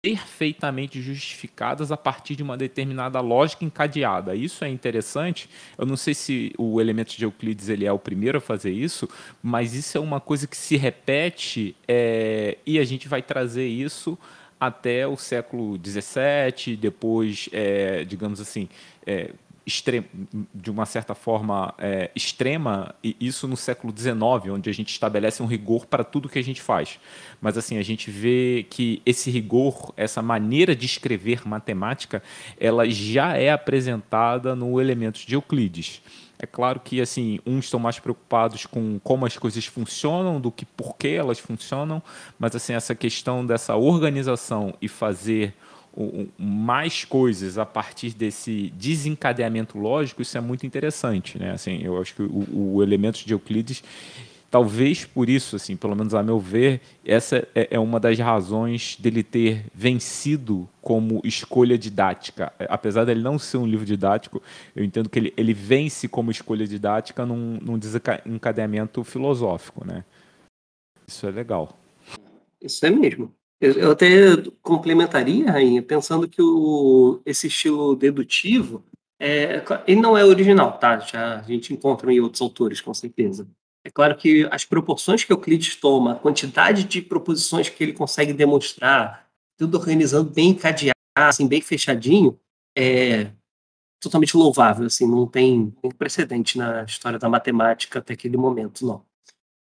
perfeitamente 0.00 1.02
justificadas 1.02 1.90
a 1.90 1.96
partir 1.96 2.36
de 2.36 2.42
uma 2.42 2.56
determinada 2.56 3.20
lógica 3.20 3.64
encadeada. 3.64 4.34
Isso 4.34 4.64
é 4.64 4.68
interessante. 4.68 5.50
Eu 5.76 5.86
não 5.86 5.96
sei 5.96 6.14
se 6.14 6.52
o 6.56 6.80
elemento 6.80 7.16
de 7.16 7.24
Euclides 7.24 7.68
ele 7.68 7.84
é 7.84 7.92
o 7.92 7.98
primeiro 7.98 8.38
a 8.38 8.40
fazer 8.40 8.70
isso, 8.70 9.08
mas 9.42 9.74
isso 9.74 9.98
é 9.98 10.00
uma 10.00 10.20
coisa 10.20 10.46
que 10.46 10.56
se 10.56 10.76
repete 10.76 11.74
é, 11.86 12.58
e 12.64 12.78
a 12.78 12.84
gente 12.84 13.08
vai 13.08 13.22
trazer 13.22 13.66
isso 13.66 14.16
até 14.60 15.06
o 15.06 15.16
século 15.16 15.78
XVII, 15.78 16.76
depois, 16.76 17.48
é, 17.52 18.04
digamos 18.04 18.40
assim, 18.40 18.68
é, 19.06 19.32
de 20.54 20.70
uma 20.70 20.86
certa 20.86 21.14
forma 21.14 21.74
é, 21.78 22.10
extrema, 22.14 22.94
e 23.02 23.16
isso 23.20 23.46
no 23.46 23.56
século 23.56 23.94
XIX, 23.96 24.52
onde 24.52 24.70
a 24.70 24.72
gente 24.72 24.90
estabelece 24.90 25.42
um 25.42 25.46
rigor 25.46 25.86
para 25.86 26.02
tudo 26.02 26.28
que 26.28 26.38
a 26.38 26.44
gente 26.44 26.62
faz. 26.62 26.98
Mas 27.40 27.58
assim, 27.58 27.76
a 27.76 27.82
gente 27.82 28.10
vê 28.10 28.66
que 28.70 29.02
esse 29.04 29.30
rigor, 29.30 29.92
essa 29.96 30.22
maneira 30.22 30.74
de 30.74 30.86
escrever 30.86 31.46
matemática, 31.46 32.22
ela 32.58 32.88
já 32.88 33.36
é 33.36 33.50
apresentada 33.50 34.54
no 34.56 34.80
Elementos 34.80 35.22
de 35.22 35.34
Euclides. 35.34 36.02
É 36.38 36.46
claro 36.46 36.80
que 36.80 37.00
assim, 37.00 37.40
uns 37.44 37.64
estão 37.64 37.80
mais 37.80 37.98
preocupados 37.98 38.64
com 38.64 39.00
como 39.00 39.26
as 39.26 39.36
coisas 39.36 39.66
funcionam 39.66 40.40
do 40.40 40.52
que 40.52 40.64
por 40.64 40.96
que 40.96 41.08
elas 41.08 41.40
funcionam, 41.40 42.00
mas 42.38 42.54
assim, 42.54 42.74
essa 42.74 42.94
questão 42.94 43.44
dessa 43.44 43.74
organização 43.74 44.72
e 44.80 44.86
fazer 44.86 45.52
mais 46.38 47.04
coisas 47.04 47.58
a 47.58 47.66
partir 47.66 48.14
desse 48.14 48.70
desencadeamento 48.76 49.78
lógico, 49.78 50.22
isso 50.22 50.38
é 50.38 50.40
muito 50.40 50.64
interessante, 50.64 51.38
né? 51.38 51.52
Assim, 51.52 51.80
eu 51.82 52.00
acho 52.00 52.14
que 52.14 52.22
o, 52.22 52.76
o 52.76 52.82
elemento 52.82 53.24
de 53.26 53.32
Euclides, 53.32 53.82
talvez 54.48 55.04
por 55.04 55.28
isso, 55.28 55.56
assim, 55.56 55.76
pelo 55.76 55.96
menos 55.96 56.14
a 56.14 56.22
meu 56.22 56.38
ver, 56.38 56.80
essa 57.04 57.48
é, 57.54 57.68
é 57.72 57.78
uma 57.80 57.98
das 57.98 58.18
razões 58.18 58.96
dele 58.98 59.22
ter 59.24 59.64
vencido 59.74 60.68
como 60.80 61.20
escolha 61.24 61.76
didática. 61.76 62.52
Apesar 62.68 63.04
dele 63.04 63.22
não 63.22 63.38
ser 63.38 63.56
um 63.56 63.66
livro 63.66 63.84
didático, 63.84 64.40
eu 64.76 64.84
entendo 64.84 65.08
que 65.08 65.18
ele, 65.18 65.34
ele 65.36 65.52
vence 65.52 66.06
como 66.06 66.30
escolha 66.30 66.66
didática 66.66 67.26
num, 67.26 67.58
num 67.60 67.78
desencadeamento 67.78 69.02
filosófico, 69.02 69.84
né? 69.84 70.04
Isso 71.06 71.26
é 71.26 71.30
legal. 71.30 71.76
Isso 72.62 72.84
é 72.86 72.90
mesmo. 72.90 73.34
Eu 73.60 73.90
até 73.90 74.36
complementaria, 74.62 75.50
Rainha, 75.50 75.82
pensando 75.82 76.28
que 76.28 76.40
o, 76.40 77.20
esse 77.26 77.48
estilo 77.48 77.96
dedutivo, 77.96 78.84
é, 79.18 79.64
ele 79.86 80.00
não 80.00 80.16
é 80.16 80.24
original, 80.24 80.78
tá? 80.78 81.00
Já 81.00 81.40
a 81.40 81.42
gente 81.42 81.72
encontra 81.72 82.12
em 82.12 82.20
outros 82.20 82.40
autores, 82.40 82.80
com 82.80 82.94
certeza. 82.94 83.48
É 83.84 83.90
claro 83.90 84.16
que 84.16 84.46
as 84.50 84.64
proporções 84.64 85.24
que 85.24 85.32
Euclides 85.32 85.74
toma, 85.74 86.12
a 86.12 86.16
quantidade 86.16 86.84
de 86.84 87.02
proposições 87.02 87.68
que 87.68 87.82
ele 87.82 87.92
consegue 87.92 88.32
demonstrar, 88.32 89.28
tudo 89.56 89.76
organizando 89.76 90.30
bem 90.30 90.50
encadeado, 90.50 90.94
assim, 91.16 91.48
bem 91.48 91.60
fechadinho, 91.60 92.38
é 92.76 93.32
totalmente 94.00 94.36
louvável, 94.36 94.86
assim, 94.86 95.08
não 95.08 95.26
tem, 95.26 95.70
tem 95.82 95.90
precedente 95.90 96.56
na 96.56 96.84
história 96.84 97.18
da 97.18 97.28
matemática 97.28 97.98
até 97.98 98.12
aquele 98.12 98.36
momento, 98.36 98.86
não. 98.86 99.04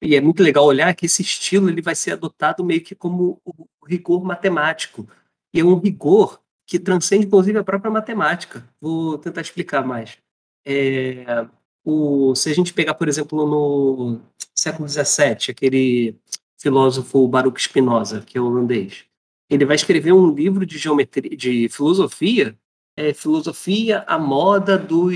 E 0.01 0.15
é 0.15 0.21
muito 0.21 0.43
legal 0.43 0.65
olhar 0.65 0.93
que 0.95 1.05
esse 1.05 1.21
estilo 1.21 1.69
ele 1.69 1.81
vai 1.81 1.95
ser 1.95 2.11
adotado 2.11 2.63
meio 2.63 2.81
que 2.81 2.93
como 2.93 3.41
o 3.43 3.67
rigor 3.85 4.23
matemático. 4.23 5.07
E 5.53 5.59
é 5.59 5.63
um 5.63 5.79
rigor 5.79 6.39
que 6.65 6.77
transcende, 6.77 7.25
inclusive, 7.25 7.57
a 7.57 7.63
própria 7.63 7.89
matemática. 7.89 8.67
Vou 8.79 9.17
tentar 9.17 9.41
explicar 9.41 9.85
mais. 9.85 10.17
É, 10.65 11.47
o, 11.83 12.35
se 12.35 12.49
a 12.49 12.53
gente 12.53 12.73
pegar, 12.73 12.93
por 12.93 13.07
exemplo, 13.07 13.47
no 13.47 14.19
século 14.53 14.87
XVII, 14.87 15.49
aquele 15.49 16.15
filósofo 16.59 17.27
Baruch 17.27 17.61
Spinoza, 17.61 18.21
que 18.21 18.37
é 18.37 18.41
holandês, 18.41 19.05
ele 19.49 19.65
vai 19.65 19.75
escrever 19.75 20.11
um 20.11 20.33
livro 20.33 20.65
de 20.65 20.77
geometria, 20.77 21.35
de 21.35 21.69
filosofia, 21.69 22.57
é, 22.97 23.13
filosofia 23.13 24.03
à 24.07 24.19
moda 24.19 24.77
dos 24.77 25.13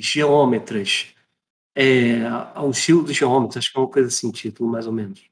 geômetras 0.00 1.14
é, 1.78 2.26
ao 2.56 2.70
estilo 2.70 3.04
dos 3.04 3.14
geômetros, 3.14 3.56
acho 3.56 3.70
que 3.70 3.78
é 3.78 3.80
uma 3.80 3.88
coisa 3.88 4.08
assim, 4.08 4.32
título 4.32 4.68
mais 4.68 4.88
ou 4.88 4.92
menos. 4.92 5.22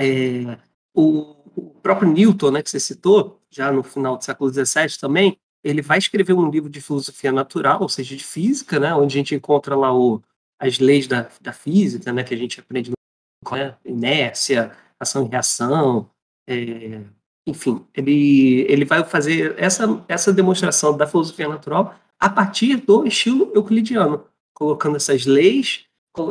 É, 0.00 0.58
o, 0.92 1.36
o, 1.54 1.70
próprio 1.80 2.10
Newton, 2.10 2.50
né, 2.50 2.62
que 2.62 2.68
você 2.68 2.80
citou, 2.80 3.40
já 3.48 3.70
no 3.70 3.84
final 3.84 4.16
do 4.16 4.24
século 4.24 4.52
XVII 4.52 4.98
também, 5.00 5.38
ele 5.62 5.80
vai 5.80 5.98
escrever 5.98 6.32
um 6.32 6.50
livro 6.50 6.68
de 6.68 6.80
filosofia 6.80 7.30
natural, 7.30 7.80
ou 7.80 7.88
seja, 7.88 8.16
de 8.16 8.24
física, 8.24 8.80
né, 8.80 8.92
onde 8.92 9.16
a 9.16 9.18
gente 9.18 9.36
encontra 9.36 9.76
lá 9.76 9.96
o, 9.96 10.20
as 10.60 10.80
leis 10.80 11.06
da, 11.06 11.30
da 11.40 11.52
física, 11.52 12.12
né, 12.12 12.24
que 12.24 12.34
a 12.34 12.36
gente 12.36 12.58
aprende 12.58 12.90
no 12.90 13.56
né, 13.56 13.76
inércia, 13.84 14.76
ação 14.98 15.26
e 15.26 15.28
reação, 15.28 16.10
é, 16.48 17.02
enfim, 17.46 17.86
ele, 17.94 18.62
ele 18.68 18.84
vai 18.84 19.04
fazer 19.04 19.54
essa, 19.56 20.04
essa 20.08 20.32
demonstração 20.32 20.96
da 20.96 21.06
filosofia 21.06 21.48
natural 21.48 21.94
a 22.18 22.28
partir 22.28 22.78
do 22.78 23.06
estilo 23.06 23.52
euclidiano, 23.54 24.24
colocando 24.58 24.96
essas 24.96 25.24
leis 25.24 25.84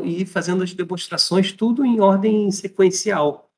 e 0.03 0.25
fazendo 0.25 0.61
as 0.61 0.73
demonstrações 0.73 1.53
tudo 1.53 1.85
em 1.85 2.01
ordem 2.01 2.51
sequencial. 2.51 3.49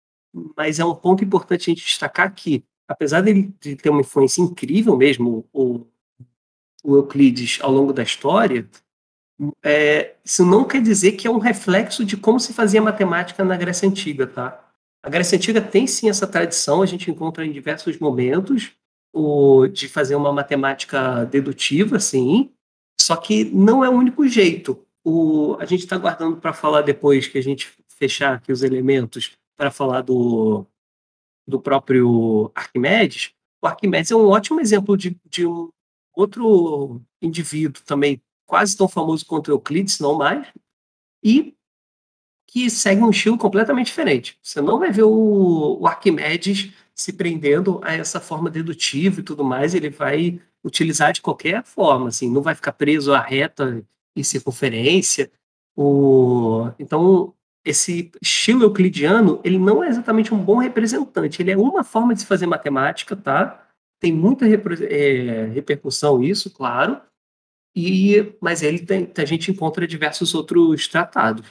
Mas 0.56 0.80
é 0.80 0.86
um 0.86 0.94
ponto 0.94 1.24
importante 1.24 1.72
a 1.72 1.74
gente 1.74 1.84
destacar 1.84 2.32
que, 2.36 2.64
apesar 2.88 3.22
dele 3.22 3.52
de 3.60 3.76
ter 3.76 3.90
uma 3.90 4.02
influência 4.02 4.44
incrível 4.44 4.96
mesmo, 4.96 5.44
o, 5.52 5.88
o 6.84 6.96
Euclides, 6.98 7.58
ao 7.64 7.72
longo 7.72 7.92
da 7.92 8.04
história, 8.04 8.70
é, 9.66 10.14
isso 10.24 10.46
não 10.46 10.66
quer 10.66 10.84
dizer 10.84 11.14
que 11.14 11.28
é 11.28 11.32
um 11.32 11.40
reflexo 11.40 12.06
de 12.06 12.16
como 12.16 12.40
se 12.40 12.54
fazia 12.54 12.80
matemática 12.80 13.44
na 13.44 13.58
Grécia 13.58 13.90
Antiga, 13.90 14.28
tá? 14.28 14.72
A 15.02 15.10
Grécia 15.10 15.36
Antiga 15.36 15.62
tem 15.62 15.88
sim 15.88 16.10
essa 16.10 16.28
tradição, 16.28 16.84
a 16.84 16.86
gente 16.86 17.10
encontra 17.10 17.44
em 17.44 17.52
diversos 17.52 17.98
momentos, 17.98 18.72
o, 19.12 19.66
de 19.66 19.88
fazer 19.88 20.14
uma 20.14 20.32
matemática 20.32 21.26
dedutiva, 21.26 22.00
sim, 22.00 22.52
só 23.02 23.16
que 23.16 23.46
não 23.46 23.84
é 23.84 23.90
o 23.90 23.94
único 23.94 24.28
jeito. 24.28 24.86
O, 25.04 25.56
a 25.60 25.66
gente 25.66 25.82
está 25.82 25.98
guardando 25.98 26.38
para 26.38 26.54
falar 26.54 26.82
depois 26.82 27.28
que 27.28 27.38
a 27.38 27.44
gente 27.44 27.72
fechar 27.88 28.36
aqui 28.36 28.52
os 28.52 28.64
elementos 28.64 29.32
para 29.58 29.72
falar 29.72 30.02
do, 30.02 30.66
do 31.48 31.60
próprio 31.60 32.52
Arquimedes. 32.54 33.34
O 33.62 33.68
Arquimedes 33.68 34.12
é 34.12 34.16
um 34.16 34.28
ótimo 34.28 34.62
exemplo 34.62 34.96
de, 34.96 35.18
de 35.26 35.46
um 35.46 35.70
outro 36.14 37.02
indivíduo 37.22 37.82
também 37.86 38.22
quase 38.46 38.76
tão 38.76 38.88
famoso 38.88 39.26
quanto 39.26 39.52
Euclides, 39.52 40.00
não 40.00 40.18
mais, 40.18 40.48
e 41.24 41.56
que 42.48 42.70
segue 42.70 43.04
um 43.04 43.12
estilo 43.12 43.38
completamente 43.38 43.88
diferente. 43.88 44.40
Você 44.42 44.60
não 44.60 44.80
vai 44.80 44.92
ver 44.92 45.04
o, 45.04 45.78
o 45.80 45.88
Arquimedes 45.88 46.74
se 46.96 47.14
prendendo 47.14 47.80
a 47.84 47.94
essa 47.94 48.20
forma 48.20 48.50
dedutiva 48.50 49.20
e 49.20 49.24
tudo 49.24 49.44
mais, 49.44 49.76
ele 49.76 49.90
vai 49.90 50.42
utilizar 50.64 51.14
de 51.14 51.22
qualquer 51.22 51.64
forma, 51.64 52.10
assim, 52.10 52.30
não 52.30 52.42
vai 52.42 52.56
ficar 52.56 52.74
preso 52.74 53.14
à 53.14 53.20
reta 53.20 53.84
e 54.16 54.24
circunferência. 54.24 55.32
O... 55.76 56.70
Então, 56.78 57.34
esse 57.66 58.12
estilo 58.22 58.64
euclidiano, 58.64 59.40
ele 59.44 59.58
não 59.58 59.84
é 59.84 59.90
exatamente 59.90 60.34
um 60.34 60.44
bom 60.44 60.58
representante, 60.58 61.42
ele 61.42 61.52
é 61.52 61.58
uma 61.58 61.84
forma 61.84 62.14
de 62.14 62.22
se 62.22 62.26
fazer 62.26 62.46
matemática, 62.46 63.16
tá? 63.16 63.68
Tem 64.00 64.14
muita 64.14 64.46
é, 64.48 65.46
repercussão 65.54 66.24
isso, 66.24 66.50
claro, 66.50 67.02
e 67.76 68.34
mas 68.42 68.64
ele 68.64 68.80
tem, 68.80 69.12
a 69.18 69.26
gente 69.26 69.52
encontra 69.52 69.88
diversos 69.88 70.34
outros 70.34 70.88
tratados. 70.88 71.46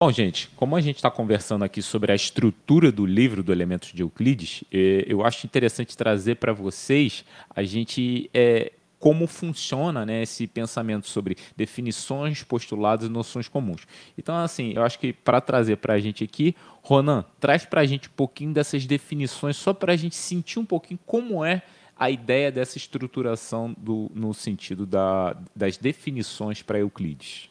Bom, 0.00 0.12
gente, 0.12 0.48
como 0.50 0.76
a 0.76 0.80
gente 0.80 0.96
está 0.96 1.10
conversando 1.10 1.64
aqui 1.64 1.82
sobre 1.82 2.12
a 2.12 2.14
estrutura 2.14 2.92
do 2.92 3.04
livro 3.04 3.42
do 3.42 3.50
Elementos 3.50 3.92
de 3.92 4.02
Euclides, 4.02 4.62
é, 4.72 5.04
eu 5.08 5.24
acho 5.24 5.44
interessante 5.44 5.96
trazer 5.96 6.36
para 6.36 6.52
vocês 6.52 7.24
a 7.50 7.64
gente 7.64 8.30
é, 8.32 8.70
como 9.00 9.26
funciona 9.26 10.06
né, 10.06 10.22
esse 10.22 10.46
pensamento 10.46 11.08
sobre 11.08 11.36
definições, 11.56 12.44
postulados 12.44 13.08
e 13.08 13.10
noções 13.10 13.48
comuns. 13.48 13.88
Então, 14.16 14.36
assim, 14.36 14.72
eu 14.72 14.84
acho 14.84 15.00
que 15.00 15.12
para 15.12 15.40
trazer 15.40 15.78
para 15.78 15.94
a 15.94 15.98
gente 15.98 16.22
aqui, 16.22 16.54
Ronan, 16.80 17.24
traz 17.40 17.64
para 17.64 17.80
a 17.80 17.84
gente 17.84 18.08
um 18.08 18.12
pouquinho 18.12 18.52
dessas 18.52 18.86
definições, 18.86 19.56
só 19.56 19.74
para 19.74 19.94
a 19.94 19.96
gente 19.96 20.14
sentir 20.14 20.60
um 20.60 20.64
pouquinho 20.64 21.00
como 21.04 21.44
é 21.44 21.60
a 21.96 22.08
ideia 22.08 22.52
dessa 22.52 22.78
estruturação 22.78 23.74
do, 23.76 24.08
no 24.14 24.32
sentido 24.32 24.86
da, 24.86 25.36
das 25.56 25.76
definições 25.76 26.62
para 26.62 26.78
Euclides. 26.78 27.50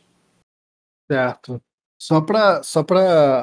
Certo. 1.12 1.62
Só 2.00 2.22
para 2.22 2.62
só 2.62 2.86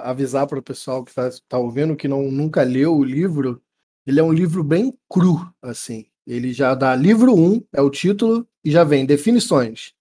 avisar 0.05 0.47
para 0.47 0.59
o 0.59 0.63
pessoal 0.63 1.05
que 1.05 1.11
está 1.11 1.29
tá 1.49 1.59
ouvindo 1.59 1.97
que 1.97 2.07
não 2.07 2.31
nunca 2.31 2.63
leu 2.63 2.97
o 2.97 3.05
livro, 3.05 3.63
ele 4.07 4.21
é 4.21 4.23
um 4.23 4.33
livro 4.33 4.63
bem 4.63 4.97
cru, 5.09 5.53
assim. 5.61 6.07
Ele 6.27 6.53
já 6.53 6.75
dá 6.75 6.95
livro 6.95 7.35
1, 7.35 7.67
é 7.73 7.81
o 7.81 7.91
título, 7.91 8.49
e 8.65 8.71
já 8.71 8.85
vem 8.85 9.05
definições. 9.05 9.93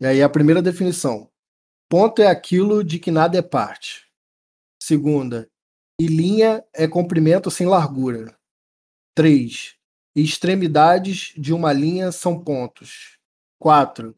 E 0.00 0.06
aí 0.06 0.22
a 0.22 0.28
primeira 0.28 0.62
definição. 0.62 1.30
Ponto 1.88 2.22
é 2.22 2.26
aquilo 2.26 2.82
de 2.82 2.98
que 2.98 3.10
nada 3.10 3.36
é 3.38 3.42
parte. 3.42 4.08
Segunda, 4.82 5.50
e 6.00 6.06
linha 6.06 6.64
é 6.72 6.88
comprimento 6.88 7.50
sem 7.50 7.66
largura. 7.66 8.34
3. 9.14 9.76
Extremidades 10.16 11.34
de 11.36 11.52
uma 11.52 11.72
linha 11.72 12.10
são 12.10 12.42
pontos. 12.42 13.18
4. 13.58 14.16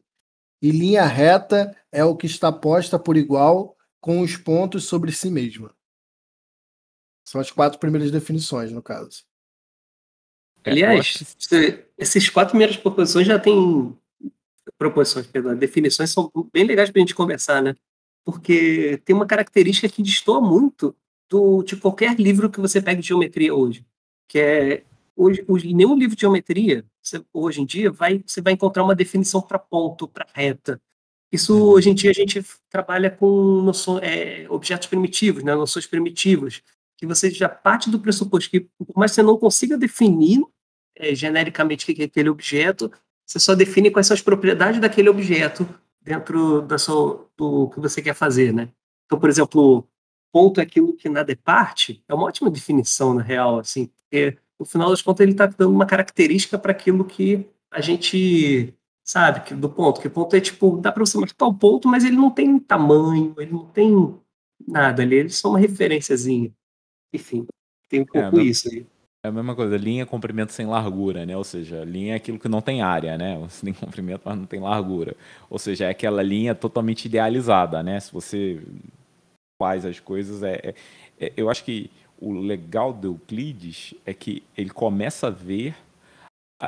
E 0.61 0.71
linha 0.71 1.03
reta 1.05 1.75
é 1.91 2.05
o 2.05 2.15
que 2.15 2.25
está 2.25 2.51
posta 2.51 2.97
por 2.97 3.17
igual 3.17 3.72
com 4.03 4.19
os 4.19 4.35
pontos 4.35 4.83
sobre 4.83 5.13
si 5.13 5.31
mesma. 5.31 5.73
São 7.25 7.39
as 7.39 7.49
quatro 7.49 7.79
primeiras 7.79 8.11
definições, 8.11 8.69
no 8.69 8.83
caso. 8.83 9.23
É, 10.65 10.71
Aliás, 10.71 11.23
essas 11.97 12.27
quatro 12.27 12.51
primeiras 12.51 12.75
proposições 12.75 13.25
já 13.25 13.39
têm 13.39 13.97
proposições, 14.77 15.25
perdão, 15.27 15.55
definições 15.55 16.09
são 16.09 16.29
bem 16.51 16.65
legais 16.65 16.91
para 16.91 16.99
a 16.99 17.03
gente 17.03 17.15
conversar, 17.15 17.63
né? 17.63 17.77
Porque 18.25 19.01
tem 19.05 19.15
uma 19.15 19.25
característica 19.25 19.87
que 19.87 20.03
destoa 20.03 20.41
muito 20.41 20.93
do, 21.29 21.63
de 21.63 21.77
qualquer 21.77 22.19
livro 22.19 22.51
que 22.51 22.59
você 22.59 22.81
pegue 22.81 22.99
de 22.99 23.07
geometria 23.07 23.55
hoje, 23.55 23.85
que 24.27 24.37
é 24.37 24.83
hoje, 25.15 25.45
hoje 25.47 25.73
nenhum 25.73 25.97
livro 25.97 26.15
de 26.15 26.21
geometria 26.21 26.85
você, 27.01 27.23
hoje 27.31 27.61
em 27.61 27.65
dia 27.65 27.89
vai 27.89 28.21
você 28.25 28.41
vai 28.41 28.51
encontrar 28.51 28.83
uma 28.83 28.95
definição 28.95 29.41
para 29.41 29.57
ponto, 29.57 30.09
para 30.09 30.27
reta. 30.33 30.81
Isso 31.33 31.57
uhum. 31.57 31.69
hoje 31.71 31.89
em 31.89 31.95
dia 31.95 32.11
a 32.11 32.13
gente 32.13 32.45
trabalha 32.69 33.09
com 33.09 33.27
noção, 33.63 33.97
é, 33.97 34.45
objetos 34.49 34.87
primitivos, 34.87 35.43
né, 35.43 35.55
noções 35.55 35.87
primitivas, 35.87 36.61
que 36.95 37.07
você 37.07 37.31
já 37.31 37.49
parte 37.49 37.89
do 37.89 37.99
pressuposto 37.99 38.51
que, 38.51 38.59
por 38.59 38.95
mais 38.95 39.11
que 39.11 39.15
você 39.15 39.23
não 39.23 39.35
consiga 39.35 39.75
definir 39.75 40.45
é, 40.95 41.15
genericamente 41.15 41.91
o 41.91 41.95
que 41.95 42.03
é 42.03 42.05
aquele 42.05 42.29
objeto, 42.29 42.91
você 43.25 43.39
só 43.39 43.55
define 43.55 43.89
quais 43.89 44.05
são 44.05 44.13
as 44.13 44.21
propriedades 44.21 44.79
daquele 44.79 45.09
objeto 45.09 45.67
dentro 45.99 46.61
da 46.61 46.77
sua, 46.77 47.27
do 47.35 47.67
que 47.69 47.79
você 47.79 47.99
quer 47.99 48.13
fazer, 48.13 48.53
né? 48.53 48.69
Então, 49.07 49.19
por 49.19 49.27
exemplo, 49.27 49.87
ponto 50.31 50.59
é 50.59 50.63
aquilo 50.63 50.93
que 50.93 51.09
nada 51.09 51.31
é 51.31 51.35
parte, 51.35 52.03
é 52.07 52.13
uma 52.13 52.25
ótima 52.25 52.51
definição, 52.51 53.15
na 53.15 53.23
real, 53.23 53.57
assim, 53.57 53.89
porque 54.03 54.37
no 54.59 54.65
final 54.67 54.91
das 54.91 55.01
contas 55.01 55.23
ele 55.23 55.31
está 55.31 55.47
dando 55.47 55.71
uma 55.71 55.87
característica 55.87 56.59
para 56.59 56.71
aquilo 56.71 57.03
que 57.03 57.49
a 57.71 57.81
gente 57.81 58.71
sabe, 59.03 59.41
que, 59.41 59.53
do 59.53 59.69
ponto, 59.69 59.99
que 59.99 60.07
o 60.07 60.11
ponto 60.11 60.35
é 60.35 60.39
tipo, 60.39 60.77
dá 60.77 60.91
para 60.91 61.05
você 61.05 61.17
marcar 61.17 61.47
o 61.47 61.53
ponto, 61.53 61.87
mas 61.87 62.03
ele 62.03 62.15
não 62.15 62.31
tem 62.31 62.57
tamanho, 62.59 63.35
ele 63.37 63.51
não 63.51 63.65
tem 63.65 64.15
nada 64.65 65.03
ali, 65.03 65.15
ele 65.15 65.27
é 65.27 65.31
só 65.31 65.49
uma 65.49 65.59
referenciazinha. 65.59 66.51
Enfim, 67.13 67.45
tem 67.89 68.01
um 68.01 68.05
é, 68.13 68.21
pouco 68.21 68.39
é, 68.39 68.43
isso 68.43 68.69
aí. 68.69 68.87
É 69.25 69.29
a 69.29 69.31
mesma 69.31 69.55
coisa, 69.55 69.77
linha 69.77 70.05
comprimento 70.05 70.51
sem 70.51 70.65
largura, 70.65 71.25
né? 71.25 71.35
Ou 71.37 71.43
seja, 71.43 71.83
linha 71.83 72.13
é 72.13 72.15
aquilo 72.15 72.39
que 72.39 72.49
não 72.49 72.61
tem 72.61 72.81
área, 72.81 73.17
né? 73.17 73.37
Você 73.39 73.65
tem 73.65 73.73
comprimento, 73.73 74.21
mas 74.25 74.37
não 74.37 74.45
tem 74.45 74.59
largura. 74.59 75.15
Ou 75.49 75.59
seja, 75.59 75.85
é 75.85 75.89
aquela 75.89 76.21
linha 76.21 76.55
totalmente 76.55 77.05
idealizada, 77.05 77.83
né? 77.83 77.99
Se 77.99 78.11
você 78.11 78.61
faz 79.61 79.85
as 79.85 79.99
coisas, 79.99 80.43
é, 80.43 80.55
é, 80.55 80.75
é 81.19 81.33
eu 81.37 81.49
acho 81.49 81.63
que 81.63 81.89
o 82.19 82.33
legal 82.33 82.93
do 82.93 83.09
Euclides 83.09 83.93
é 84.05 84.13
que 84.13 84.43
ele 84.57 84.69
começa 84.69 85.27
a 85.27 85.29
ver 85.29 85.75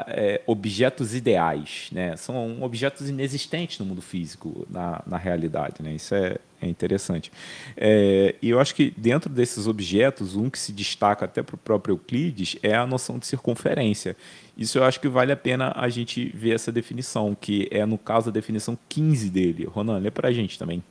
é, 0.08 0.42
objetos 0.46 1.14
ideais, 1.14 1.90
né? 1.92 2.16
São 2.16 2.62
objetos 2.62 3.10
inexistentes 3.10 3.80
no 3.80 3.86
mundo 3.86 4.02
físico, 4.02 4.66
na, 4.70 5.02
na 5.06 5.18
realidade, 5.18 5.82
né? 5.82 5.94
Isso 5.94 6.14
é, 6.16 6.38
é 6.62 6.68
interessante. 6.68 7.32
É, 7.78 8.36
e 8.42 8.50
eu 8.50 8.60
acho 8.60 8.74
que 8.76 8.94
dentro 8.98 9.30
desses 9.30 9.68
objetos, 9.68 10.36
um 10.36 10.50
que 10.50 10.60
se 10.60 10.72
destaca 10.72 11.26
até 11.26 11.42
para 11.44 11.56
o 11.56 11.58
próprio 11.58 11.94
Euclides 11.94 12.58
é 12.62 12.76
a 12.76 12.86
noção 12.86 13.20
de 13.20 13.28
circunferência. 13.28 14.16
Isso 14.58 14.78
eu 14.78 14.84
acho 14.84 15.00
que 15.00 15.08
vale 15.08 15.32
a 15.32 15.38
pena 15.38 15.74
a 15.76 15.90
gente 15.90 16.30
ver 16.30 16.56
essa 16.56 16.72
definição, 16.72 17.36
que 17.40 17.68
é, 17.72 17.86
no 17.86 17.98
caso, 17.98 18.30
a 18.30 18.34
definição 18.34 18.78
15 18.90 19.30
dele. 19.30 19.66
Ronan, 19.66 19.98
lê 19.98 20.10
para 20.10 20.30
a 20.30 20.32
gente 20.32 20.58
também. 20.58 20.84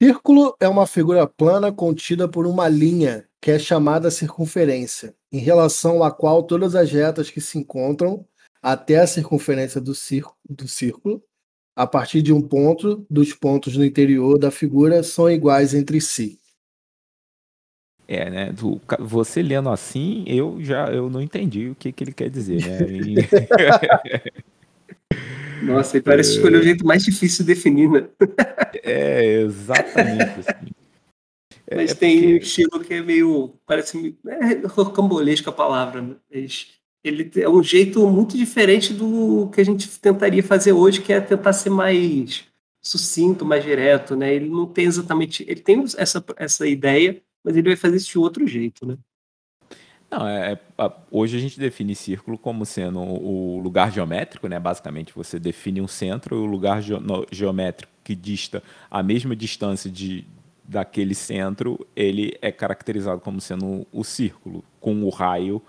Círculo 0.00 0.54
é 0.60 0.68
uma 0.68 0.86
figura 0.86 1.26
plana 1.26 1.72
contida 1.72 2.28
por 2.28 2.46
uma 2.46 2.68
linha, 2.68 3.27
que 3.40 3.50
é 3.50 3.58
chamada 3.58 4.10
circunferência, 4.10 5.14
em 5.30 5.38
relação 5.38 6.02
à 6.02 6.10
qual 6.10 6.42
todas 6.42 6.74
as 6.74 6.90
retas 6.90 7.30
que 7.30 7.40
se 7.40 7.58
encontram 7.58 8.26
até 8.60 8.98
a 8.98 9.06
circunferência 9.06 9.80
do, 9.80 9.92
do 10.48 10.68
círculo 10.68 11.22
a 11.76 11.86
partir 11.86 12.22
de 12.22 12.32
um 12.32 12.42
ponto 12.42 13.06
dos 13.08 13.32
pontos 13.32 13.76
no 13.76 13.84
interior 13.84 14.36
da 14.36 14.50
figura 14.50 15.00
são 15.04 15.30
iguais 15.30 15.74
entre 15.74 16.00
si. 16.00 16.40
É, 18.08 18.28
né? 18.28 18.52
Do, 18.52 18.80
você 18.98 19.42
lendo 19.42 19.68
assim, 19.68 20.24
eu 20.26 20.58
já 20.60 20.90
eu 20.90 21.08
não 21.08 21.22
entendi 21.22 21.68
o 21.68 21.76
que, 21.76 21.92
que 21.92 22.02
ele 22.02 22.12
quer 22.12 22.30
dizer, 22.30 22.66
né? 22.66 22.78
E... 22.90 23.14
Nossa, 25.62 25.96
ele 25.96 26.02
parece 26.02 26.30
é... 26.30 26.34
escolher 26.36 26.58
o 26.58 26.62
jeito 26.62 26.84
mais 26.84 27.04
difícil 27.04 27.44
de 27.44 27.54
definir, 27.54 27.88
né? 27.88 28.08
É, 28.82 29.42
exatamente 29.42 30.40
assim. 30.40 30.72
É, 31.70 31.76
Mas 31.76 31.90
é 31.90 31.94
tem 31.94 32.16
porque... 32.16 32.34
um 32.34 32.36
estilo 32.38 32.80
que 32.80 32.94
é 32.94 33.02
meio. 33.02 33.54
Parece. 33.66 34.16
É 34.26 34.66
rocambolesco 34.66 35.50
a 35.50 35.52
palavra, 35.52 36.18
mas 36.30 36.68
ele 37.04 37.30
é 37.36 37.48
um 37.48 37.62
jeito 37.62 38.06
muito 38.08 38.36
diferente 38.36 38.92
do 38.92 39.48
que 39.52 39.60
a 39.60 39.64
gente 39.64 39.88
tentaria 40.00 40.42
fazer 40.42 40.72
hoje, 40.72 41.02
que 41.02 41.12
é 41.12 41.20
tentar 41.20 41.52
ser 41.52 41.70
mais 41.70 42.44
sucinto, 42.80 43.44
mais 43.44 43.62
direto, 43.62 44.16
né? 44.16 44.34
Ele 44.34 44.48
não 44.48 44.66
tem 44.66 44.86
exatamente, 44.86 45.44
ele 45.46 45.60
tem 45.60 45.84
essa, 45.96 46.24
essa 46.36 46.66
ideia, 46.66 47.20
mas 47.44 47.56
ele 47.56 47.68
vai 47.68 47.76
fazer 47.76 47.96
isso 47.96 48.12
de 48.12 48.18
outro 48.18 48.46
jeito, 48.46 48.86
né? 48.86 48.96
Não, 50.10 50.26
é, 50.26 50.52
é, 50.52 50.92
hoje 51.10 51.36
a 51.36 51.40
gente 51.40 51.60
define 51.60 51.94
círculo 51.94 52.38
como 52.38 52.64
sendo 52.64 52.98
o 52.98 53.58
lugar 53.58 53.92
geométrico, 53.92 54.48
né? 54.48 54.58
Basicamente, 54.58 55.12
você 55.14 55.38
define 55.38 55.82
um 55.82 55.88
centro 55.88 56.34
e 56.34 56.38
o 56.38 56.46
lugar 56.46 56.82
geométrico 57.30 57.92
que 58.02 58.14
dista 58.14 58.62
a 58.90 59.02
mesma 59.02 59.36
distância 59.36 59.90
de, 59.90 60.24
daquele 60.68 61.14
centro, 61.14 61.86
ele 61.96 62.36
é 62.42 62.52
caracterizado 62.52 63.22
como 63.22 63.40
sendo 63.40 63.86
o 63.90 64.04
círculo, 64.04 64.62
com 64.78 65.02
o 65.02 65.08
raio 65.08 65.62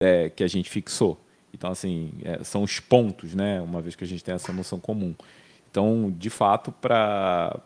é, 0.00 0.30
que 0.30 0.44
a 0.44 0.46
gente 0.46 0.70
fixou. 0.70 1.20
Então, 1.52 1.72
assim, 1.72 2.12
é, 2.22 2.44
são 2.44 2.62
os 2.62 2.78
pontos, 2.78 3.34
né? 3.34 3.60
Uma 3.60 3.82
vez 3.82 3.96
que 3.96 4.04
a 4.04 4.06
gente 4.06 4.22
tem 4.22 4.32
essa 4.32 4.52
noção 4.52 4.78
comum. 4.78 5.14
Então, 5.70 6.12
de 6.18 6.28
fato, 6.30 6.72
para 6.72 7.62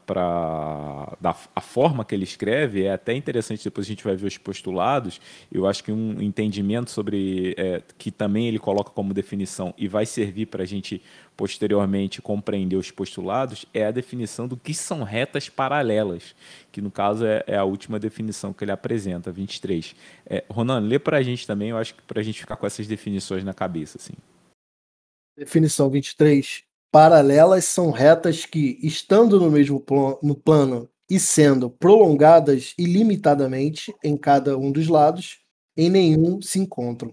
a 1.55 1.61
forma 1.63 2.05
que 2.05 2.15
ele 2.15 2.25
escreve, 2.25 2.85
é 2.85 2.93
até 2.93 3.15
interessante, 3.15 3.65
depois 3.65 3.87
a 3.87 3.89
gente 3.89 4.05
vai 4.05 4.15
ver 4.15 4.27
os 4.27 4.37
postulados, 4.37 5.19
eu 5.51 5.67
acho 5.67 5.83
que 5.83 5.91
um 5.91 6.21
entendimento 6.21 6.91
sobre, 6.91 7.55
é, 7.57 7.83
que 7.97 8.11
também 8.11 8.47
ele 8.47 8.59
coloca 8.59 8.91
como 8.91 9.15
definição 9.15 9.73
e 9.79 9.89
vai 9.89 10.05
servir 10.05 10.47
para 10.47 10.65
a 10.65 10.67
gente 10.67 11.01
posteriormente 11.35 12.21
compreender 12.21 12.77
os 12.77 12.91
postulados, 12.91 13.65
é 13.73 13.87
a 13.87 13.91
definição 13.91 14.47
do 14.47 14.57
que 14.57 14.75
são 14.75 15.03
retas 15.03 15.49
paralelas, 15.49 16.35
que 16.71 16.83
no 16.83 16.91
caso 16.91 17.25
é, 17.25 17.43
é 17.47 17.57
a 17.57 17.65
última 17.65 17.99
definição 17.99 18.53
que 18.53 18.65
ele 18.65 18.71
apresenta, 18.71 19.33
23. 19.33 19.97
É, 20.27 20.45
Ronan, 20.51 20.81
lê 20.81 20.99
para 20.99 21.17
a 21.17 21.23
gente 21.23 21.47
também, 21.47 21.71
eu 21.71 21.79
acho 21.79 21.95
que 21.95 22.03
para 22.03 22.21
a 22.21 22.23
gente 22.23 22.39
ficar 22.39 22.57
com 22.57 22.67
essas 22.67 22.87
definições 22.87 23.43
na 23.43 23.55
cabeça. 23.55 23.97
Assim. 23.97 24.13
Definição 25.39 25.89
23 25.89 26.74
paralelas 26.95 27.65
são 27.65 27.91
retas 27.91 28.47
que, 28.47 28.79
estando 28.81 29.41
no 29.41 29.51
mesmo 29.51 29.81
pl 29.81 30.17
no 30.23 30.33
plano 30.33 30.89
e 31.11 31.19
sendo 31.19 31.69
prolongadas 31.69 32.73
ilimitadamente 32.79 33.93
em 34.05 34.17
cada 34.17 34.57
um 34.57 34.71
dos 34.71 34.87
lados, 34.87 35.41
em 35.77 35.91
nenhum 35.91 36.41
se 36.41 36.61
encontram. 36.61 37.13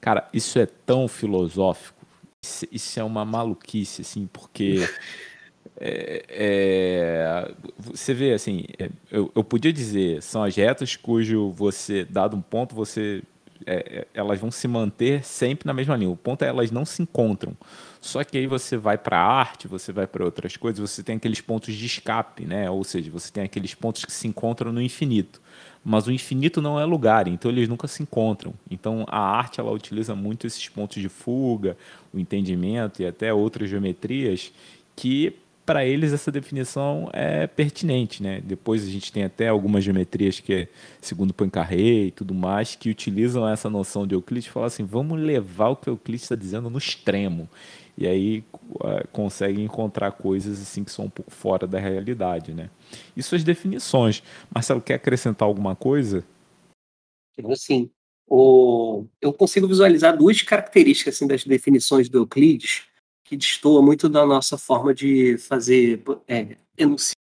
Cara, 0.00 0.28
isso 0.32 0.60
é 0.60 0.66
tão 0.66 1.08
filosófico. 1.08 2.06
Isso, 2.40 2.66
isso 2.70 3.00
é 3.00 3.02
uma 3.02 3.24
maluquice, 3.24 4.02
assim, 4.02 4.28
porque. 4.32 4.78
É, 5.80 6.24
é, 6.28 7.54
você 7.76 8.14
vê 8.14 8.32
assim, 8.32 8.64
é, 8.78 8.88
eu, 9.10 9.32
eu, 9.34 9.42
podia 9.42 9.72
dizer, 9.72 10.22
são 10.22 10.44
as 10.44 10.54
retas 10.54 10.94
cujo 10.94 11.50
você, 11.50 12.04
dado 12.04 12.36
um 12.36 12.40
ponto, 12.40 12.76
você 12.76 13.24
é, 13.66 13.74
é, 13.74 14.06
elas 14.14 14.40
vão 14.40 14.50
se 14.50 14.66
manter 14.66 15.24
sempre 15.24 15.66
na 15.66 15.72
mesma 15.72 15.96
linha. 15.96 16.10
O 16.10 16.16
ponto 16.16 16.44
é 16.44 16.48
elas 16.48 16.70
não 16.70 16.84
se 16.84 17.02
encontram. 17.02 17.56
Só 18.00 18.22
que 18.22 18.36
aí 18.36 18.46
você 18.46 18.76
vai 18.76 18.98
para 18.98 19.18
a 19.18 19.24
arte, 19.24 19.66
você 19.66 19.92
vai 19.92 20.06
para 20.06 20.24
outras 20.24 20.56
coisas, 20.56 20.78
você 20.90 21.02
tem 21.02 21.16
aqueles 21.16 21.40
pontos 21.40 21.74
de 21.74 21.86
escape, 21.86 22.44
né? 22.44 22.68
Ou 22.68 22.84
seja, 22.84 23.10
você 23.10 23.32
tem 23.32 23.44
aqueles 23.44 23.74
pontos 23.74 24.04
que 24.04 24.12
se 24.12 24.26
encontram 24.28 24.72
no 24.72 24.82
infinito. 24.82 25.40
Mas 25.84 26.06
o 26.06 26.12
infinito 26.12 26.62
não 26.62 26.80
é 26.80 26.84
lugar, 26.84 27.28
então 27.28 27.50
eles 27.50 27.68
nunca 27.68 27.86
se 27.86 28.02
encontram. 28.02 28.54
Então 28.70 29.04
a 29.08 29.18
arte 29.18 29.60
ela 29.60 29.70
utiliza 29.70 30.14
muito 30.14 30.46
esses 30.46 30.68
pontos 30.68 31.00
de 31.00 31.08
fuga, 31.08 31.76
o 32.12 32.18
entendimento 32.18 33.02
e 33.02 33.06
até 33.06 33.32
outras 33.32 33.68
geometrias 33.68 34.52
que 34.96 35.36
para 35.64 35.84
eles 35.84 36.12
essa 36.12 36.30
definição 36.30 37.08
é 37.12 37.46
pertinente, 37.46 38.22
né? 38.22 38.40
Depois 38.44 38.86
a 38.86 38.90
gente 38.90 39.10
tem 39.10 39.24
até 39.24 39.48
algumas 39.48 39.82
geometrias 39.82 40.40
que 40.40 40.52
é 40.52 40.68
segundo 41.00 41.32
Poincaré 41.32 42.06
e 42.06 42.10
tudo 42.10 42.34
mais 42.34 42.76
que 42.76 42.90
utilizam 42.90 43.48
essa 43.48 43.70
noção 43.70 44.06
de 44.06 44.14
Euclides 44.14 44.48
falam 44.48 44.66
assim, 44.66 44.84
vamos 44.84 45.18
levar 45.20 45.70
o 45.70 45.76
que 45.76 45.88
Euclides 45.88 46.24
está 46.24 46.34
dizendo 46.34 46.68
no 46.68 46.78
extremo 46.78 47.48
e 47.96 48.06
aí 48.06 48.44
conseguem 49.12 49.64
encontrar 49.64 50.12
coisas 50.12 50.60
assim 50.60 50.82
que 50.84 50.90
são 50.90 51.06
um 51.06 51.10
pouco 51.10 51.30
fora 51.30 51.66
da 51.66 51.78
realidade, 51.78 52.52
né? 52.52 52.68
E 53.16 53.22
suas 53.22 53.44
definições. 53.44 54.22
Marcelo 54.52 54.80
quer 54.80 54.94
acrescentar 54.94 55.46
alguma 55.46 55.76
coisa? 55.76 56.24
Assim, 57.50 57.90
o... 58.26 59.06
eu 59.20 59.32
consigo 59.32 59.68
visualizar 59.68 60.16
duas 60.16 60.42
características 60.42 61.14
assim 61.14 61.26
das 61.26 61.44
definições 61.44 62.08
do 62.08 62.18
Euclides 62.18 62.82
que 63.24 63.36
destoa 63.36 63.82
muito 63.82 64.08
da 64.08 64.24
nossa 64.26 64.58
forma 64.58 64.94
de 64.94 65.38
fazer, 65.38 66.02
é, 66.28 66.56
enunciar, 66.76 67.14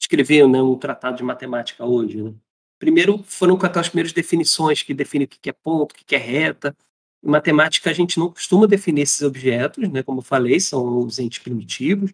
escrever 0.00 0.46
né, 0.46 0.62
um 0.62 0.76
tratado 0.76 1.16
de 1.16 1.22
matemática 1.22 1.84
hoje. 1.84 2.22
Né? 2.22 2.34
primeiro 2.80 3.22
foram 3.24 3.56
com 3.58 3.66
aquelas 3.66 3.90
primeiras 3.90 4.12
definições 4.12 4.82
que 4.82 4.94
definem 4.94 5.26
o 5.26 5.28
que 5.28 5.50
é 5.50 5.52
ponto, 5.52 5.92
o 5.92 5.94
que 5.94 6.16
é 6.16 6.18
reta. 6.18 6.74
Em 7.22 7.28
matemática, 7.28 7.90
a 7.90 7.92
gente 7.92 8.18
não 8.18 8.30
costuma 8.30 8.66
definir 8.66 9.02
esses 9.02 9.20
objetos, 9.20 9.86
né? 9.90 10.02
Como 10.02 10.20
eu 10.20 10.24
falei, 10.24 10.58
são 10.58 10.98
os 11.04 11.18
entes 11.18 11.38
primitivos. 11.38 12.12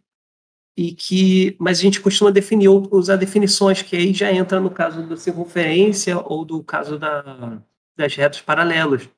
E 0.77 0.93
que, 0.93 1.57
mas 1.59 1.79
a 1.79 1.83
gente 1.83 2.01
costuma 2.01 2.31
definir, 2.31 2.69
usar 2.69 3.17
definições 3.17 3.81
que 3.81 3.97
aí 3.97 4.13
já 4.13 4.31
entra 4.31 4.61
no 4.61 4.71
caso 4.71 5.07
da 5.07 5.17
circunferência 5.17 6.19
ou 6.19 6.45
do 6.45 6.63
caso 6.63 6.99
da, 6.99 7.63
das 7.97 8.15
retas 8.15 8.43
paralelas 8.43 9.09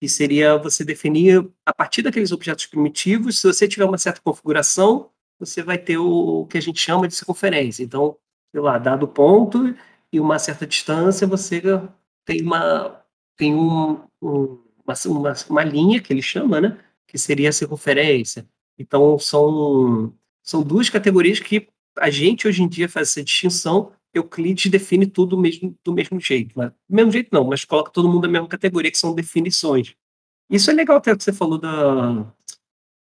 que 0.00 0.08
seria 0.08 0.56
você 0.56 0.84
definir 0.84 1.48
a 1.66 1.74
partir 1.74 2.02
daqueles 2.02 2.32
objetos 2.32 2.66
primitivos, 2.66 3.40
se 3.40 3.46
você 3.46 3.66
tiver 3.66 3.84
uma 3.84 3.98
certa 3.98 4.20
configuração, 4.20 5.10
você 5.38 5.62
vai 5.62 5.78
ter 5.78 5.98
o, 5.98 6.46
que 6.46 6.58
a 6.58 6.62
gente 6.62 6.80
chama 6.80 7.08
de 7.08 7.14
circunferência. 7.14 7.82
Então, 7.82 8.16
sei 8.52 8.60
lá, 8.60 8.78
dado 8.78 9.08
ponto 9.08 9.74
e 10.12 10.20
uma 10.20 10.38
certa 10.38 10.66
distância, 10.66 11.26
você 11.26 11.62
tem 12.24 12.42
uma 12.42 13.04
tem 13.36 13.54
um, 13.54 14.00
um, 14.20 14.58
uma, 14.84 14.94
uma, 15.06 15.34
uma, 15.48 15.64
linha 15.64 16.02
que 16.02 16.12
ele 16.12 16.20
chama, 16.20 16.60
né, 16.60 16.76
que 17.06 17.16
seria 17.16 17.50
a 17.50 17.52
circunferência. 17.52 18.48
Então, 18.76 19.16
são, 19.18 20.12
são 20.42 20.62
duas 20.62 20.90
categorias 20.90 21.38
que 21.38 21.68
a 21.96 22.10
gente 22.10 22.48
hoje 22.48 22.62
em 22.62 22.68
dia 22.68 22.88
faz 22.88 23.10
essa 23.10 23.22
distinção 23.22 23.92
Euclides 24.18 24.70
define 24.70 25.06
tudo 25.06 25.38
mesmo, 25.38 25.76
do 25.84 25.92
mesmo 25.92 26.20
jeito. 26.20 26.58
Né? 26.58 26.72
Do 26.88 26.96
mesmo 26.96 27.12
jeito 27.12 27.30
não, 27.32 27.44
mas 27.44 27.64
coloca 27.64 27.90
todo 27.90 28.08
mundo 28.08 28.22
na 28.22 28.32
mesma 28.32 28.48
categoria, 28.48 28.90
que 28.90 28.98
são 28.98 29.14
definições. 29.14 29.94
Isso 30.50 30.70
é 30.70 30.74
legal 30.74 30.96
até 30.96 31.14
que 31.16 31.22
você 31.22 31.32
falou 31.32 31.58
da, 31.58 32.32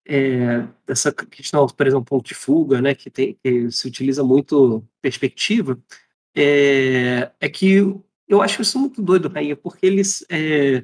é, 0.07 0.68
dessa 0.86 1.11
questão, 1.11 1.66
por 1.68 1.88
exemplo, 1.88 2.05
ponto 2.05 2.28
de 2.28 2.36
fuga, 2.36 2.82
né, 2.82 2.93
que, 2.93 3.09
tem, 3.09 3.38
que 3.43 3.72
se 3.72 3.88
utiliza 3.88 4.24
muito 4.24 4.84
perspectiva, 5.01 5.80
é, 6.36 7.32
é, 7.39 7.49
que 7.49 7.78
eu 8.28 8.41
acho 8.41 8.61
isso 8.61 8.80
muito 8.80 9.01
doido, 9.01 9.30
Rainha, 9.30 9.55
porque 9.55 9.86
eles, 9.86 10.26
é, 10.30 10.84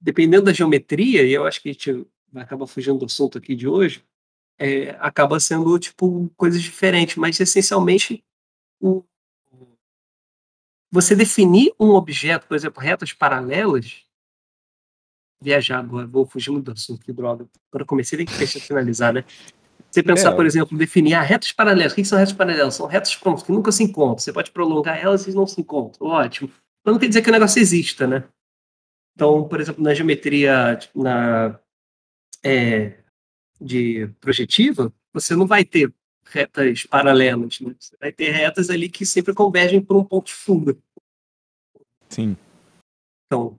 dependendo 0.00 0.46
da 0.46 0.52
geometria, 0.52 1.22
e 1.24 1.32
eu 1.32 1.44
acho 1.46 1.60
que 1.60 1.68
a 1.70 1.72
gente 1.72 2.06
vai 2.30 2.42
acabar 2.44 2.66
fugindo 2.66 2.98
do 2.98 3.06
assunto 3.06 3.38
aqui 3.38 3.54
de 3.54 3.66
hoje, 3.66 4.04
é, 4.58 4.90
acaba 5.00 5.40
sendo, 5.40 5.78
tipo, 5.78 6.30
coisas 6.36 6.62
diferentes, 6.62 7.16
mas 7.16 7.38
essencialmente 7.40 8.24
o, 8.80 9.04
você 10.92 11.16
definir 11.16 11.72
um 11.80 11.88
objeto, 11.90 12.46
por 12.46 12.54
exemplo, 12.54 12.82
retas 12.82 13.14
paralelas, 13.14 14.04
viajar 15.42 15.78
agora, 15.78 16.06
vou 16.06 16.26
fugir 16.26 16.50
muito 16.50 16.66
do 16.66 16.72
assunto, 16.72 17.04
que 17.04 17.12
droga. 17.12 17.48
Eu 17.72 17.86
comecei, 17.86 18.18
tem 18.18 18.26
que 18.26 18.46
finalizar, 18.60 19.12
né? 19.12 19.24
Você 19.90 20.02
pensar, 20.02 20.32
é. 20.32 20.36
por 20.36 20.44
exemplo, 20.44 20.76
definir 20.76 21.14
ah, 21.14 21.22
retas 21.22 21.50
paralelas. 21.52 21.92
O 21.92 21.96
que 21.96 22.04
são 22.04 22.18
retas 22.18 22.34
paralelas? 22.34 22.74
São 22.74 22.86
retas 22.86 23.16
prontas, 23.16 23.42
que 23.42 23.52
nunca 23.52 23.72
se 23.72 23.82
encontram. 23.82 24.18
Você 24.18 24.32
pode 24.32 24.50
prolongar 24.50 24.98
elas 24.98 25.26
e 25.26 25.34
não 25.34 25.46
se 25.46 25.60
encontram. 25.60 26.06
Ótimo. 26.06 26.50
Mas 26.84 26.92
não 26.92 26.98
quer 26.98 27.08
dizer 27.08 27.22
que 27.22 27.30
o 27.30 27.32
negócio 27.32 27.60
exista, 27.60 28.06
né? 28.06 28.24
Então, 29.14 29.46
por 29.48 29.60
exemplo, 29.60 29.82
na 29.82 29.94
geometria 29.94 30.78
na, 30.94 31.58
é, 32.42 32.98
de 33.60 34.08
projetiva, 34.20 34.92
você 35.12 35.34
não 35.36 35.46
vai 35.46 35.64
ter 35.64 35.92
retas 36.24 36.84
paralelas, 36.84 37.60
né? 37.60 37.74
Você 37.78 37.96
vai 38.00 38.12
ter 38.12 38.30
retas 38.30 38.70
ali 38.70 38.88
que 38.88 39.04
sempre 39.04 39.34
convergem 39.34 39.80
por 39.80 39.96
um 39.96 40.04
ponto 40.04 40.26
de 40.26 40.34
fuga. 40.34 40.76
Sim. 42.08 42.36
Então, 43.26 43.58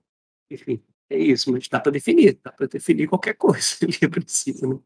enfim, 0.50 0.82
é 1.10 1.18
isso, 1.18 1.52
mas 1.52 1.68
dá 1.68 1.80
para 1.80 1.92
definir, 1.92 2.40
dá 2.44 2.52
para 2.52 2.68
definir 2.68 3.08
qualquer 3.08 3.34
coisa 3.34 3.76
ali 3.84 3.98
a 4.04 4.10
princípio, 4.10 4.68
né? 4.68 4.80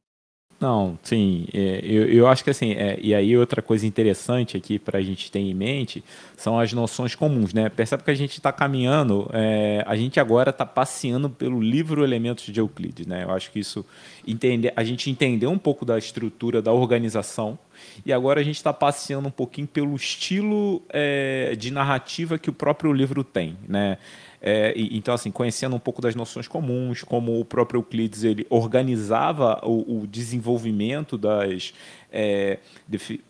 Não, 0.60 0.98
sim, 1.04 1.46
é, 1.54 1.82
eu, 1.84 2.08
eu 2.08 2.28
acho 2.28 2.44
que 2.44 2.50
assim, 2.50 2.72
é, 2.72 2.98
e 3.00 3.14
aí 3.14 3.38
outra 3.38 3.62
coisa 3.62 3.86
interessante 3.86 4.58
aqui 4.58 4.80
para 4.80 4.98
a 4.98 5.02
gente 5.04 5.32
ter 5.32 5.38
em 5.38 5.54
mente 5.54 6.04
são 6.36 6.60
as 6.60 6.74
noções 6.74 7.14
comuns, 7.14 7.54
né? 7.54 7.70
Percebe 7.70 8.02
que 8.02 8.10
a 8.10 8.16
gente 8.16 8.40
está 8.40 8.52
caminhando, 8.52 9.30
é, 9.34 9.84
a 9.86 9.96
gente 9.96 10.20
agora 10.20 10.50
está 10.50 10.66
passeando 10.66 11.30
pelo 11.30 11.62
livro 11.62 12.04
Elementos 12.04 12.46
de 12.46 12.60
Euclides, 12.60 13.06
né? 13.06 13.24
Eu 13.24 13.32
acho 13.32 13.52
que 13.52 13.60
isso, 13.60 13.86
entender, 14.26 14.74
a 14.76 14.84
gente 14.84 15.12
entendeu 15.12 15.52
um 15.52 15.60
pouco 15.60 15.86
da 15.86 15.96
estrutura 15.96 16.60
da 16.60 16.74
organização 16.74 17.60
e 18.04 18.12
agora 18.12 18.42
a 18.42 18.44
gente 18.44 18.56
está 18.56 18.74
passeando 18.74 19.28
um 19.28 19.32
pouquinho 19.32 19.68
pelo 19.68 19.96
estilo 19.96 20.82
é, 20.90 21.56
de 21.56 21.70
narrativa 21.70 22.40
que 22.40 22.50
o 22.50 22.54
próprio 22.54 22.92
livro 22.92 23.24
tem, 23.24 23.56
né? 23.70 24.00
É, 24.42 24.74
e, 24.76 24.98
então, 24.98 25.14
assim, 25.14 25.32
conhecendo 25.32 25.76
um 25.76 25.80
pouco 25.80 26.02
das 26.02 26.16
noções 26.16 26.48
comuns, 26.48 27.04
como 27.04 27.40
o 27.40 27.46
próprio 27.46 27.80
Euclides 27.80 28.24
ele 28.24 28.46
organizava 28.50 29.60
o, 29.64 30.02
o 30.02 30.08
desenvolvimento 30.08 31.18
das. 31.18 31.74
É, 32.12 32.60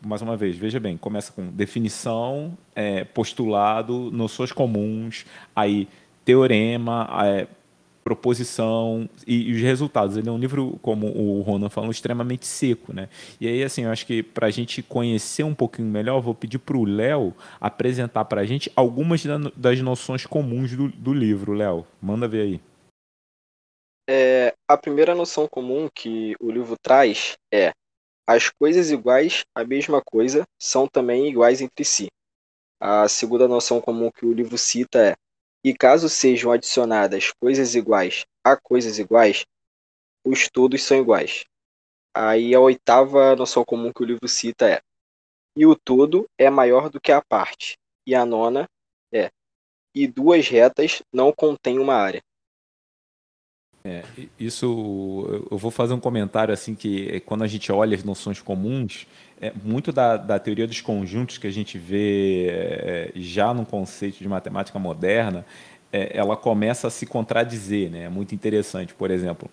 mais 0.06 0.22
uma 0.22 0.38
vez, 0.38 0.56
veja 0.56 0.80
bem, 0.80 0.98
começa 0.98 1.32
com 1.32 1.48
definição, 1.48 2.58
é, 2.76 3.04
postulado, 3.04 4.12
noções 4.12 4.52
comuns, 4.52 5.26
aí 5.56 5.88
teorema, 6.24 7.10
é, 7.24 7.48
proposição 8.08 9.10
e, 9.28 9.50
e, 9.50 9.54
os 9.54 9.62
resultados. 9.62 10.16
Ele 10.16 10.30
é 10.30 10.32
um 10.32 10.38
livro, 10.38 10.80
como 10.82 11.08
o 11.08 11.42
Ronan 11.42 11.68
falou, 11.68 11.92
extremamente 11.92 12.46
seco, 12.46 12.94
né? 12.94 13.10
E 13.40 13.46
aí, 13.46 13.62
assim, 13.62 13.84
eu 13.84 13.92
acho 13.92 14.06
que 14.06 14.24
para 14.24 14.48
a 14.48 14.50
gente 14.50 14.82
conhecer 14.82 15.44
um 15.44 15.54
pouquinho 15.54 15.90
melhor, 15.90 16.22
vou 16.22 16.34
pedir 16.34 16.58
para 16.58 16.78
o 16.78 16.86
Léo 16.86 17.34
apresentar 17.60 18.24
para 18.24 18.40
a 18.40 18.46
gente 18.46 18.72
algumas 18.78 19.22
das 19.58 19.82
noções 19.82 20.26
comuns 20.26 20.72
do, 20.72 20.88
do 20.88 21.14
livro. 21.14 21.52
Léo, 21.52 21.86
manda 22.02 22.30
ver 22.30 22.42
aí. 22.44 22.62
É, 24.10 24.54
a 24.70 24.78
primeira 24.78 25.14
noção 25.14 25.46
comum 25.46 25.90
que 25.94 26.34
o 26.40 26.50
livro 26.50 26.78
traz 26.82 27.36
é 27.54 27.74
as 28.26 28.50
coisas 28.50 28.90
iguais 28.90 29.44
à 29.54 29.66
mesma 29.66 30.02
coisa 30.02 30.48
são 30.58 30.88
também 30.88 31.28
iguais 31.28 31.60
entre 31.60 31.84
si. 31.84 32.08
A 32.80 33.10
segunda 33.10 33.50
noção 33.50 33.82
comum 33.82 34.10
que 34.10 34.26
o 34.26 34.32
livro 34.32 34.58
cita 34.58 35.00
é 35.00 35.16
e 35.64 35.74
caso 35.74 36.08
sejam 36.10 36.52
adicionadas 36.52 37.32
coisas 37.40 37.76
iguais 37.76 38.26
a 38.48 38.56
coisas 38.56 38.98
iguais, 38.98 39.46
os 40.26 40.48
todos 40.50 40.82
são 40.84 40.98
iguais. 40.98 41.46
Aí 42.16 42.56
a 42.56 42.60
oitava 42.60 43.36
noção 43.36 43.64
comum 43.66 43.92
que 43.92 44.02
o 44.02 44.06
livro 44.06 44.28
cita 44.28 44.70
é: 44.70 44.82
e 45.56 45.66
o 45.66 45.76
todo 45.76 46.26
é 46.38 46.50
maior 46.50 46.90
do 46.90 47.00
que 47.00 47.12
a 47.12 47.22
parte. 47.22 47.78
E 48.06 48.16
a 48.16 48.26
nona 48.26 48.68
é: 49.14 49.30
e 49.94 50.08
duas 50.08 50.48
retas 50.48 51.02
não 51.14 51.34
contêm 51.34 51.78
uma 51.78 51.96
área. 51.96 52.22
É, 53.84 54.04
isso 54.38 55.46
eu 55.50 55.58
vou 55.58 55.72
fazer 55.72 55.94
um 55.94 56.00
comentário 56.00 56.54
assim 56.54 56.76
que 56.76 57.10
é, 57.10 57.20
quando 57.20 57.44
a 57.44 57.48
gente 57.48 57.72
olha 57.72 57.96
as 57.96 58.04
noções 58.04 58.42
comuns, 58.42 59.08
é, 59.40 59.52
muito 59.64 59.92
da, 59.92 60.18
da 60.18 60.40
teoria 60.40 60.68
dos 60.68 60.82
conjuntos 60.82 61.38
que 61.38 61.48
a 61.48 61.52
gente 61.52 61.78
vê 61.78 62.48
é, 62.50 63.12
já 63.16 63.54
no 63.54 63.66
conceito 63.66 64.18
de 64.18 64.28
matemática 64.28 64.80
moderna, 64.80 65.46
é, 65.92 66.18
ela 66.18 66.36
começa 66.36 66.88
a 66.88 66.90
se 66.90 67.06
contradizer, 67.06 67.90
né? 67.90 68.04
É 68.04 68.10
muito 68.10 68.36
interessante, 68.36 68.94
por 68.94 69.12
exemplo, 69.12 69.50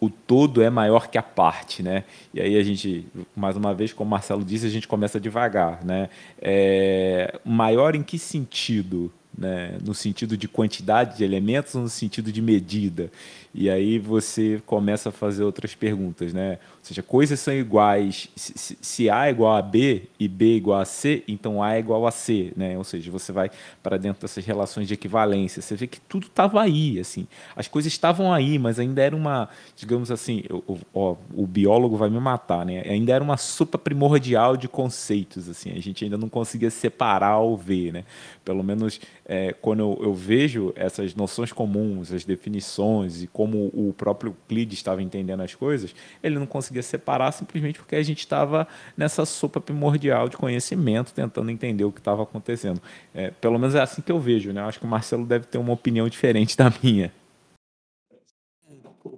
o 0.00 0.10
todo 0.10 0.62
é 0.62 0.68
maior 0.68 1.08
que 1.08 1.16
a 1.16 1.22
parte, 1.22 1.82
né? 1.82 2.04
E 2.34 2.40
aí 2.40 2.58
a 2.58 2.62
gente, 2.62 3.06
mais 3.34 3.56
uma 3.56 3.74
vez, 3.74 3.92
como 3.92 4.08
o 4.08 4.10
Marcelo 4.10 4.44
disse, 4.44 4.66
a 4.66 4.70
gente 4.70 4.86
começa 4.86 5.18
devagar, 5.18 5.84
né? 5.84 6.10
É, 6.40 7.38
maior 7.44 7.94
em 7.94 8.02
que 8.02 8.18
sentido? 8.18 9.12
Né? 9.36 9.76
No 9.84 9.94
sentido 9.94 10.34
de 10.34 10.48
quantidade 10.48 11.18
de 11.18 11.24
elementos 11.24 11.74
ou 11.74 11.82
no 11.82 11.90
sentido 11.90 12.32
de 12.32 12.40
medida? 12.40 13.10
E 13.54 13.68
aí 13.68 13.98
você 13.98 14.62
começa 14.64 15.10
a 15.10 15.12
fazer 15.12 15.44
outras 15.44 15.74
perguntas, 15.74 16.32
né? 16.32 16.58
Seja, 16.86 17.02
coisas 17.02 17.40
são 17.40 17.52
iguais. 17.52 18.28
Se, 18.36 18.78
se, 18.80 19.10
A 19.10 19.26
é 19.26 19.30
igual 19.30 19.56
a 19.56 19.60
B 19.60 20.04
e 20.20 20.28
B 20.28 20.52
é 20.52 20.56
igual 20.56 20.80
a 20.80 20.84
C, 20.84 21.24
então 21.26 21.60
A 21.60 21.74
é 21.74 21.80
igual 21.80 22.06
a 22.06 22.12
C, 22.12 22.52
né? 22.56 22.78
Ou 22.78 22.84
seja, 22.84 23.10
você 23.10 23.32
vai 23.32 23.50
para 23.82 23.96
dentro 23.96 24.22
dessas 24.22 24.46
relações 24.46 24.86
de 24.86 24.94
equivalência. 24.94 25.60
Você 25.60 25.74
vê 25.74 25.88
que 25.88 26.00
tudo 26.00 26.28
estava 26.28 26.62
aí, 26.62 27.00
assim. 27.00 27.26
As 27.56 27.66
coisas 27.66 27.92
estavam 27.92 28.32
aí, 28.32 28.56
mas 28.56 28.78
ainda 28.78 29.02
era 29.02 29.16
uma, 29.16 29.48
digamos 29.74 30.12
assim, 30.12 30.44
o, 30.48 30.78
o, 30.94 31.16
o 31.34 31.44
biólogo 31.44 31.96
vai 31.96 32.08
me 32.08 32.20
matar, 32.20 32.64
né? 32.64 32.82
Ainda 32.82 33.12
era 33.12 33.24
uma 33.24 33.36
sopa 33.36 33.76
primordial 33.76 34.56
de 34.56 34.68
conceitos, 34.68 35.48
assim. 35.48 35.72
A 35.72 35.82
gente 35.82 36.04
ainda 36.04 36.16
não 36.16 36.28
conseguia 36.28 36.70
separar 36.70 37.38
ou 37.38 37.56
ver, 37.56 37.92
né? 37.92 38.04
Pelo 38.44 38.62
menos 38.62 39.00
é, 39.24 39.52
quando 39.60 39.80
eu, 39.80 39.98
eu 40.00 40.14
vejo 40.14 40.72
essas 40.76 41.16
noções 41.16 41.52
comuns, 41.52 42.12
as 42.12 42.24
definições 42.24 43.24
e 43.24 43.26
como 43.26 43.72
o 43.74 43.92
próprio 43.92 44.30
Euclides 44.30 44.78
estava 44.78 45.02
entendendo 45.02 45.40
as 45.40 45.52
coisas, 45.52 45.92
ele 46.22 46.38
não 46.38 46.46
conseguia 46.46 46.75
separar 46.82 47.32
simplesmente 47.32 47.78
porque 47.78 47.96
a 47.96 48.02
gente 48.02 48.20
estava 48.20 48.66
nessa 48.96 49.24
sopa 49.24 49.60
primordial 49.60 50.28
de 50.28 50.36
conhecimento, 50.36 51.12
tentando 51.12 51.50
entender 51.50 51.84
o 51.84 51.92
que 51.92 52.00
estava 52.00 52.22
acontecendo. 52.22 52.80
É, 53.14 53.30
pelo 53.30 53.58
menos 53.58 53.74
é 53.74 53.80
assim 53.80 54.02
que 54.02 54.12
eu 54.12 54.20
vejo, 54.20 54.52
né? 54.52 54.62
Acho 54.62 54.78
que 54.80 54.86
o 54.86 54.88
Marcelo 54.88 55.24
deve 55.24 55.46
ter 55.46 55.58
uma 55.58 55.72
opinião 55.72 56.08
diferente 56.08 56.56
da 56.56 56.72
minha. 56.82 57.12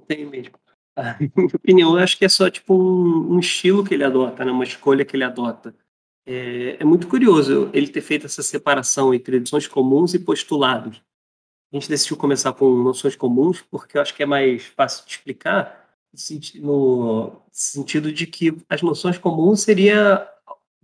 Tenho 0.07 0.31
mesmo. 0.31 0.55
A 0.97 1.17
minha 1.21 1.47
opinião, 1.55 1.97
eu 1.97 2.03
acho 2.03 2.19
que 2.19 2.25
é 2.25 2.29
só 2.29 2.51
tipo 2.51 2.75
um, 2.75 3.35
um 3.35 3.39
estilo 3.39 3.85
que 3.85 3.95
ele 3.95 4.05
adota, 4.05 4.45
né? 4.45 4.51
uma 4.51 4.65
escolha 4.65 5.05
que 5.05 5.15
ele 5.15 5.25
adota. 5.25 5.75
É, 6.27 6.77
é, 6.81 6.85
muito 6.85 7.07
curioso 7.07 7.71
ele 7.73 7.89
ter 7.89 8.03
feito 8.03 8.27
essa 8.27 8.43
separação 8.43 9.15
entre 9.15 9.37
edições 9.37 9.67
comuns 9.67 10.13
e 10.13 10.19
postulados. 10.19 11.01
A 11.73 11.77
gente 11.77 11.89
decidiu 11.89 12.17
começar 12.17 12.53
com 12.53 12.69
noções 12.83 13.15
comuns, 13.15 13.63
porque 13.63 13.97
eu 13.97 14.03
acho 14.03 14.15
que 14.15 14.23
é 14.23 14.27
mais 14.27 14.65
fácil 14.65 15.07
de 15.07 15.13
explicar, 15.13 15.88
no 16.57 17.43
sentido 17.53 18.13
de 18.13 18.27
que 18.27 18.57
as 18.69 18.83
noções 18.83 19.19
comuns 19.19 19.61
seria, 19.61 20.27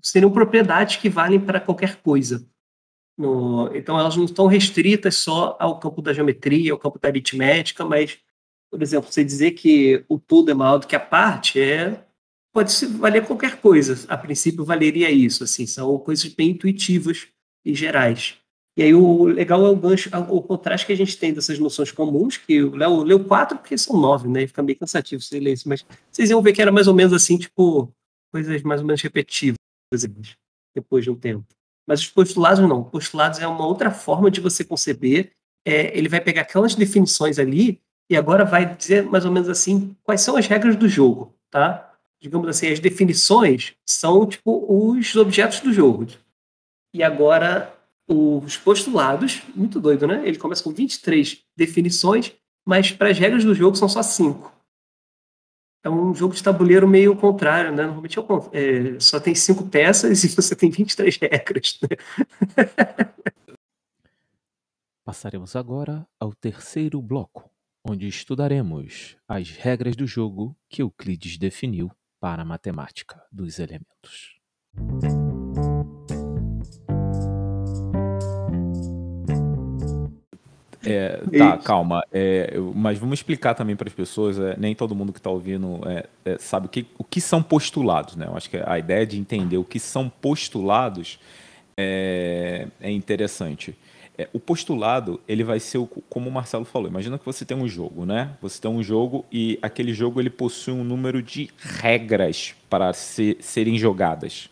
seriam 0.02 0.30
propriedades 0.30 0.96
que 0.96 1.08
valem 1.08 1.40
para 1.40 1.60
qualquer 1.60 1.96
coisa. 1.96 2.46
No, 3.16 3.74
então, 3.74 3.98
elas 3.98 4.16
não 4.16 4.24
estão 4.24 4.46
restritas 4.46 5.16
só 5.16 5.56
ao 5.60 5.78
campo 5.78 6.02
da 6.02 6.12
geometria, 6.12 6.72
ao 6.72 6.78
campo 6.78 6.98
da 6.98 7.08
aritmética, 7.08 7.84
mas, 7.84 8.18
por 8.70 8.82
exemplo, 8.82 9.10
você 9.10 9.24
dizer 9.24 9.52
que 9.52 10.04
o 10.08 10.18
todo 10.18 10.50
é 10.50 10.54
maior 10.54 10.78
do 10.78 10.86
que 10.86 10.96
a 10.96 11.00
parte 11.00 11.60
é 11.60 12.04
pode 12.52 12.86
valer 12.86 13.26
qualquer 13.26 13.60
coisa. 13.60 14.06
A 14.08 14.16
princípio, 14.16 14.64
valeria 14.64 15.10
isso. 15.10 15.42
Assim, 15.42 15.66
são 15.66 15.98
coisas 15.98 16.32
bem 16.32 16.50
intuitivas 16.50 17.28
e 17.64 17.74
gerais. 17.74 18.38
E 18.76 18.82
aí 18.82 18.92
o 18.92 19.24
legal 19.24 19.64
é 19.64 19.70
o 19.70 19.76
gancho, 19.76 20.10
o 20.28 20.42
contraste 20.42 20.86
que 20.86 20.92
a 20.92 20.96
gente 20.96 21.16
tem 21.16 21.32
dessas 21.32 21.58
noções 21.60 21.92
comuns, 21.92 22.36
que 22.36 22.60
o 22.60 22.74
Léo 22.74 23.04
leu 23.04 23.24
quatro 23.24 23.56
porque 23.56 23.78
são 23.78 23.96
nove, 23.96 24.26
né? 24.28 24.46
Fica 24.46 24.62
meio 24.62 24.78
cansativo 24.78 25.22
você 25.22 25.38
ler 25.38 25.52
isso, 25.52 25.68
mas 25.68 25.86
vocês 26.10 26.28
iam 26.30 26.42
ver 26.42 26.52
que 26.52 26.60
era 26.60 26.72
mais 26.72 26.88
ou 26.88 26.94
menos 26.94 27.12
assim, 27.12 27.38
tipo, 27.38 27.88
coisas 28.32 28.62
mais 28.62 28.80
ou 28.80 28.86
menos 28.86 29.00
repetitivas 29.00 29.56
depois 30.74 31.04
de 31.04 31.10
um 31.10 31.14
tempo. 31.14 31.46
Mas 31.86 32.00
os 32.00 32.08
postulados 32.08 32.68
não. 32.68 32.82
Postulados 32.82 33.38
é 33.38 33.46
uma 33.46 33.64
outra 33.64 33.92
forma 33.92 34.28
de 34.28 34.40
você 34.40 34.64
conceber. 34.64 35.30
É, 35.64 35.96
ele 35.96 36.08
vai 36.08 36.20
pegar 36.20 36.42
aquelas 36.42 36.74
definições 36.74 37.38
ali 37.38 37.80
e 38.10 38.16
agora 38.16 38.44
vai 38.44 38.74
dizer 38.74 39.04
mais 39.04 39.24
ou 39.24 39.30
menos 39.30 39.48
assim 39.48 39.96
quais 40.02 40.20
são 40.20 40.36
as 40.36 40.46
regras 40.46 40.76
do 40.76 40.88
jogo, 40.88 41.34
tá? 41.48 41.94
Digamos 42.20 42.48
assim, 42.48 42.68
as 42.68 42.80
definições 42.80 43.74
são 43.86 44.26
tipo 44.26 44.66
os 44.68 45.14
objetos 45.14 45.60
do 45.60 45.72
jogo. 45.72 46.06
E 46.92 47.02
agora 47.02 47.72
os 48.08 48.56
postulados, 48.56 49.42
muito 49.54 49.80
doido, 49.80 50.06
né? 50.06 50.22
Ele 50.26 50.38
começa 50.38 50.62
com 50.62 50.72
23 50.72 51.42
definições, 51.56 52.32
mas 52.64 52.92
para 52.92 53.10
as 53.10 53.18
regras 53.18 53.44
do 53.44 53.54
jogo 53.54 53.76
são 53.76 53.88
só 53.88 54.02
5. 54.02 54.52
É 55.82 55.90
um 55.90 56.14
jogo 56.14 56.34
de 56.34 56.42
tabuleiro 56.42 56.88
meio 56.88 57.14
contrário, 57.14 57.70
né? 57.70 57.84
Normalmente 57.84 58.18
é, 58.52 58.98
só 58.98 59.20
tem 59.20 59.34
cinco 59.34 59.68
peças 59.68 60.24
e 60.24 60.28
você 60.28 60.56
tem 60.56 60.70
23 60.70 61.18
regras. 61.18 61.78
Né? 61.82 61.88
Passaremos 65.04 65.54
agora 65.54 66.06
ao 66.18 66.32
terceiro 66.32 67.02
bloco, 67.02 67.50
onde 67.86 68.08
estudaremos 68.08 69.18
as 69.28 69.50
regras 69.50 69.94
do 69.94 70.06
jogo 70.06 70.56
que 70.70 70.80
Euclides 70.80 71.36
definiu 71.36 71.90
para 72.18 72.40
a 72.40 72.46
matemática 72.46 73.22
dos 73.30 73.58
elementos. 73.58 74.40
É, 80.86 81.20
tá, 81.38 81.56
calma. 81.58 82.04
É, 82.12 82.54
mas 82.74 82.98
vamos 82.98 83.18
explicar 83.18 83.54
também 83.54 83.76
para 83.76 83.88
as 83.88 83.94
pessoas. 83.94 84.38
É, 84.38 84.56
nem 84.58 84.74
todo 84.74 84.94
mundo 84.94 85.12
que 85.12 85.18
está 85.18 85.30
ouvindo 85.30 85.80
é, 85.86 86.06
é, 86.24 86.38
sabe 86.38 86.66
o 86.66 86.68
que, 86.68 86.86
o 86.98 87.04
que 87.04 87.20
são 87.20 87.42
postulados. 87.42 88.16
Né? 88.16 88.26
Eu 88.26 88.36
acho 88.36 88.50
que 88.50 88.56
a 88.64 88.78
ideia 88.78 89.06
de 89.06 89.18
entender 89.18 89.56
o 89.56 89.64
que 89.64 89.78
são 89.78 90.08
postulados 90.08 91.18
é, 91.76 92.68
é 92.80 92.90
interessante. 92.90 93.76
É, 94.16 94.28
o 94.32 94.38
postulado 94.38 95.20
ele 95.26 95.42
vai 95.42 95.58
ser 95.58 95.78
o, 95.78 95.86
como 95.86 96.28
o 96.28 96.32
Marcelo 96.32 96.64
falou. 96.64 96.88
Imagina 96.88 97.18
que 97.18 97.24
você 97.24 97.44
tem 97.44 97.56
um 97.56 97.66
jogo, 97.66 98.06
né? 98.06 98.30
Você 98.40 98.60
tem 98.60 98.70
um 98.70 98.82
jogo 98.82 99.24
e 99.30 99.58
aquele 99.60 99.92
jogo 99.92 100.20
ele 100.20 100.30
possui 100.30 100.72
um 100.72 100.84
número 100.84 101.20
de 101.20 101.50
regras 101.58 102.54
para 102.70 102.92
ser, 102.92 103.38
serem 103.40 103.76
jogadas. 103.76 104.48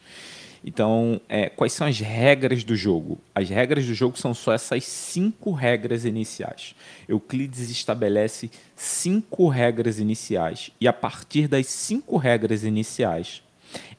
Então, 0.65 1.21
é, 1.29 1.49
quais 1.49 1.73
são 1.73 1.87
as 1.87 1.99
regras 1.99 2.63
do 2.63 2.77
jogo? 2.77 3.19
As 3.35 3.49
regras 3.49 3.85
do 3.85 3.95
jogo 3.95 4.17
são 4.17 4.33
só 4.33 4.53
essas 4.53 4.85
cinco 4.85 5.53
regras 5.53 6.05
iniciais. 6.05 6.75
Euclides 7.09 7.69
estabelece 7.69 8.51
cinco 8.77 9.49
regras 9.49 9.99
iniciais 9.99 10.71
e 10.81 10.87
a 10.87 10.93
partir 10.93 11.49
das 11.49 11.67
cinco 11.67 12.17
regras 12.17 12.63
iniciais, 12.63 13.43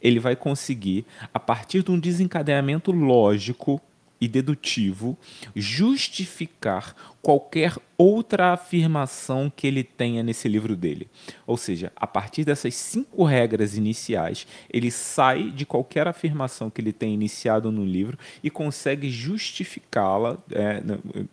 ele 0.01 0.19
vai 0.19 0.35
conseguir, 0.35 1.05
a 1.33 1.39
partir 1.39 1.83
de 1.83 1.91
um 1.91 1.99
desencadeamento 1.99 2.91
lógico 2.91 3.81
e 4.23 4.27
dedutivo, 4.29 5.17
justificar 5.53 6.95
qualquer 7.21 7.75
outra 7.97 8.53
afirmação 8.53 9.51
que 9.53 9.67
ele 9.67 9.83
tenha 9.83 10.23
nesse 10.23 10.47
livro 10.47 10.77
dele. 10.77 11.09
Ou 11.45 11.57
seja, 11.57 11.91
a 11.93 12.07
partir 12.07 12.45
dessas 12.45 12.73
cinco 12.73 13.25
regras 13.25 13.75
iniciais, 13.75 14.47
ele 14.69 14.89
sai 14.89 15.51
de 15.51 15.65
qualquer 15.65 16.07
afirmação 16.07 16.69
que 16.69 16.79
ele 16.79 16.93
tenha 16.93 17.13
iniciado 17.13 17.69
no 17.69 17.83
livro 17.83 18.17
e 18.41 18.49
consegue 18.49 19.09
justificá-la 19.09 20.37
é, 20.51 20.81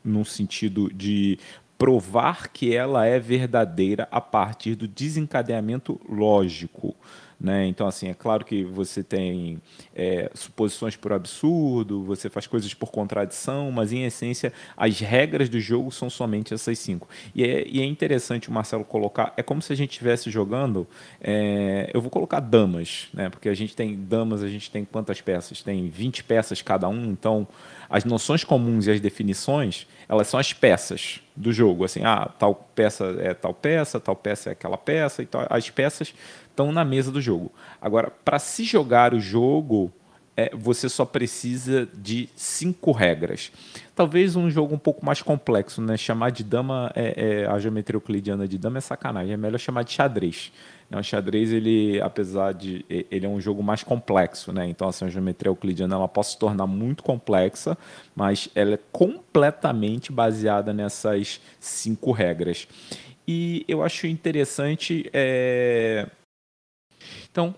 no 0.02 0.24
sentido 0.24 0.92
de 0.92 1.38
provar 1.78 2.48
que 2.48 2.74
ela 2.74 3.06
é 3.06 3.20
verdadeira 3.20 4.08
a 4.10 4.20
partir 4.20 4.74
do 4.74 4.88
desencadeamento 4.88 6.00
lógico. 6.08 6.96
Né? 7.40 7.66
Então, 7.66 7.86
assim, 7.86 8.08
é 8.08 8.14
claro 8.14 8.44
que 8.44 8.62
você 8.62 9.02
tem 9.02 9.62
é, 9.94 10.30
suposições 10.34 10.94
por 10.94 11.10
absurdo, 11.10 12.04
você 12.04 12.28
faz 12.28 12.46
coisas 12.46 12.74
por 12.74 12.90
contradição, 12.90 13.72
mas 13.72 13.94
em 13.94 14.04
essência 14.04 14.52
as 14.76 15.00
regras 15.00 15.48
do 15.48 15.58
jogo 15.58 15.90
são 15.90 16.10
somente 16.10 16.52
essas 16.52 16.78
cinco. 16.78 17.08
E 17.34 17.42
é, 17.42 17.66
e 17.66 17.80
é 17.80 17.84
interessante 17.84 18.50
o 18.50 18.52
Marcelo 18.52 18.84
colocar, 18.84 19.32
é 19.38 19.42
como 19.42 19.62
se 19.62 19.72
a 19.72 19.76
gente 19.76 19.92
estivesse 19.92 20.30
jogando, 20.30 20.86
é, 21.18 21.90
eu 21.94 22.02
vou 22.02 22.10
colocar 22.10 22.40
damas, 22.40 23.08
né? 23.14 23.30
porque 23.30 23.48
a 23.48 23.54
gente 23.54 23.74
tem 23.74 23.96
damas, 23.96 24.42
a 24.42 24.48
gente 24.48 24.70
tem 24.70 24.84
quantas 24.84 25.22
peças? 25.22 25.62
Tem 25.62 25.88
20 25.88 26.24
peças 26.24 26.60
cada 26.60 26.90
um, 26.90 27.10
então 27.10 27.48
as 27.88 28.04
noções 28.04 28.44
comuns 28.44 28.86
e 28.86 28.90
as 28.90 29.00
definições, 29.00 29.86
elas 30.06 30.28
são 30.28 30.38
as 30.38 30.52
peças 30.52 31.20
do 31.34 31.52
jogo, 31.52 31.84
assim, 31.84 32.04
ah, 32.04 32.30
tal 32.38 32.54
peça 32.54 33.16
é 33.18 33.32
tal 33.32 33.54
peça, 33.54 33.98
tal 33.98 34.14
peça 34.14 34.50
é 34.50 34.52
aquela 34.52 34.76
peça, 34.76 35.22
e 35.22 35.26
tal, 35.26 35.46
as 35.48 35.70
peças 35.70 36.14
estão 36.60 36.72
na 36.72 36.84
mesa 36.84 37.10
do 37.10 37.20
jogo. 37.20 37.50
Agora, 37.80 38.10
para 38.24 38.38
se 38.38 38.64
jogar 38.64 39.14
o 39.14 39.20
jogo, 39.20 39.92
é, 40.36 40.50
você 40.54 40.88
só 40.88 41.04
precisa 41.04 41.88
de 41.92 42.28
cinco 42.36 42.92
regras. 42.92 43.50
Talvez 43.94 44.36
um 44.36 44.50
jogo 44.50 44.74
um 44.74 44.78
pouco 44.78 45.04
mais 45.04 45.22
complexo, 45.22 45.82
né? 45.82 45.96
Chamar 45.96 46.30
de 46.30 46.44
dama, 46.44 46.92
é, 46.94 47.42
é, 47.42 47.46
a 47.46 47.58
geometria 47.58 47.96
euclidiana 47.96 48.46
de 48.46 48.58
dama 48.58 48.78
é 48.78 48.80
sacanagem. 48.80 49.32
É 49.32 49.36
melhor 49.36 49.58
chamar 49.58 49.82
de 49.82 49.92
xadrez. 49.92 50.52
Né? 50.88 50.98
O 50.98 51.02
xadrez, 51.02 51.52
ele, 51.52 52.00
apesar 52.00 52.52
de, 52.52 52.84
ele 52.88 53.26
é 53.26 53.28
um 53.28 53.40
jogo 53.40 53.62
mais 53.62 53.82
complexo, 53.82 54.52
né? 54.52 54.66
Então, 54.66 54.88
assim, 54.88 55.04
a 55.04 55.08
geometria 55.08 55.50
euclidiana 55.50 55.94
ela 55.94 56.08
pode 56.08 56.28
se 56.28 56.38
tornar 56.38 56.66
muito 56.66 57.02
complexa, 57.02 57.76
mas 58.14 58.48
ela 58.54 58.74
é 58.74 58.78
completamente 58.92 60.12
baseada 60.12 60.72
nessas 60.72 61.40
cinco 61.58 62.12
regras. 62.12 62.68
E 63.26 63.64
eu 63.68 63.82
acho 63.82 64.06
interessante 64.06 65.08
é, 65.12 66.08
então, 67.30 67.54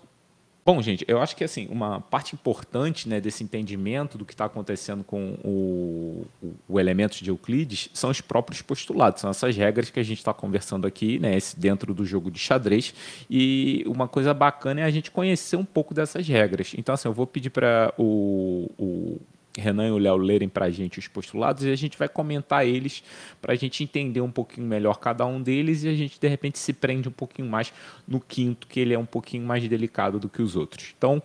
bom, 0.65 0.81
gente, 0.81 1.03
eu 1.07 1.21
acho 1.21 1.35
que 1.35 1.43
assim 1.43 1.67
uma 1.69 1.99
parte 1.99 2.35
importante 2.35 3.07
né, 3.07 3.19
desse 3.19 3.43
entendimento 3.43 4.17
do 4.17 4.25
que 4.25 4.33
está 4.33 4.45
acontecendo 4.45 5.03
com 5.03 5.33
o, 5.43 6.25
o, 6.67 6.79
elemento 6.79 7.23
de 7.23 7.29
Euclides 7.29 7.89
são 7.93 8.09
os 8.09 8.21
próprios 8.21 8.61
postulados, 8.61 9.21
são 9.21 9.29
essas 9.29 9.55
regras 9.55 9.89
que 9.89 9.99
a 9.99 10.03
gente 10.03 10.19
está 10.19 10.33
conversando 10.33 10.87
aqui, 10.87 11.19
né, 11.19 11.37
dentro 11.57 11.93
do 11.93 12.05
jogo 12.05 12.31
de 12.31 12.39
xadrez. 12.39 12.93
E 13.29 13.83
uma 13.87 14.07
coisa 14.07 14.33
bacana 14.33 14.81
é 14.81 14.83
a 14.83 14.91
gente 14.91 15.11
conhecer 15.11 15.57
um 15.57 15.65
pouco 15.65 15.93
dessas 15.93 16.27
regras. 16.27 16.73
Então, 16.77 16.95
assim, 16.95 17.07
eu 17.07 17.13
vou 17.13 17.27
pedir 17.27 17.49
para 17.49 17.93
o, 17.97 18.69
o 18.77 19.21
Renan 19.57 19.87
e 19.87 19.91
o 19.91 19.97
Léo 19.97 20.17
lerem 20.17 20.49
para 20.49 20.65
a 20.65 20.69
gente 20.69 20.99
os 20.99 21.07
postulados 21.07 21.63
e 21.63 21.71
a 21.71 21.75
gente 21.75 21.97
vai 21.97 22.09
comentar 22.09 22.65
eles 22.65 23.03
para 23.41 23.53
a 23.53 23.55
gente 23.55 23.83
entender 23.83 24.21
um 24.21 24.31
pouquinho 24.31 24.65
melhor 24.65 24.97
cada 24.97 25.25
um 25.25 25.41
deles 25.41 25.83
e 25.83 25.89
a 25.89 25.93
gente 25.93 26.19
de 26.19 26.27
repente 26.27 26.57
se 26.57 26.73
prende 26.73 27.07
um 27.07 27.11
pouquinho 27.11 27.47
mais 27.47 27.73
no 28.07 28.19
quinto, 28.19 28.67
que 28.67 28.79
ele 28.79 28.93
é 28.93 28.99
um 28.99 29.05
pouquinho 29.05 29.45
mais 29.45 29.67
delicado 29.67 30.19
do 30.19 30.29
que 30.29 30.41
os 30.41 30.55
outros. 30.55 30.93
Então, 30.97 31.21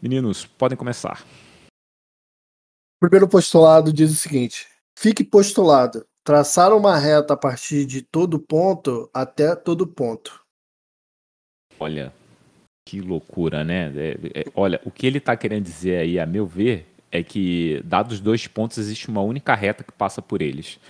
meninos, 0.00 0.46
podem 0.46 0.78
começar. 0.78 1.24
O 2.96 3.08
primeiro 3.08 3.28
postulado 3.28 3.92
diz 3.92 4.12
o 4.12 4.14
seguinte: 4.14 4.68
fique 4.96 5.24
postulado, 5.24 6.06
traçar 6.24 6.72
uma 6.72 6.96
reta 6.96 7.34
a 7.34 7.36
partir 7.36 7.84
de 7.84 8.02
todo 8.02 8.38
ponto 8.38 9.10
até 9.12 9.56
todo 9.56 9.86
ponto. 9.86 10.40
Olha, 11.80 12.12
que 12.86 13.00
loucura, 13.00 13.64
né? 13.64 13.92
É, 13.96 14.40
é, 14.40 14.44
olha, 14.54 14.80
o 14.84 14.90
que 14.90 15.06
ele 15.06 15.18
está 15.18 15.36
querendo 15.36 15.64
dizer 15.64 15.98
aí, 15.98 16.18
a 16.18 16.26
meu 16.26 16.46
ver, 16.46 16.91
é 17.12 17.22
que, 17.22 17.82
dados 17.84 18.18
dois 18.18 18.46
pontos, 18.46 18.78
existe 18.78 19.08
uma 19.08 19.20
única 19.20 19.54
reta 19.54 19.84
que 19.84 19.92
passa 19.92 20.22
por 20.22 20.40
eles. 20.40 20.80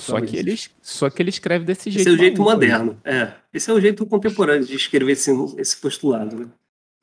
Só 0.00 0.20
que, 0.20 0.36
ele, 0.36 0.54
só 0.82 1.08
que 1.08 1.22
ele 1.22 1.30
escreve 1.30 1.64
desse 1.64 1.90
jeito. 1.90 2.08
Esse 2.08 2.10
é 2.10 2.12
o 2.12 2.18
jeito 2.18 2.42
moderno. 2.42 3.00
É. 3.04 3.32
Esse 3.54 3.70
é 3.70 3.72
o 3.72 3.80
jeito 3.80 4.04
contemporâneo 4.04 4.66
de 4.66 4.74
escrever 4.74 5.12
esse, 5.12 5.30
esse 5.56 5.76
postulado. 5.80 6.36
Né? 6.36 6.46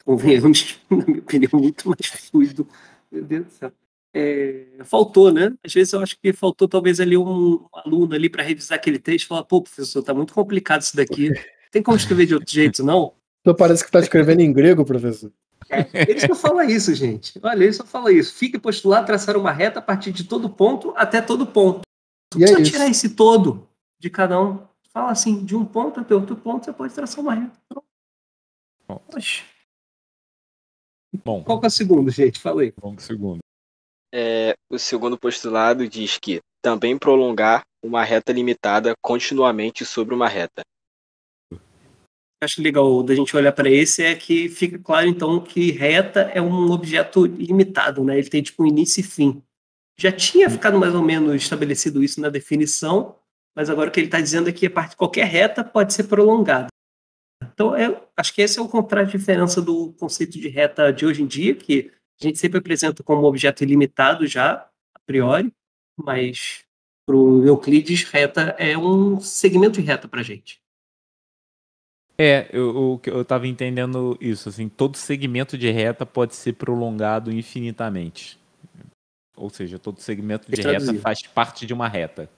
Convenhamos, 0.04 0.78
na 0.92 1.04
minha 1.06 1.20
opinião, 1.20 1.50
muito 1.54 1.90
mais 1.90 2.06
fluido. 2.06 2.68
Meu 3.12 3.24
Deus 3.24 3.46
do 3.46 3.52
céu. 3.52 3.72
É, 4.14 4.66
faltou, 4.84 5.32
né? 5.32 5.54
Às 5.64 5.74
vezes 5.74 5.92
eu 5.94 6.00
acho 6.00 6.18
que 6.22 6.32
faltou 6.32 6.68
talvez 6.68 7.00
ali 7.00 7.18
um 7.18 7.66
aluno 7.74 8.14
ali 8.14 8.30
para 8.30 8.44
revisar 8.44 8.78
aquele 8.78 9.00
texto 9.00 9.26
e 9.26 9.28
falar, 9.28 9.44
pô, 9.44 9.62
professor, 9.62 10.04
tá 10.04 10.14
muito 10.14 10.34
complicado 10.34 10.82
isso 10.82 10.96
daqui. 10.96 11.32
Tem 11.72 11.82
como 11.82 11.98
escrever 11.98 12.26
de 12.26 12.34
outro 12.36 12.52
jeito, 12.52 12.84
não? 12.84 13.14
Então 13.42 13.54
parece 13.54 13.84
que 13.84 13.90
está 13.90 14.00
escrevendo 14.02 14.40
em 14.40 14.52
grego, 14.52 14.84
professor. 14.84 15.32
Ele 15.94 16.20
só 16.20 16.36
fala 16.36 16.66
isso, 16.66 16.94
gente. 16.94 17.40
Olha, 17.42 17.64
ele 17.64 17.74
só 17.74 17.86
fala 17.86 18.12
isso. 18.12 18.34
Fique 18.34 18.60
postulado, 18.60 19.06
traçar 19.06 19.36
uma 19.36 19.52
reta 19.52 19.80
a 19.80 19.82
partir 19.82 20.12
de 20.12 20.24
todo 20.24 20.50
ponto 20.50 20.94
até 20.96 21.22
todo 21.22 21.48
ponto. 21.48 21.82
E 22.38 22.44
é 22.44 22.62
tirar 22.62 22.88
esse 22.88 23.16
todo 23.16 23.68
de 24.00 24.10
cada 24.10 24.42
um. 24.42 24.60
Fala 24.92 25.12
assim, 25.12 25.44
de 25.44 25.56
um 25.56 25.66
ponto 25.66 26.00
até 26.00 26.14
outro 26.14 26.36
ponto, 26.36 26.66
você 26.66 26.74
pode 26.74 26.94
traçar 26.94 27.20
uma 27.20 27.34
reta. 27.34 27.60
Bom. 31.24 31.44
Qual 31.44 31.60
que 31.60 31.66
é 31.66 31.68
o 31.68 31.72
segundo, 31.72 32.12
gente? 32.12 32.40
Falei. 32.40 32.72
Pro 32.72 32.96
segundo. 33.00 33.40
É, 34.14 34.56
o 34.70 34.78
segundo 34.78 35.18
postulado 35.18 35.88
diz 35.88 36.18
que 36.18 36.42
também 36.62 36.98
prolongar 36.98 37.64
uma 37.84 38.04
reta 38.04 38.32
limitada 38.32 38.94
continuamente 39.02 39.86
sobre 39.86 40.16
uma 40.16 40.28
reta. 40.28 40.64
Acho 42.46 42.62
legal 42.62 43.02
da 43.02 43.16
gente 43.16 43.36
olhar 43.36 43.52
para 43.52 43.68
esse 43.68 44.04
é 44.04 44.14
que 44.14 44.48
fica 44.50 44.78
claro 44.78 45.08
então 45.08 45.40
que 45.42 45.72
reta 45.72 46.22
é 46.32 46.40
um 46.40 46.70
objeto 46.70 47.26
limitado, 47.26 48.04
né? 48.04 48.20
Ele 48.20 48.30
tem 48.30 48.44
tipo 48.44 48.62
um 48.62 48.68
início 48.68 49.00
e 49.00 49.04
fim. 49.04 49.42
Já 49.98 50.12
tinha 50.12 50.48
ficado 50.48 50.78
mais 50.78 50.94
ou 50.94 51.02
menos 51.02 51.34
estabelecido 51.42 52.04
isso 52.04 52.22
na 52.22 52.30
definição, 52.30 53.16
mas 53.56 53.68
agora 53.68 53.90
o 53.90 53.92
que 53.92 54.00
ele 54.00 54.08
está 54.08 54.22
dizendo 54.22 54.48
é 54.48 54.54
que 54.54 54.68
a 54.68 54.70
parte 54.70 54.96
qualquer 54.96 55.26
reta 55.26 55.64
pode 55.64 55.92
ser 55.92 56.04
prolongada. 56.04 56.68
Então, 57.44 57.76
é, 57.76 58.00
acho 58.16 58.32
que 58.32 58.44
esse 58.44 58.60
é 58.60 58.62
o 58.62 58.70
contrário 58.70 59.10
de 59.10 59.18
diferença 59.18 59.60
do 59.60 59.94
conceito 59.94 60.40
de 60.40 60.48
reta 60.48 60.94
de 60.94 61.04
hoje 61.04 61.24
em 61.24 61.28
dia, 61.28 61.56
que 61.56 61.92
a 62.22 62.28
gente 62.28 62.38
sempre 62.38 62.60
apresenta 62.60 63.02
como 63.02 63.26
objeto 63.26 63.64
ilimitado 63.64 64.28
já, 64.28 64.70
a 64.94 65.00
priori, 65.04 65.52
mas 65.98 66.64
para 67.08 67.16
o 67.16 67.44
Euclides, 67.44 68.04
reta 68.04 68.56
é 68.60 68.78
um 68.78 69.20
segmento 69.20 69.82
de 69.82 69.88
reta 69.88 70.08
para 70.08 70.20
a 70.20 70.24
gente. 70.24 70.64
É, 72.18 72.50
eu, 72.54 73.02
eu, 73.06 73.14
eu 73.14 73.26
tava 73.26 73.48
entendendo 73.48 74.18
isso, 74.22 74.48
assim, 74.48 74.70
todo 74.70 74.96
segmento 74.96 75.58
de 75.58 75.70
reta 75.70 76.06
pode 76.06 76.34
ser 76.36 76.54
prolongado 76.54 77.32
infinitamente. 77.32 78.40
Ou 79.36 79.50
seja, 79.50 79.78
todo 79.78 80.00
segmento 80.00 80.50
de 80.50 80.62
reta 80.62 80.94
faz 81.02 81.22
parte 81.24 81.66
de 81.66 81.74
uma 81.74 81.90
reta. 81.90 82.30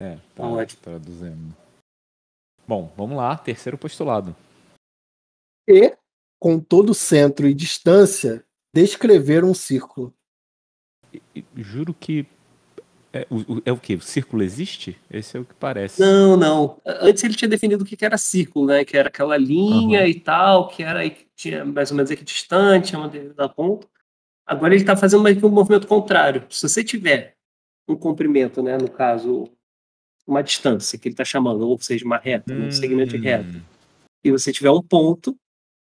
É, 0.00 0.16
tá 0.34 0.46
Ótimo. 0.46 0.82
traduzindo. 0.82 1.56
Bom, 2.66 2.92
vamos 2.96 3.16
lá, 3.16 3.36
terceiro 3.36 3.76
postulado. 3.76 4.34
E, 5.68 5.96
com 6.40 6.60
todo 6.60 6.94
centro 6.94 7.48
e 7.48 7.54
distância, 7.54 8.44
descrever 8.74 9.44
um 9.44 9.54
círculo. 9.54 10.14
Juro 11.56 11.92
que 11.92 12.26
é 13.14 13.26
o, 13.30 13.62
é 13.64 13.72
o 13.72 13.76
que? 13.76 13.94
O 13.94 14.00
círculo 14.00 14.42
existe? 14.42 14.98
Esse 15.08 15.36
é 15.36 15.40
o 15.40 15.44
que 15.44 15.54
parece. 15.54 16.00
Não, 16.00 16.36
não. 16.36 16.80
Antes 16.84 17.22
ele 17.22 17.34
tinha 17.34 17.48
definido 17.48 17.84
o 17.84 17.86
que 17.86 18.04
era 18.04 18.18
círculo, 18.18 18.66
né? 18.66 18.84
Que 18.84 18.96
era 18.96 19.08
aquela 19.08 19.36
linha 19.36 20.00
uhum. 20.00 20.06
e 20.06 20.14
tal, 20.18 20.66
que 20.68 20.82
era 20.82 21.08
tinha 21.36 21.64
mais 21.64 21.92
ou 21.92 21.96
menos 21.96 22.10
equidistante, 22.10 22.96
uma 22.96 23.08
da 23.08 23.48
ponta. 23.48 23.86
Agora 24.44 24.74
ele 24.74 24.82
está 24.82 24.96
fazendo 24.96 25.22
mais 25.22 25.38
que 25.38 25.46
um 25.46 25.50
movimento 25.50 25.86
contrário. 25.86 26.44
Se 26.50 26.68
você 26.68 26.82
tiver 26.82 27.36
um 27.88 27.94
comprimento, 27.94 28.60
né? 28.60 28.76
No 28.76 28.90
caso, 28.90 29.48
uma 30.26 30.42
distância 30.42 30.98
que 30.98 31.06
ele 31.06 31.12
está 31.12 31.24
chamando, 31.24 31.68
ou 31.68 31.80
seja, 31.80 32.04
uma 32.04 32.18
reta, 32.18 32.52
hum. 32.52 32.66
um 32.66 32.72
segmento 32.72 33.16
de 33.16 33.24
reta, 33.24 33.58
hum. 33.58 33.62
e 34.24 34.32
você 34.32 34.52
tiver 34.52 34.70
um 34.70 34.82
ponto, 34.82 35.38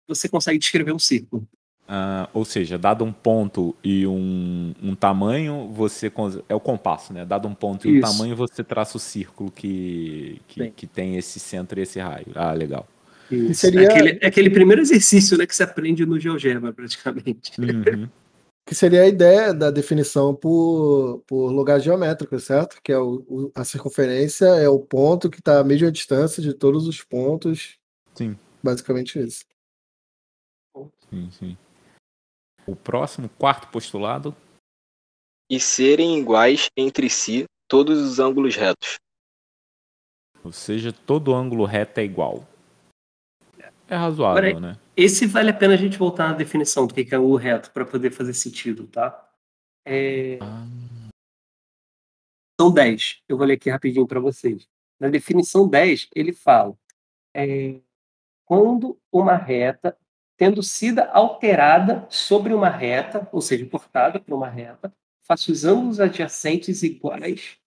você 0.06 0.28
consegue 0.28 0.60
descrever 0.60 0.92
um 0.92 1.00
círculo. 1.00 1.48
Uh, 1.88 2.28
ou 2.34 2.44
seja, 2.44 2.80
dado 2.80 3.06
um 3.06 3.14
ponto 3.14 3.76
e 3.84 4.08
um, 4.08 4.74
um 4.82 4.96
tamanho, 4.96 5.70
você 5.72 6.12
é 6.50 6.56
o 6.56 6.60
compasso, 6.60 7.14
né? 7.14 7.24
Dado 7.24 7.48
um 7.48 7.54
ponto 7.54 7.88
Isso. 7.88 7.96
e 7.96 8.00
um 8.00 8.02
tamanho, 8.02 8.36
você 8.36 8.64
traça 8.64 8.98
o 8.98 9.00
círculo 9.00 9.52
que, 9.52 10.42
que, 10.48 10.72
que, 10.72 10.88
tem 10.88 11.16
esse 11.16 11.40
centro 11.40 11.80
e 11.80 11.84
esse 11.84 12.00
raio. 12.00 12.26
Ah, 12.34 12.54
legal. 12.54 12.88
Isso. 13.30 13.62
Seria... 13.62 13.82
É 13.82 13.92
aquele, 13.92 14.20
é 14.20 14.28
aquele 14.28 14.50
primeiro 14.50 14.82
exercício 14.82 15.38
né, 15.38 15.46
que 15.46 15.56
se 15.56 15.62
aprende 15.62 16.08
no 16.08 16.20
GeoGebra, 16.20 16.74
praticamente. 16.74 17.52
Uhum. 17.62 18.10
que 18.66 18.74
seria 18.74 19.04
a 19.04 19.08
ideia 19.08 19.54
da 19.54 19.70
definição 19.70 20.34
por, 20.34 21.22
por 21.28 21.52
lugar 21.52 21.80
geométrico, 21.80 22.40
certo? 22.40 22.82
Que 22.84 22.92
é 22.94 22.98
o, 22.98 23.24
o 23.28 23.52
a 23.54 23.64
circunferência 23.64 24.46
é 24.46 24.68
o 24.68 24.80
ponto 24.80 25.30
que 25.30 25.38
está 25.38 25.60
a 25.60 25.64
mesma 25.64 25.92
distância 25.92 26.42
de 26.42 26.52
todos 26.52 26.88
os 26.88 27.04
pontos. 27.04 27.78
Sim. 28.16 28.36
Basicamente 28.64 29.20
isso. 29.20 29.46
Sim, 31.12 31.30
sim. 31.32 31.58
O 32.68 32.76
próximo, 32.76 33.30
quarto 33.30 33.68
postulado. 33.70 34.36
E 35.50 35.60
serem 35.60 36.20
iguais 36.20 36.70
entre 36.76 37.10
si 37.10 37.46
todos 37.68 38.00
os 38.00 38.20
ângulos 38.20 38.56
retos. 38.56 38.96
Ou 40.44 40.52
seja, 40.52 40.92
todo 40.92 41.34
ângulo 41.34 41.66
reto 41.66 42.00
é 42.00 42.04
igual. 42.04 42.48
É 43.88 43.96
razoável, 43.96 44.50
Agora, 44.50 44.74
né? 44.74 44.80
Esse 44.98 45.28
vale 45.28 45.52
a 45.52 45.54
pena 45.54 45.74
a 45.74 45.78
gente 45.78 45.98
voltar 45.98 46.30
na 46.30 46.36
definição 46.36 46.88
do 46.88 46.94
que 46.94 47.02
é 47.14 47.18
ângulo 47.18 47.36
reto 47.36 47.72
para 47.72 47.86
poder 47.86 48.12
fazer 48.12 48.34
sentido, 48.34 48.88
tá? 48.88 49.30
É... 49.86 50.40
Ah. 50.42 50.66
São 52.60 52.74
10. 52.74 53.22
Eu 53.28 53.38
vou 53.38 53.46
ler 53.46 53.56
aqui 53.56 53.70
rapidinho 53.70 54.08
para 54.08 54.20
vocês. 54.20 54.68
Na 55.00 55.10
definição 55.10 55.68
10, 55.68 56.10
ele 56.16 56.32
fala: 56.34 56.76
é, 57.36 57.80
quando 58.46 58.98
uma 59.12 59.36
reta 59.36 59.98
tendo 60.38 60.62
sido 60.62 61.00
alterada 61.00 62.06
sobre 62.10 62.54
uma 62.54 62.70
reta, 62.70 63.28
ou 63.32 63.42
seja, 63.42 63.66
cortada 63.66 64.20
por 64.20 64.34
uma 64.36 64.50
reta, 64.50 64.94
os 65.50 65.66
ângulos 65.66 66.00
adjacentes 66.00 66.84
iguais. 66.84 67.58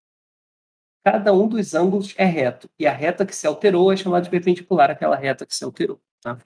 Cada 1.05 1.33
um 1.33 1.49
dos 1.49 1.75
ângulos 1.75 2.15
é 2.17 2.25
reto. 2.25 2.69
E 2.79 2.87
a 2.87 2.93
reta 2.93 3.25
que 3.25 3.35
se 3.35 3.47
alterou 3.47 3.93
é 3.93 3.97
chamada 3.97 4.25
de 4.25 4.31
perpendicular 4.31 4.91
àquela 4.91 5.17
reta 5.17 5.47
que 5.47 5.55
se 5.55 5.65
alterou. 5.65 6.01
Tá? 6.21 6.39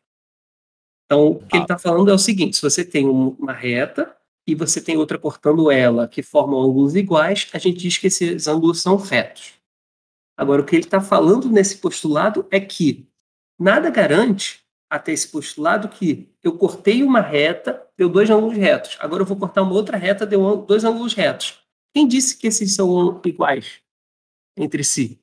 Então, 1.04 1.32
o 1.32 1.46
que 1.46 1.56
ele 1.56 1.64
está 1.64 1.78
falando 1.78 2.10
é 2.10 2.14
o 2.14 2.18
seguinte: 2.18 2.56
se 2.56 2.62
você 2.62 2.84
tem 2.84 3.06
uma 3.06 3.52
reta 3.52 4.16
e 4.46 4.54
você 4.54 4.80
tem 4.80 4.96
outra 4.96 5.18
cortando 5.18 5.70
ela 5.70 6.08
que 6.08 6.22
formam 6.22 6.60
ângulos 6.60 6.94
iguais, 6.94 7.48
a 7.52 7.58
gente 7.58 7.78
diz 7.78 7.98
que 7.98 8.06
esses 8.06 8.46
ângulos 8.46 8.80
são 8.80 8.96
retos. 8.96 9.54
Agora, 10.36 10.62
o 10.62 10.64
que 10.64 10.76
ele 10.76 10.84
está 10.84 11.00
falando 11.00 11.50
nesse 11.50 11.76
postulado 11.78 12.46
é 12.50 12.58
que 12.58 13.06
nada 13.58 13.90
garante 13.90 14.61
até 14.92 15.10
esse 15.10 15.26
postulado 15.28 15.88
que 15.88 16.30
eu 16.42 16.58
cortei 16.58 17.02
uma 17.02 17.22
reta, 17.22 17.82
deu 17.96 18.10
dois 18.10 18.28
ângulos 18.28 18.58
retos. 18.58 18.98
Agora 19.00 19.22
eu 19.22 19.26
vou 19.26 19.38
cortar 19.38 19.62
uma 19.62 19.72
outra 19.72 19.96
reta, 19.96 20.26
deu 20.26 20.58
dois 20.58 20.84
ângulos 20.84 21.14
retos. 21.14 21.64
Quem 21.94 22.06
disse 22.06 22.36
que 22.36 22.46
esses 22.46 22.74
são 22.74 23.18
iguais 23.24 23.80
entre 24.54 24.84
si? 24.84 25.18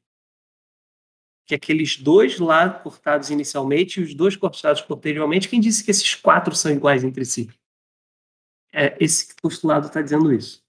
Que 1.45 1.53
aqueles 1.53 1.97
dois 1.97 2.39
lá 2.39 2.67
cortados 2.67 3.29
inicialmente 3.29 3.99
e 3.99 4.03
os 4.03 4.15
dois 4.15 4.35
cortados 4.35 4.81
posteriormente, 4.81 5.47
quem 5.47 5.59
disse 5.59 5.83
que 5.83 5.91
esses 5.91 6.15
quatro 6.15 6.55
são 6.55 6.71
iguais 6.71 7.03
entre 7.03 7.23
si? 7.23 7.47
É, 8.73 8.97
esse 8.99 9.35
postulado 9.39 9.85
está 9.85 10.01
dizendo 10.01 10.33
isso. 10.33 10.63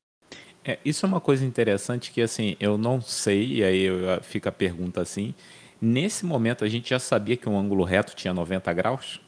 É, 0.62 0.78
isso 0.84 1.07
é 1.07 1.09
uma 1.09 1.22
coisa 1.22 1.42
interessante 1.42 2.11
que, 2.11 2.20
assim, 2.20 2.55
eu 2.61 2.76
não 2.76 3.01
sei, 3.01 3.55
e 3.55 3.64
aí 3.64 3.86
fica 4.22 4.51
a 4.51 4.53
pergunta 4.53 5.01
assim, 5.01 5.34
Nesse 5.81 6.26
momento, 6.26 6.64
a 6.64 6.68
gente 6.68 6.91
já 6.91 6.99
sabia 6.99 7.37
que 7.37 7.49
um 7.49 7.59
ângulo 7.59 7.85
reto 7.85 8.14
tinha 8.14 8.35
90 8.35 8.72
graus? 8.72 9.20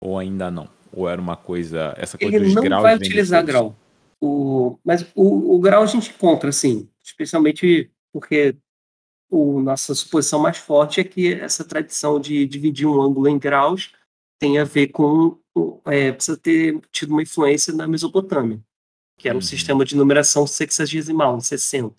Ou 0.00 0.18
ainda 0.18 0.50
não? 0.50 0.68
Ou 0.92 1.08
era 1.08 1.20
uma 1.20 1.36
coisa. 1.36 1.94
Essa 1.96 2.16
coisa 2.16 2.36
Ele 2.36 2.44
dos 2.44 2.54
não 2.54 2.62
graus 2.62 2.82
vai 2.82 2.96
utilizar 2.96 3.44
grau. 3.44 3.76
O, 4.20 4.78
mas 4.84 5.02
o, 5.14 5.56
o 5.56 5.58
grau 5.58 5.82
a 5.82 5.86
gente 5.86 6.10
encontra, 6.10 6.48
assim, 6.48 6.88
especialmente 7.02 7.90
porque 8.12 8.56
o, 9.30 9.60
nossa 9.60 9.94
suposição 9.94 10.38
mais 10.38 10.56
forte 10.56 11.00
é 11.00 11.04
que 11.04 11.34
essa 11.34 11.64
tradição 11.64 12.20
de 12.20 12.46
dividir 12.46 12.86
um 12.86 13.00
ângulo 13.00 13.28
em 13.28 13.38
graus 13.38 13.92
tem 14.38 14.58
a 14.58 14.64
ver 14.64 14.88
com. 14.88 15.38
É, 15.86 16.12
precisa 16.12 16.36
ter 16.36 16.80
tido 16.92 17.10
uma 17.10 17.22
influência 17.22 17.72
na 17.72 17.88
Mesopotâmia, 17.88 18.60
que 19.18 19.28
era 19.28 19.36
um 19.36 19.40
uhum. 19.40 19.46
sistema 19.46 19.84
de 19.84 19.96
numeração 19.96 20.46
sexagesimal, 20.46 21.40
60. 21.40 21.94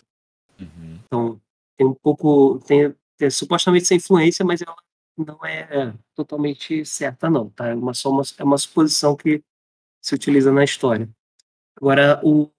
Uhum. 0.60 1.00
Então, 1.06 1.42
tem 1.78 1.88
um 1.88 1.94
pouco. 1.94 2.60
Tem, 2.66 2.94
ter 3.18 3.32
supostamente 3.32 3.84
essa 3.84 3.96
influência, 3.96 4.46
mas 4.46 4.62
ela 4.62 4.76
não 5.18 5.44
é 5.44 5.94
totalmente 6.14 6.86
certa, 6.86 7.30
não. 7.30 7.50
Tá? 7.50 7.70
É, 7.70 7.76
uma, 7.76 7.94
só 7.94 8.12
uma, 8.12 8.24
é 8.38 8.44
uma 8.44 8.58
suposição 8.58 9.16
que 9.16 9.44
se 10.02 10.14
utiliza 10.14 10.52
na 10.52 10.64
história. 10.64 11.10
Agora, 11.76 12.22
o, 12.24 12.50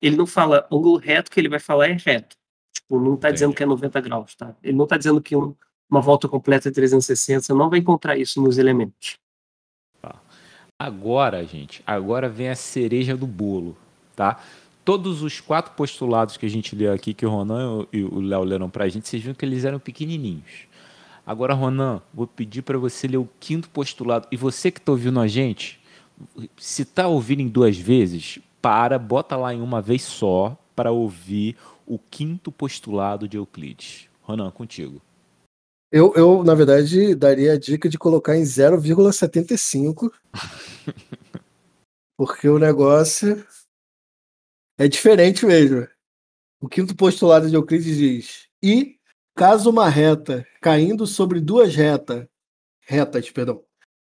ele 0.00 0.16
não 0.16 0.26
fala 0.26 0.66
ângulo 0.70 0.96
reto, 0.98 1.30
que 1.30 1.40
ele 1.40 1.48
vai 1.48 1.58
falar 1.58 1.88
é 1.88 1.92
reto. 1.92 2.36
Tipo, 2.72 3.00
não 3.00 3.14
está 3.14 3.30
dizendo 3.30 3.54
que 3.54 3.62
é 3.62 3.66
90 3.66 4.00
graus, 4.00 4.34
tá? 4.34 4.54
Ele 4.62 4.76
não 4.76 4.84
está 4.84 4.96
dizendo 4.96 5.20
que 5.20 5.34
um, 5.34 5.54
uma 5.90 6.00
volta 6.00 6.28
completa 6.28 6.68
é 6.68 6.72
360, 6.72 7.42
você 7.42 7.54
não 7.54 7.70
vai 7.70 7.78
encontrar 7.78 8.16
isso 8.16 8.42
nos 8.42 8.58
elementos. 8.58 9.18
Tá. 10.00 10.20
Agora, 10.78 11.44
gente, 11.44 11.82
agora 11.86 12.28
vem 12.28 12.50
a 12.50 12.54
cereja 12.54 13.16
do 13.16 13.26
bolo, 13.26 13.76
tá? 14.14 14.40
Todos 14.88 15.22
os 15.22 15.38
quatro 15.38 15.72
postulados 15.72 16.38
que 16.38 16.46
a 16.46 16.48
gente 16.48 16.74
leu 16.74 16.90
aqui, 16.94 17.12
que 17.12 17.26
o 17.26 17.28
Ronan 17.28 17.86
e 17.92 18.02
o 18.02 18.20
Léo 18.22 18.42
leram 18.42 18.70
para 18.70 18.86
a 18.86 18.88
gente, 18.88 19.06
vocês 19.06 19.22
viram 19.22 19.34
que 19.34 19.44
eles 19.44 19.66
eram 19.66 19.78
pequenininhos. 19.78 20.66
Agora, 21.26 21.52
Ronan, 21.52 22.00
vou 22.14 22.26
pedir 22.26 22.62
para 22.62 22.78
você 22.78 23.06
ler 23.06 23.18
o 23.18 23.28
quinto 23.38 23.68
postulado. 23.68 24.26
E 24.32 24.36
você 24.38 24.70
que 24.70 24.80
está 24.80 24.90
ouvindo 24.90 25.20
a 25.20 25.26
gente, 25.26 25.78
se 26.56 26.80
está 26.84 27.06
ouvindo 27.06 27.42
em 27.42 27.48
duas 27.48 27.76
vezes, 27.76 28.38
para, 28.62 28.98
bota 28.98 29.36
lá 29.36 29.52
em 29.52 29.60
uma 29.60 29.82
vez 29.82 30.00
só 30.04 30.56
para 30.74 30.90
ouvir 30.90 31.54
o 31.86 31.98
quinto 31.98 32.50
postulado 32.50 33.28
de 33.28 33.36
Euclides. 33.36 34.08
Ronan, 34.22 34.50
contigo. 34.50 35.02
Eu, 35.92 36.14
eu, 36.16 36.42
na 36.42 36.54
verdade, 36.54 37.14
daria 37.14 37.52
a 37.52 37.58
dica 37.58 37.90
de 37.90 37.98
colocar 37.98 38.38
em 38.38 38.42
0,75. 38.42 40.10
porque 42.16 42.48
o 42.48 42.58
negócio 42.58 43.46
é 44.78 44.86
diferente 44.86 45.44
mesmo. 45.44 45.86
O 46.60 46.68
quinto 46.68 46.94
postulado 46.94 47.48
de 47.48 47.54
Euclides 47.54 47.96
diz: 47.96 48.48
e 48.62 48.96
caso 49.34 49.70
uma 49.70 49.88
reta 49.88 50.46
caindo 50.60 51.06
sobre 51.06 51.40
duas 51.40 51.74
reta, 51.74 52.30
retas, 52.80 53.30
perdão, 53.30 53.62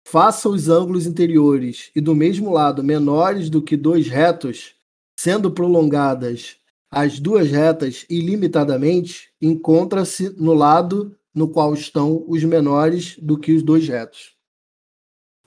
faça 0.06 0.48
os 0.48 0.68
ângulos 0.68 1.06
interiores 1.06 1.90
e 1.94 2.00
do 2.00 2.14
mesmo 2.14 2.50
lado 2.50 2.82
menores 2.82 3.48
do 3.50 3.62
que 3.62 3.76
dois 3.76 4.08
retos, 4.08 4.74
sendo 5.18 5.50
prolongadas 5.50 6.56
as 6.90 7.18
duas 7.18 7.50
retas 7.50 8.06
ilimitadamente, 8.08 9.30
encontra-se 9.42 10.30
no 10.40 10.54
lado 10.54 11.16
no 11.34 11.48
qual 11.50 11.74
estão 11.74 12.24
os 12.28 12.44
menores 12.44 13.18
do 13.18 13.36
que 13.36 13.52
os 13.52 13.64
dois 13.64 13.88
retos. 13.88 14.33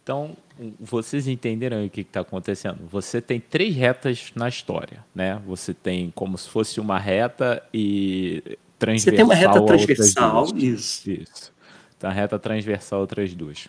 Então, 0.08 0.38
vocês 0.80 1.28
entenderam 1.28 1.86
o 1.86 1.90
que 1.90 2.00
está 2.00 2.22
acontecendo? 2.22 2.88
Você 2.90 3.20
tem 3.20 3.42
três 3.42 3.76
retas 3.76 4.32
na 4.34 4.48
história, 4.48 5.04
né? 5.14 5.42
Você 5.46 5.74
tem 5.74 6.14
como 6.16 6.38
se 6.38 6.48
fosse 6.48 6.80
uma 6.80 6.98
reta 6.98 7.62
e 7.74 8.58
transversal. 8.80 9.12
Você 9.12 9.18
tem 9.18 9.26
uma 9.26 9.36
reta 9.36 9.66
transversal, 9.66 10.46
isso. 10.56 11.12
Isso. 11.12 11.54
Então, 11.98 12.10
a 12.10 12.14
reta 12.14 12.40
transversal, 12.40 13.02
outras 13.02 13.34
duas. 13.34 13.68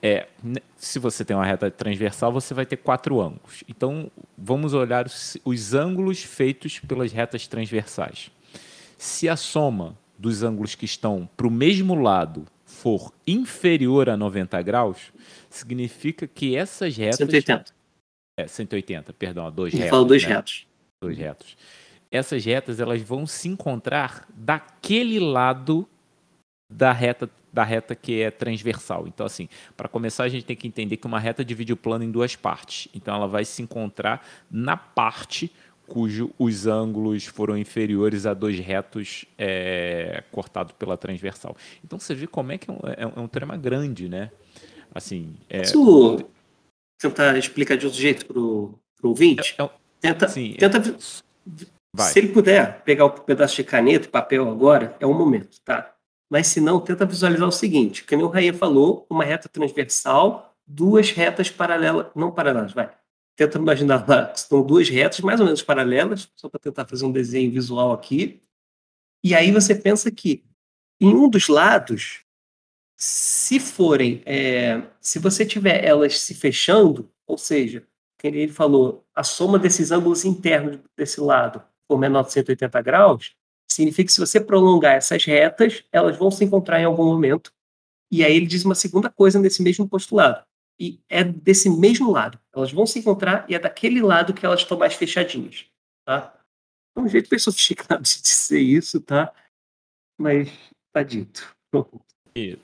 É, 0.00 0.28
se 0.76 1.00
você 1.00 1.24
tem 1.24 1.36
uma 1.36 1.44
reta 1.44 1.68
transversal, 1.68 2.30
você 2.30 2.54
vai 2.54 2.64
ter 2.64 2.76
quatro 2.76 3.20
ângulos. 3.20 3.64
Então, 3.68 4.08
vamos 4.38 4.72
olhar 4.72 5.04
os, 5.04 5.36
os 5.44 5.74
ângulos 5.74 6.22
feitos 6.22 6.78
pelas 6.78 7.10
retas 7.10 7.48
transversais. 7.48 8.30
Se 8.96 9.28
a 9.28 9.34
soma 9.34 9.98
dos 10.16 10.44
ângulos 10.44 10.76
que 10.76 10.84
estão 10.84 11.28
para 11.36 11.48
o 11.48 11.50
mesmo 11.50 11.96
lado 11.96 12.46
for 12.86 13.12
inferior 13.26 14.08
a 14.08 14.16
90 14.16 14.62
graus, 14.62 15.12
significa 15.50 16.24
que 16.24 16.54
essas 16.54 16.96
retas. 16.96 17.16
180. 17.16 17.74
É, 18.38 18.46
180, 18.46 19.12
perdão, 19.12 19.50
dois 19.50 19.74
retos. 19.74 19.90
Falou 19.90 20.04
dois 20.04 20.22
né? 20.22 20.28
retos. 20.28 20.68
Dois 21.02 21.18
retos. 21.18 21.56
Essas 22.12 22.44
retas 22.44 22.78
elas 22.78 23.02
vão 23.02 23.26
se 23.26 23.48
encontrar 23.48 24.24
daquele 24.32 25.18
lado 25.18 25.88
da 26.72 26.92
reta 26.92 27.28
da 27.52 27.64
reta 27.64 27.96
que 27.96 28.20
é 28.20 28.30
transversal. 28.30 29.08
Então, 29.08 29.26
assim, 29.26 29.48
para 29.76 29.88
começar, 29.88 30.22
a 30.24 30.28
gente 30.28 30.44
tem 30.44 30.54
que 30.54 30.68
entender 30.68 30.98
que 30.98 31.06
uma 31.06 31.18
reta 31.18 31.44
divide 31.44 31.72
o 31.72 31.76
plano 31.76 32.04
em 32.04 32.10
duas 32.10 32.36
partes. 32.36 32.86
Então, 32.94 33.16
ela 33.16 33.26
vai 33.26 33.46
se 33.46 33.62
encontrar 33.62 34.24
na 34.48 34.76
parte 34.76 35.50
cujo 35.86 36.30
os 36.38 36.66
ângulos 36.66 37.26
foram 37.26 37.56
inferiores 37.56 38.26
a 38.26 38.34
dois 38.34 38.58
retos 38.58 39.24
é, 39.38 40.22
cortados 40.32 40.72
pela 40.72 40.96
transversal. 40.96 41.56
Então, 41.84 41.98
você 41.98 42.14
vê 42.14 42.26
como 42.26 42.52
é 42.52 42.58
que 42.58 42.70
é 42.70 42.72
um, 42.72 42.78
é, 42.86 43.02
é 43.02 43.20
um 43.20 43.28
trema 43.28 43.56
grande, 43.56 44.08
né? 44.08 44.30
Assim, 44.94 45.34
é... 45.48 45.60
Posso 45.60 46.26
tentar 46.98 47.36
explicar 47.36 47.76
de 47.76 47.86
outro 47.86 48.00
jeito 48.00 48.26
para 48.26 48.38
o 48.38 48.78
ouvinte? 49.02 49.54
É, 49.58 49.62
é, 49.62 49.70
tenta, 50.00 50.28
sim, 50.28 50.54
tenta 50.58 50.80
se 51.98 52.18
ele 52.18 52.28
puder 52.28 52.82
pegar 52.82 53.06
o 53.06 53.08
um 53.08 53.10
pedaço 53.10 53.56
de 53.56 53.64
caneta 53.64 54.06
e 54.06 54.10
papel 54.10 54.48
agora, 54.50 54.96
é 55.00 55.06
o 55.06 55.14
momento, 55.14 55.58
tá? 55.64 55.94
Mas 56.28 56.48
se 56.48 56.60
não, 56.60 56.80
tenta 56.80 57.06
visualizar 57.06 57.48
o 57.48 57.52
seguinte, 57.52 58.04
que 58.04 58.16
nem 58.16 58.24
o 58.24 58.28
Raia 58.28 58.52
falou, 58.52 59.06
uma 59.08 59.24
reta 59.24 59.48
transversal, 59.48 60.54
duas 60.66 61.10
retas 61.10 61.48
paralelas, 61.48 62.06
não 62.14 62.32
paralelas, 62.32 62.72
vai. 62.72 62.90
Tenta 63.36 63.58
imaginar 63.58 64.08
lá, 64.08 64.34
são 64.34 64.62
duas 64.64 64.88
retas 64.88 65.20
mais 65.20 65.38
ou 65.40 65.46
menos 65.46 65.62
paralelas, 65.62 66.30
só 66.34 66.48
para 66.48 66.58
tentar 66.58 66.86
fazer 66.86 67.04
um 67.04 67.12
desenho 67.12 67.50
visual 67.52 67.92
aqui. 67.92 68.40
E 69.22 69.34
aí 69.34 69.52
você 69.52 69.74
pensa 69.74 70.10
que 70.10 70.42
em 71.00 71.14
um 71.14 71.28
dos 71.28 71.48
lados, 71.48 72.24
se 72.96 73.60
forem, 73.60 74.22
é, 74.24 74.82
se 75.00 75.18
você 75.18 75.44
tiver 75.44 75.84
elas 75.84 76.18
se 76.18 76.34
fechando, 76.34 77.10
ou 77.26 77.36
seja, 77.36 77.86
que 78.18 78.26
ele 78.26 78.48
falou, 78.48 79.04
a 79.14 79.22
soma 79.22 79.58
desses 79.58 79.90
ângulos 79.90 80.24
internos 80.24 80.78
desse 80.96 81.20
lado 81.20 81.62
for 81.86 81.98
menor 81.98 82.24
de 82.24 82.32
180 82.32 82.80
graus, 82.80 83.36
Significa 83.68 84.06
que 84.06 84.12
se 84.12 84.20
você 84.20 84.40
prolongar 84.40 84.94
essas 84.94 85.24
retas, 85.24 85.84
elas 85.92 86.16
vão 86.16 86.30
se 86.30 86.44
encontrar 86.44 86.80
em 86.80 86.84
algum 86.84 87.04
momento. 87.04 87.52
E 88.10 88.24
aí 88.24 88.34
ele 88.34 88.46
diz 88.46 88.64
uma 88.64 88.74
segunda 88.74 89.10
coisa 89.10 89.38
nesse 89.38 89.62
mesmo 89.62 89.88
postulado. 89.88 90.44
E 90.78 91.00
é 91.08 91.24
desse 91.24 91.70
mesmo 91.70 92.10
lado. 92.10 92.38
Elas 92.54 92.72
vão 92.72 92.86
se 92.86 92.98
encontrar 92.98 93.46
e 93.48 93.54
é 93.54 93.58
daquele 93.58 94.02
lado 94.02 94.34
que 94.34 94.44
elas 94.44 94.60
estão 94.60 94.78
mais 94.78 94.94
fechadinhas. 94.94 95.66
Tá? 96.04 96.38
É 96.96 97.00
um 97.00 97.08
jeito 97.08 97.28
bem 97.28 97.38
sofisticado 97.38 98.02
de 98.02 98.22
dizer 98.22 98.60
isso, 98.60 99.00
tá? 99.00 99.32
Mas 100.18 100.50
tá 100.92 101.02
dito. 101.02 101.54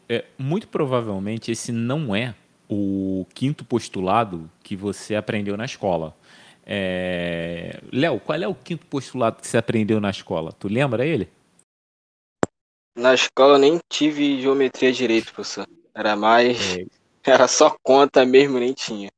É, 0.08 0.24
muito 0.38 0.68
provavelmente 0.68 1.50
esse 1.50 1.72
não 1.72 2.14
é 2.14 2.34
o 2.68 3.26
quinto 3.34 3.64
postulado 3.64 4.50
que 4.62 4.76
você 4.76 5.14
aprendeu 5.14 5.56
na 5.56 5.64
escola. 5.64 6.16
É... 6.64 7.80
Léo, 7.92 8.20
qual 8.20 8.40
é 8.40 8.46
o 8.46 8.54
quinto 8.54 8.86
postulado 8.86 9.40
que 9.40 9.46
você 9.46 9.58
aprendeu 9.58 10.00
na 10.00 10.10
escola? 10.10 10.52
Tu 10.52 10.68
lembra 10.68 11.04
ele? 11.04 11.28
Na 12.96 13.14
escola 13.14 13.54
eu 13.54 13.58
nem 13.58 13.80
tive 13.90 14.40
geometria 14.40 14.92
direito, 14.92 15.32
professor. 15.32 15.66
Era 15.94 16.14
mais. 16.14 16.76
É. 16.76 16.86
Era 17.24 17.46
só 17.46 17.76
conta 17.82 18.24
mesmo, 18.24 18.58
nem 18.58 18.72
tinha. 18.72 19.08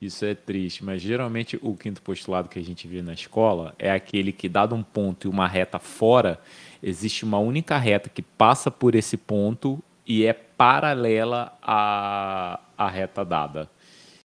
Isso 0.00 0.24
é 0.24 0.34
triste, 0.34 0.84
mas 0.84 1.00
geralmente 1.00 1.58
o 1.62 1.74
quinto 1.76 2.02
postulado 2.02 2.48
que 2.48 2.58
a 2.58 2.62
gente 2.62 2.86
vê 2.86 3.00
na 3.00 3.14
escola 3.14 3.74
é 3.78 3.90
aquele 3.90 4.32
que, 4.32 4.48
dado 4.48 4.74
um 4.74 4.82
ponto 4.82 5.26
e 5.26 5.30
uma 5.30 5.48
reta 5.48 5.78
fora, 5.78 6.40
existe 6.82 7.24
uma 7.24 7.38
única 7.38 7.78
reta 7.78 8.10
que 8.10 8.20
passa 8.20 8.70
por 8.70 8.94
esse 8.94 9.16
ponto 9.16 9.82
e 10.06 10.26
é 10.26 10.32
paralela 10.32 11.56
à, 11.62 12.60
à 12.76 12.88
reta 12.88 13.24
dada. 13.24 13.70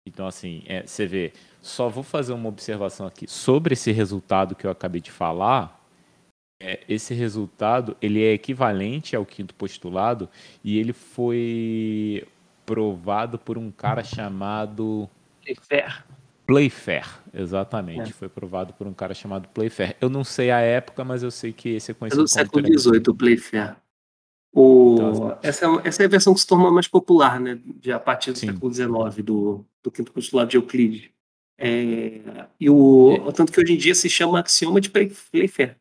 Então, 0.05 0.27
assim, 0.27 0.63
é, 0.67 0.85
você 0.85 1.07
vê, 1.07 1.33
só 1.61 1.89
vou 1.89 2.03
fazer 2.03 2.33
uma 2.33 2.49
observação 2.49 3.07
aqui 3.07 3.27
sobre 3.27 3.73
esse 3.73 3.91
resultado 3.91 4.55
que 4.55 4.67
eu 4.67 4.71
acabei 4.71 5.01
de 5.01 5.11
falar. 5.11 5.81
É, 6.61 6.81
esse 6.87 7.13
resultado 7.13 7.97
ele 8.01 8.23
é 8.23 8.33
equivalente 8.33 9.15
ao 9.15 9.25
quinto 9.25 9.55
postulado 9.55 10.29
e 10.63 10.77
ele 10.77 10.93
foi 10.93 12.27
provado 12.65 13.37
por 13.37 13.57
um 13.57 13.71
cara 13.71 14.03
chamado 14.03 15.09
Playfair. 15.43 16.05
Playfair, 16.45 17.07
exatamente. 17.33 18.09
É. 18.09 18.13
Foi 18.13 18.27
provado 18.27 18.73
por 18.73 18.87
um 18.87 18.93
cara 18.93 19.13
chamado 19.13 19.47
Playfair. 19.49 19.95
Eu 19.99 20.09
não 20.09 20.23
sei 20.23 20.51
a 20.51 20.59
época, 20.59 21.03
mas 21.03 21.23
eu 21.23 21.31
sei 21.31 21.53
que 21.53 21.69
esse 21.69 21.91
é 21.91 21.93
conhecido 21.93 22.21
é 22.21 22.23
do 22.23 22.29
século 22.29 22.65
XVIII, 22.65 23.03
o 23.07 23.15
Playfair. 23.15 23.75
O... 24.53 24.93
Então, 24.93 25.39
essa, 25.41 25.65
é, 25.65 25.87
essa 25.87 26.03
é 26.03 26.05
a 26.05 26.09
versão 26.09 26.33
que 26.33 26.41
se 26.41 26.47
tornou 26.47 26.71
mais 26.71 26.87
popular, 26.87 27.39
né? 27.39 27.59
De, 27.65 27.91
a 27.91 27.99
partir 27.99 28.31
do 28.31 28.37
sim. 28.37 28.47
século 28.47 28.73
XIX, 28.73 29.23
do, 29.23 29.65
do 29.81 29.91
quinto 29.91 30.11
postulado 30.11 30.49
de 30.49 30.57
Euclides. 30.57 31.09
É, 31.57 32.47
e 32.59 32.69
o, 32.69 33.27
é. 33.27 33.31
Tanto 33.31 33.51
que 33.51 33.59
hoje 33.59 33.73
em 33.73 33.77
dia 33.77 33.95
se 33.95 34.09
chama 34.09 34.39
axioma 34.39 34.81
de 34.81 34.89
Playfair, 34.89 35.77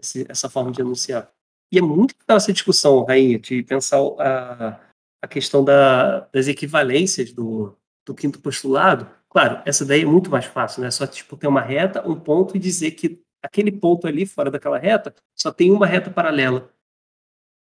esse, 0.00 0.24
essa 0.28 0.48
forma 0.48 0.70
de 0.70 0.80
enunciar. 0.80 1.30
E 1.70 1.78
é 1.78 1.82
muito 1.82 2.14
legal 2.20 2.36
essa 2.36 2.52
discussão, 2.52 3.04
Rainha, 3.04 3.38
de 3.38 3.62
pensar 3.64 3.98
a, 4.18 4.80
a 5.26 5.28
questão 5.28 5.64
da, 5.64 6.20
das 6.32 6.46
equivalências 6.46 7.32
do, 7.32 7.76
do 8.06 8.14
quinto 8.14 8.38
postulado. 8.38 9.10
Claro, 9.28 9.60
essa 9.66 9.84
daí 9.84 10.02
é 10.02 10.06
muito 10.06 10.30
mais 10.30 10.46
fácil, 10.46 10.82
né? 10.82 10.90
Só 10.90 11.06
tipo, 11.06 11.36
ter 11.36 11.48
uma 11.48 11.60
reta, 11.60 12.08
um 12.08 12.14
ponto 12.14 12.56
e 12.56 12.60
dizer 12.60 12.92
que 12.92 13.20
aquele 13.42 13.72
ponto 13.72 14.06
ali, 14.06 14.24
fora 14.24 14.50
daquela 14.50 14.78
reta, 14.78 15.12
só 15.34 15.52
tem 15.52 15.70
uma 15.72 15.86
reta 15.86 16.10
paralela 16.10 16.70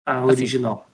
à 0.05 0.19
assim, 0.19 0.27
original. 0.27 0.87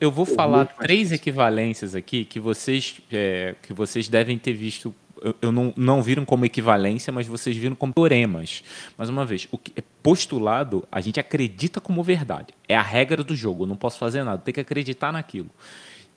Eu 0.00 0.10
vou 0.10 0.26
falar 0.26 0.66
três 0.66 1.12
equivalências 1.12 1.94
aqui 1.94 2.24
que 2.24 2.40
vocês, 2.40 3.00
é, 3.10 3.54
que 3.62 3.72
vocês 3.72 4.08
devem 4.08 4.36
ter 4.36 4.52
visto 4.52 4.92
eu 5.40 5.50
não, 5.50 5.72
não 5.76 6.02
viram 6.02 6.24
como 6.24 6.44
equivalência, 6.44 7.12
mas 7.12 7.26
vocês 7.26 7.56
viram 7.56 7.74
como 7.74 7.92
teoremas. 7.92 8.62
Mais 8.96 9.08
uma 9.08 9.24
vez, 9.24 9.48
o 9.50 9.58
que 9.58 9.72
é 9.76 9.82
postulado, 10.02 10.86
a 10.90 11.00
gente 11.00 11.18
acredita 11.18 11.80
como 11.80 12.02
verdade. 12.02 12.48
É 12.68 12.76
a 12.76 12.82
regra 12.82 13.24
do 13.24 13.34
jogo, 13.34 13.64
eu 13.64 13.66
não 13.66 13.76
posso 13.76 13.98
fazer 13.98 14.22
nada, 14.22 14.38
tem 14.38 14.52
que 14.52 14.60
acreditar 14.60 15.12
naquilo. 15.12 15.50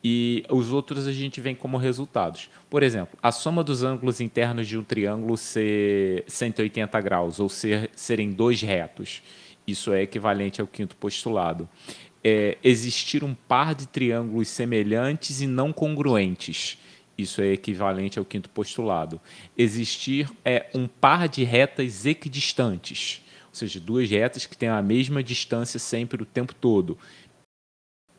E 0.04 0.45
os 0.50 0.72
outros 0.72 1.08
a 1.08 1.12
gente 1.12 1.41
vem 1.41 1.54
como 1.54 1.78
resultados. 1.78 2.50
Por 2.70 2.84
exemplo, 2.84 3.18
a 3.22 3.32
soma 3.32 3.64
dos 3.64 3.84
ângulos 3.84 4.22
internos 4.22 4.68
de 4.68 4.78
um 4.78 4.84
triângulo 4.84 5.36
ser 5.36 6.24
180 6.28 7.02
graus 7.02 7.39
ou 7.39 7.50
ser, 7.50 7.89
serem 7.95 8.32
dois 8.32 8.62
retos. 8.62 9.22
Isso 9.68 9.91
é 9.91 10.02
equivalente 10.04 10.62
ao 10.62 10.68
quinto 10.68 10.95
postulado. 10.95 11.68
É, 12.24 12.58
existir 12.64 13.24
um 13.24 13.34
par 13.34 13.76
de 13.76 13.88
triângulos 13.88 14.47
semelhantes 14.47 15.41
e 15.41 15.47
não 15.47 15.72
congruentes 15.72 16.78
isso 17.22 17.41
é 17.41 17.47
equivalente 17.47 18.17
ao 18.17 18.26
quinto 18.26 18.49
postulado. 18.49 19.20
Existir 19.57 20.30
é 20.45 20.70
um 20.74 20.88
par 20.88 21.28
de 21.28 21.43
retas 21.43 22.05
equidistantes, 22.05 23.22
ou 23.49 23.55
seja, 23.55 23.80
duas 23.80 24.09
retas 24.09 24.45
que 24.45 24.57
têm 24.57 24.70
a 24.70 24.82
mesma 24.82 25.22
distância 25.22 25.80
sempre 25.80 26.24
o 26.24 26.26
tempo 26.26 26.55
todo. 26.55 26.97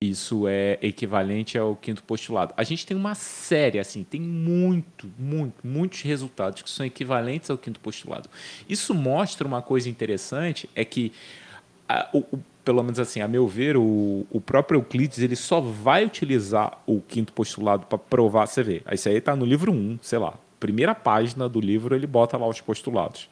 Isso 0.01 0.49
é 0.49 0.79
equivalente 0.81 1.59
ao 1.59 1.77
quinto 1.77 2.03
postulado. 2.03 2.55
A 2.57 2.63
gente 2.63 2.87
tem 2.87 2.97
uma 2.97 3.15
série, 3.15 3.79
assim, 3.79 4.03
tem 4.03 4.21
muito, 4.21 5.11
muito, 5.19 5.67
muitos 5.67 6.01
resultados 6.03 6.63
que 6.63 6.71
são 6.71 6.85
equivalentes 6.85 7.51
ao 7.51 7.59
quinto 7.59 7.81
postulado. 7.81 8.29
Isso 8.69 8.95
mostra 8.95 9.47
uma 9.47 9.61
coisa 9.61 9.89
interessante, 9.91 10.69
é 10.75 10.85
que 10.85 11.13
a, 11.89 12.09
o, 12.15 12.39
pelo 12.65 12.83
menos 12.83 12.99
assim, 12.99 13.21
a 13.21 13.29
meu 13.29 13.47
ver, 13.47 13.77
o, 13.77 14.27
o 14.31 14.41
próprio 14.41 14.79
Euclides 14.79 15.19
ele 15.19 15.37
só 15.37 15.61
vai 15.61 16.05
utilizar 16.05 16.79
o 16.87 17.01
quinto 17.01 17.33
postulado 17.33 17.87
para 17.87 17.99
provar. 17.99 18.47
Você 18.47 18.63
vê, 18.63 18.83
isso 18.93 19.09
aí 19.09 19.17
está 19.17 19.35
no 19.35 19.45
livro 19.45 19.73
1, 19.73 19.99
sei 20.03 20.19
lá, 20.19 20.35
primeira 20.59 20.95
página 20.95 21.49
do 21.49 21.61
livro 21.61 21.95
ele 21.95 22.07
bota 22.07 22.37
lá 22.37 22.47
os 22.47 22.61
postulados. 22.61 23.29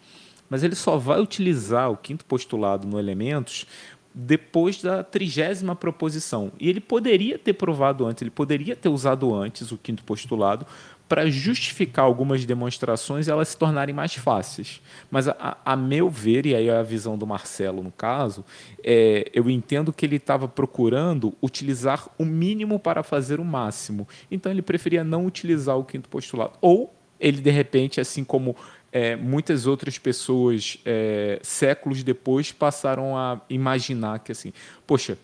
Mas 0.48 0.64
ele 0.64 0.74
só 0.74 0.96
vai 0.96 1.20
utilizar 1.20 1.90
o 1.90 1.96
quinto 1.96 2.24
postulado 2.24 2.88
no 2.88 2.98
Elementos 2.98 3.66
depois 4.14 4.82
da 4.82 5.04
trigésima 5.04 5.76
proposição. 5.76 6.50
E 6.58 6.68
ele 6.68 6.80
poderia 6.80 7.38
ter 7.38 7.52
provado 7.52 8.06
antes, 8.06 8.22
ele 8.22 8.30
poderia 8.30 8.74
ter 8.74 8.88
usado 8.88 9.32
antes 9.34 9.70
o 9.70 9.78
quinto 9.78 10.02
postulado 10.02 10.66
para 11.08 11.30
justificar 11.30 12.04
algumas 12.04 12.44
demonstrações 12.44 13.28
elas 13.28 13.48
se 13.48 13.56
tornarem 13.56 13.94
mais 13.94 14.14
fáceis. 14.14 14.82
Mas, 15.10 15.26
a, 15.26 15.56
a, 15.64 15.74
meu 15.74 16.10
ver, 16.10 16.44
e 16.46 16.54
aí 16.54 16.68
a 16.68 16.82
visão 16.82 17.16
do 17.16 17.26
Marcelo 17.26 17.82
no 17.82 17.90
caso, 17.90 18.44
é, 18.84 19.30
eu 19.32 19.48
entendo 19.48 19.92
que 19.92 20.04
ele 20.04 20.16
estava 20.16 20.46
procurando 20.46 21.34
utilizar 21.42 22.08
o 22.18 22.24
mínimo 22.24 22.78
para 22.78 23.02
fazer 23.02 23.40
o 23.40 23.44
máximo. 23.44 24.06
Então 24.30 24.52
ele 24.52 24.62
preferia 24.62 25.02
não 25.02 25.24
utilizar 25.24 25.78
o 25.78 25.84
quinto 25.84 26.08
postulado. 26.08 26.52
Ou 26.60 26.94
ele, 27.18 27.40
de 27.40 27.50
repente, 27.50 28.00
assim 28.00 28.22
como 28.22 28.54
é, 28.92 29.16
muitas 29.16 29.66
outras 29.66 29.98
pessoas, 29.98 30.78
é, 30.84 31.38
séculos 31.42 32.02
depois, 32.02 32.52
passaram 32.52 33.16
a 33.16 33.40
imaginar 33.48 34.20
que, 34.20 34.32
assim, 34.32 34.52
poxa, 34.86 35.18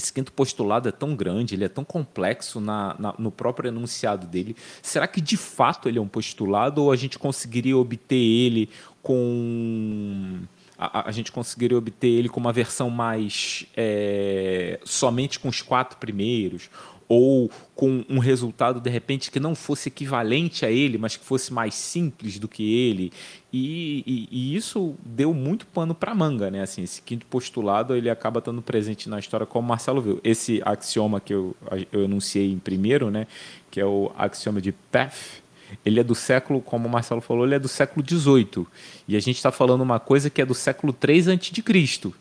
esse 0.00 0.12
quinto 0.12 0.32
postulado 0.32 0.88
é 0.88 0.92
tão 0.92 1.14
grande, 1.14 1.54
ele 1.54 1.64
é 1.64 1.68
tão 1.68 1.84
complexo 1.84 2.60
na, 2.60 2.96
na, 2.98 3.14
no 3.18 3.30
próprio 3.30 3.68
enunciado 3.68 4.26
dele. 4.26 4.56
Será 4.82 5.06
que 5.06 5.20
de 5.20 5.36
fato 5.36 5.88
ele 5.88 5.98
é 5.98 6.02
um 6.02 6.08
postulado 6.08 6.82
ou 6.82 6.90
a 6.90 6.96
gente 6.96 7.18
conseguiria 7.18 7.76
obter 7.76 8.16
ele 8.16 8.68
com. 9.02 10.40
A, 10.76 11.08
a 11.08 11.12
gente 11.12 11.30
conseguiria 11.30 11.76
obter 11.76 12.08
ele 12.08 12.28
com 12.28 12.40
uma 12.40 12.52
versão 12.52 12.90
mais. 12.90 13.66
É, 13.76 14.80
somente 14.84 15.38
com 15.38 15.48
os 15.48 15.62
quatro 15.62 15.98
primeiros? 15.98 16.70
ou 17.12 17.50
com 17.74 18.04
um 18.08 18.20
resultado 18.20 18.80
de 18.80 18.88
repente 18.88 19.32
que 19.32 19.40
não 19.40 19.56
fosse 19.56 19.88
equivalente 19.88 20.64
a 20.64 20.70
ele, 20.70 20.96
mas 20.96 21.16
que 21.16 21.24
fosse 21.24 21.52
mais 21.52 21.74
simples 21.74 22.38
do 22.38 22.46
que 22.46 22.62
ele. 22.62 23.12
E, 23.52 24.04
e, 24.06 24.28
e 24.30 24.56
isso 24.56 24.94
deu 25.04 25.34
muito 25.34 25.66
pano 25.66 25.94
para 25.94 26.14
manga, 26.14 26.50
né? 26.50 26.62
Assim, 26.62 26.82
esse 26.82 27.02
quinto 27.02 27.26
postulado 27.26 27.96
ele 27.96 28.08
acaba 28.08 28.38
estando 28.38 28.62
presente 28.62 29.08
na 29.08 29.18
história 29.18 29.44
como 29.44 29.66
Marcelo 29.66 30.00
viu. 30.00 30.20
Esse 30.22 30.62
axioma 30.64 31.20
que 31.20 31.34
eu, 31.34 31.56
eu 31.90 32.04
enunciei 32.04 32.52
em 32.52 32.58
primeiro, 32.58 33.10
né? 33.10 33.26
Que 33.70 33.80
é 33.80 33.84
o 33.84 34.12
axioma 34.16 34.60
de 34.60 34.70
Path. 34.72 35.42
Ele 35.84 35.98
é 35.98 36.04
do 36.04 36.14
século, 36.14 36.60
como 36.60 36.86
o 36.86 36.90
Marcelo 36.90 37.20
falou, 37.20 37.44
ele 37.44 37.54
é 37.54 37.58
do 37.58 37.68
século 37.68 38.04
XVIII. 38.06 38.66
E 39.08 39.16
a 39.16 39.20
gente 39.20 39.36
está 39.36 39.50
falando 39.50 39.80
uma 39.80 39.98
coisa 39.98 40.30
que 40.30 40.40
é 40.40 40.46
do 40.46 40.54
século 40.54 40.96
III 41.02 41.34
a.C. 41.34 42.12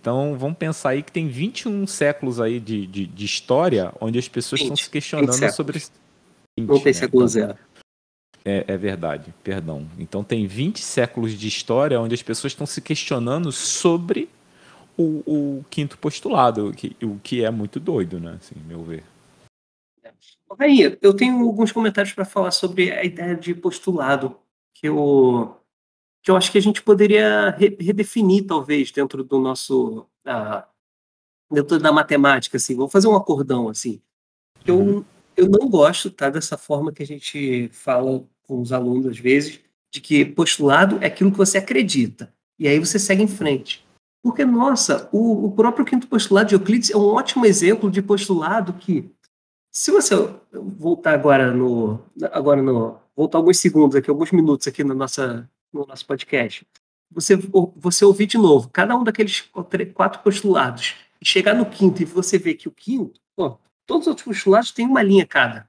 Então, 0.00 0.36
vamos 0.36 0.58
pensar 0.58 0.90
aí 0.90 1.02
que 1.02 1.10
tem 1.10 1.28
21 1.28 1.86
séculos 1.86 2.38
aí 2.38 2.60
de, 2.60 2.86
de, 2.86 3.06
de 3.06 3.24
história 3.24 3.92
onde 3.98 4.18
as 4.18 4.28
pessoas 4.28 4.60
20, 4.60 4.64
estão 4.64 4.84
se 4.84 4.90
questionando 4.90 5.52
sobre... 5.52 5.78
20, 5.78 6.68
Não 6.68 6.76
tem 6.76 6.84
né? 6.84 6.92
século 6.92 7.22
então, 7.22 7.28
zero. 7.28 7.54
É, 8.44 8.64
é, 8.68 8.76
verdade, 8.76 9.32
perdão. 9.42 9.88
Então 9.98 10.22
tem 10.22 10.46
20 10.46 10.80
séculos 10.80 11.32
de 11.32 11.48
história 11.48 11.98
onde 11.98 12.14
as 12.14 12.22
pessoas 12.22 12.52
estão 12.52 12.66
se 12.66 12.82
questionando 12.82 13.50
sobre 13.50 14.28
o, 14.98 15.22
o 15.26 15.64
quinto 15.70 15.96
postulado, 15.96 16.68
o 16.68 16.72
que, 16.72 16.94
o 17.02 17.18
que 17.20 17.42
é 17.42 17.50
muito 17.50 17.80
doido, 17.80 18.20
né? 18.20 18.38
Assim, 18.38 18.54
meu 18.66 18.82
ver. 18.82 19.02
Aí, 20.58 20.96
eu 21.02 21.14
tenho 21.14 21.42
alguns 21.42 21.72
comentários 21.72 22.12
para 22.12 22.24
falar 22.24 22.50
sobre 22.50 22.92
a 22.92 23.02
ideia 23.02 23.34
de 23.34 23.54
postulado, 23.54 24.36
que 24.74 24.88
eu 24.88 25.56
que 26.22 26.30
eu 26.30 26.36
acho 26.36 26.50
que 26.50 26.56
a 26.56 26.62
gente 26.62 26.80
poderia 26.82 27.50
re 27.50 27.76
redefinir, 27.78 28.46
talvez, 28.46 28.90
dentro 28.90 29.22
do 29.22 29.38
nosso. 29.38 30.06
Uh, 30.26 30.64
dentro 31.50 31.78
da 31.78 31.92
matemática, 31.92 32.56
assim. 32.56 32.74
Vou 32.74 32.88
fazer 32.88 33.08
um 33.08 33.16
acordão, 33.16 33.68
assim. 33.68 34.00
Eu, 34.66 34.78
uhum. 34.78 35.04
eu 35.36 35.48
não 35.48 35.68
gosto, 35.68 36.10
tá, 36.10 36.30
dessa 36.30 36.56
forma 36.56 36.92
que 36.92 37.02
a 37.02 37.06
gente 37.06 37.68
fala 37.72 38.26
com 38.46 38.60
os 38.60 38.72
alunos, 38.72 39.06
às 39.06 39.18
vezes, 39.18 39.60
de 39.92 40.00
que 40.00 40.24
postulado 40.24 40.98
é 41.00 41.06
aquilo 41.06 41.30
que 41.30 41.38
você 41.38 41.58
acredita. 41.58 42.32
E 42.58 42.68
aí 42.68 42.78
você 42.78 42.98
segue 42.98 43.22
em 43.22 43.28
frente. 43.28 43.84
Porque, 44.22 44.44
nossa, 44.44 45.08
o, 45.12 45.46
o 45.46 45.52
próprio 45.52 45.84
quinto 45.84 46.06
postulado 46.06 46.48
de 46.48 46.54
Euclides 46.54 46.90
é 46.90 46.96
um 46.96 47.04
ótimo 47.04 47.44
exemplo 47.44 47.90
de 47.90 48.00
postulado 48.00 48.72
que, 48.72 49.10
se 49.70 49.90
você 49.90 50.14
voltar 50.52 51.14
agora 51.14 51.52
no. 51.52 52.00
Agora 52.32 52.62
no. 52.62 52.98
Voltar 53.16 53.38
alguns 53.38 53.58
segundos 53.58 53.94
aqui, 53.94 54.10
alguns 54.10 54.32
minutos 54.32 54.66
aqui 54.66 54.82
na 54.82 54.94
nossa 54.94 55.48
no 55.74 55.84
nosso 55.86 56.06
podcast, 56.06 56.66
você, 57.10 57.36
você 57.76 58.04
ouvir 58.04 58.26
de 58.26 58.38
novo 58.38 58.70
cada 58.72 58.96
um 58.96 59.02
daqueles 59.02 59.40
quatro 59.92 60.22
postulados 60.22 60.94
e 61.20 61.26
chegar 61.26 61.54
no 61.54 61.66
quinto 61.66 62.00
e 62.00 62.04
você 62.04 62.38
ver 62.38 62.54
que 62.54 62.68
o 62.68 62.72
quinto, 62.72 63.20
todos 63.84 64.02
os 64.02 64.08
outros 64.08 64.24
postulados 64.24 64.70
têm 64.70 64.86
uma 64.86 65.02
linha 65.02 65.26
cada. 65.26 65.68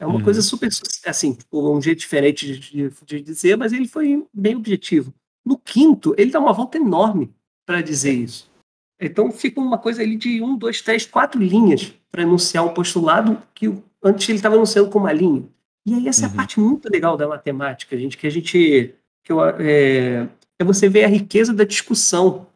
É 0.00 0.06
uma 0.06 0.16
uhum. 0.16 0.24
coisa 0.24 0.40
super, 0.40 0.70
assim, 1.04 1.36
um 1.52 1.80
jeito 1.80 1.98
diferente 1.98 2.46
de, 2.46 2.58
de, 2.58 2.90
de, 3.04 3.20
dizer, 3.20 3.58
mas 3.58 3.70
ele 3.70 3.86
foi 3.86 4.24
bem 4.32 4.56
objetivo. 4.56 5.12
No 5.44 5.58
quinto, 5.58 6.14
ele 6.16 6.30
dá 6.30 6.40
uma 6.40 6.54
volta 6.54 6.78
enorme 6.78 7.30
para 7.66 7.82
dizer 7.82 8.12
isso. 8.12 8.50
Então 8.98 9.30
fica 9.30 9.60
uma 9.60 9.76
coisa 9.76 10.00
ali 10.02 10.16
de 10.16 10.42
um, 10.42 10.56
dois, 10.56 10.80
três, 10.80 11.04
quatro 11.04 11.38
linhas 11.38 11.94
para 12.10 12.22
enunciar 12.22 12.64
um 12.64 12.72
postulado 12.72 13.42
que 13.54 13.70
antes 14.02 14.26
ele 14.26 14.38
estava 14.38 14.56
enunciando 14.56 14.88
com 14.88 14.98
uma 14.98 15.12
linha. 15.12 15.44
E 15.84 15.92
aí 15.92 16.08
essa 16.08 16.22
uhum. 16.22 16.26
é 16.26 16.28
a 16.28 16.30
uhum. 16.30 16.36
parte 16.36 16.60
muito 16.60 16.88
legal 16.90 17.16
da 17.18 17.28
matemática, 17.28 17.96
gente, 17.96 18.16
que 18.16 18.26
a 18.26 18.30
gente 18.30 18.94
que 19.22 19.32
eu, 19.32 19.44
é, 19.44 20.26
é 20.58 20.64
você 20.64 20.88
ver 20.88 21.04
a 21.04 21.08
riqueza 21.08 21.52
da 21.52 21.64
discussão. 21.64 22.46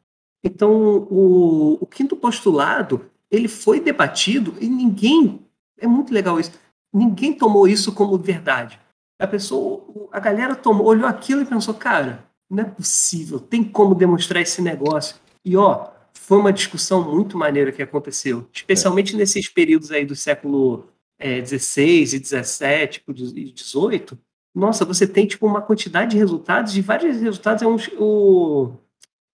Então, 0.43 1.07
o, 1.11 1.79
o 1.79 1.87
quinto 1.87 2.17
postulado, 2.17 3.05
ele 3.31 3.49
foi 3.49 3.81
debatido 3.81 4.55
e 4.61 4.67
ninguém, 4.67 5.41
é 5.79 5.87
muito 5.87 6.13
legal 6.13 6.41
isso, 6.41 6.53
ninguém 6.95 7.33
tomou 7.33 7.67
isso 7.67 7.93
como 7.93 8.17
verdade. 8.17 8.81
A 9.19 9.27
pessoa, 9.27 10.09
a 10.13 10.21
galera 10.21 10.55
tomou, 10.55 10.87
olhou 10.87 11.07
aquilo 11.07 11.43
e 11.43 11.47
pensou, 11.47 11.75
cara, 11.75 12.25
não 12.49 12.63
é 12.63 12.67
possível, 12.67 13.41
tem 13.41 13.65
como 13.65 13.95
demonstrar 13.95 14.43
esse 14.43 14.63
negócio. 14.63 15.17
E 15.45 15.57
ó, 15.57 15.89
foi 16.13 16.39
uma 16.39 16.53
discussão 16.53 17.13
muito 17.13 17.37
maneira 17.37 17.73
que 17.73 17.83
aconteceu, 17.83 18.49
especialmente 18.53 19.15
é. 19.15 19.19
nesses 19.19 19.49
períodos 19.49 19.91
aí 19.91 20.05
do 20.05 20.15
século 20.15 20.89
é, 21.19 21.41
16 21.41 22.15
e 22.15 22.19
17 22.21 23.01
tipo, 23.01 23.13
e 23.13 23.53
18, 23.53 24.19
nossa, 24.55 24.85
você 24.85 25.07
tem 25.07 25.27
tipo 25.27 25.47
uma 25.47 25.61
quantidade 25.61 26.13
de 26.13 26.17
resultados, 26.17 26.73
de 26.73 26.81
vários 26.81 27.21
resultados, 27.21 27.63
é 27.63 27.67
um, 27.67 27.77
o, 27.99 28.73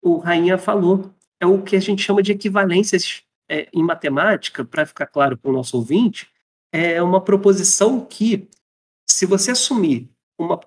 o 0.03 0.17
Rainha 0.17 0.57
falou, 0.57 1.11
é 1.39 1.47
o 1.47 1.63
que 1.63 1.77
a 1.77 1.81
gente 1.81 2.03
chama 2.03 2.23
de 2.23 2.33
equivalências 2.33 3.23
é, 3.49 3.69
em 3.73 3.83
matemática, 3.83 4.65
para 4.65 4.87
ficar 4.87 5.07
claro 5.07 5.37
para 5.37 5.51
o 5.51 5.55
nosso 5.55 5.77
ouvinte, 5.77 6.31
é 6.73 7.03
uma 7.03 7.21
proposição 7.21 8.05
que, 8.05 8.49
se 9.09 9.27
você 9.27 9.51
assumir 9.51 10.09
uma, 10.39 10.59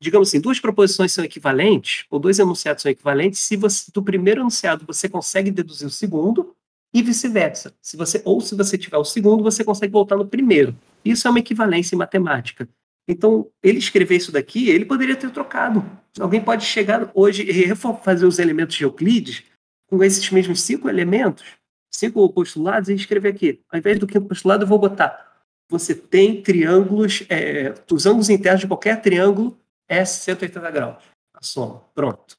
digamos 0.00 0.28
assim, 0.28 0.40
duas 0.40 0.58
proposições 0.58 1.12
são 1.12 1.24
equivalentes, 1.24 2.04
ou 2.10 2.18
dois 2.18 2.38
enunciados 2.38 2.82
são 2.82 2.90
equivalentes, 2.90 3.40
se 3.40 3.56
você, 3.56 3.90
do 3.92 4.02
primeiro 4.02 4.40
enunciado 4.40 4.84
você 4.86 5.08
consegue 5.08 5.50
deduzir 5.50 5.86
o 5.86 5.90
segundo, 5.90 6.54
e 6.92 7.02
vice-versa. 7.02 7.72
Se 7.80 7.96
você, 7.96 8.20
ou 8.24 8.40
se 8.40 8.54
você 8.54 8.76
tiver 8.76 8.96
o 8.96 9.04
segundo, 9.04 9.42
você 9.42 9.62
consegue 9.62 9.92
voltar 9.92 10.16
no 10.16 10.26
primeiro. 10.26 10.76
Isso 11.04 11.26
é 11.26 11.30
uma 11.30 11.38
equivalência 11.38 11.94
em 11.94 11.98
matemática. 11.98 12.68
Então, 13.08 13.48
ele 13.62 13.78
escrever 13.78 14.16
isso 14.16 14.32
daqui, 14.32 14.68
ele 14.68 14.84
poderia 14.84 15.16
ter 15.16 15.30
trocado. 15.30 15.84
Alguém 16.18 16.40
pode 16.40 16.64
chegar 16.64 17.10
hoje 17.14 17.48
e 17.48 17.74
fazer 18.02 18.26
os 18.26 18.38
elementos 18.38 18.76
de 18.76 18.84
Euclides 18.84 19.44
com 19.88 20.02
esses 20.02 20.28
mesmos 20.30 20.60
cinco 20.60 20.88
elementos, 20.88 21.44
cinco 21.90 22.28
postulados, 22.32 22.88
e 22.88 22.94
escrever 22.94 23.30
aqui. 23.30 23.60
Ao 23.70 23.78
invés 23.78 23.98
do 23.98 24.06
quinto 24.06 24.26
postulado, 24.26 24.64
eu 24.64 24.68
vou 24.68 24.78
botar. 24.78 25.29
Você 25.70 25.94
tem 25.94 26.42
triângulos, 26.42 27.22
é, 27.30 27.72
os 27.90 28.04
ângulos 28.04 28.28
internos 28.28 28.60
de 28.60 28.66
qualquer 28.66 29.00
triângulo 29.00 29.56
é 29.88 30.04
180 30.04 30.70
graus. 30.72 31.04
A 31.32 31.42
soma. 31.42 31.82
Pronto. 31.94 32.36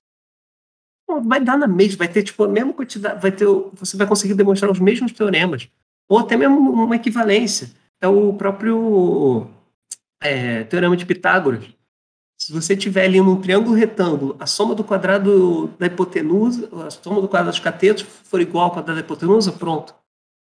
Vai 1.23 1.41
dar 1.41 1.57
na 1.57 1.67
mesma, 1.67 1.99
vai 1.99 2.07
ter 2.09 2.23
tipo 2.23 2.43
a 2.43 2.47
mesma 2.47 2.73
quantidade, 2.73 3.21
vai 3.21 3.31
ter, 3.31 3.45
você 3.73 3.97
vai 3.97 4.05
conseguir 4.05 4.33
demonstrar 4.33 4.69
os 4.69 4.79
mesmos 4.79 5.13
teoremas. 5.13 5.69
Ou 6.09 6.19
até 6.19 6.35
mesmo 6.35 6.57
uma 6.71 6.95
equivalência. 6.95 7.71
É 8.01 8.07
o 8.07 8.33
próprio 8.33 9.47
é, 10.21 10.63
Teorema 10.65 10.97
de 10.97 11.05
Pitágoras. 11.05 11.63
Se 12.37 12.51
você 12.51 12.75
tiver 12.75 13.05
ali 13.05 13.21
num 13.21 13.39
triângulo 13.39 13.75
retângulo, 13.75 14.35
a 14.39 14.47
soma 14.47 14.75
do 14.75 14.83
quadrado 14.83 15.67
da 15.79 15.85
hipotenusa, 15.85 16.67
a 16.85 16.89
soma 16.89 17.21
do 17.21 17.29
quadrado 17.29 17.51
dos 17.51 17.59
catetos 17.59 18.01
for 18.01 18.41
igual 18.41 18.65
ao 18.65 18.71
quadrado 18.71 18.99
da 18.99 19.05
hipotenusa, 19.05 19.51
pronto. 19.51 19.93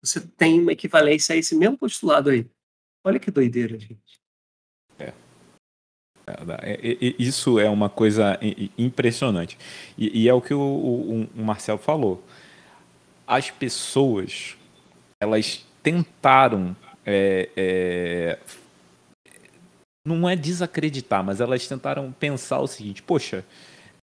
Você 0.02 0.20
tem 0.20 0.60
uma 0.60 0.72
equivalência 0.72 1.34
a 1.34 1.36
esse 1.36 1.56
mesmo 1.56 1.76
postulado 1.76 2.30
aí. 2.30 2.46
Olha 3.04 3.18
que 3.18 3.30
doideira, 3.30 3.78
gente. 3.78 4.20
É. 4.98 5.12
é, 6.26 6.72
é, 6.72 6.92
é 6.92 7.14
isso 7.18 7.58
é 7.58 7.68
uma 7.68 7.88
coisa 7.88 8.38
impressionante. 8.76 9.56
E, 9.96 10.28
é 10.28 10.34
o 10.34 10.40
que 10.40 10.54
o, 10.54 10.60
o, 10.60 11.22
o 11.24 11.42
Marcel 11.42 11.78
falou. 11.78 12.22
As 13.26 13.50
pessoas, 13.50 14.56
elas 15.20 15.64
tentaram 15.82 16.76
é, 17.10 17.48
é, 17.56 18.38
não 20.04 20.28
é 20.28 20.34
desacreditar, 20.36 21.22
mas 21.22 21.40
elas 21.40 21.66
tentaram 21.66 22.12
pensar 22.12 22.60
o 22.60 22.66
seguinte: 22.66 23.02
poxa, 23.02 23.44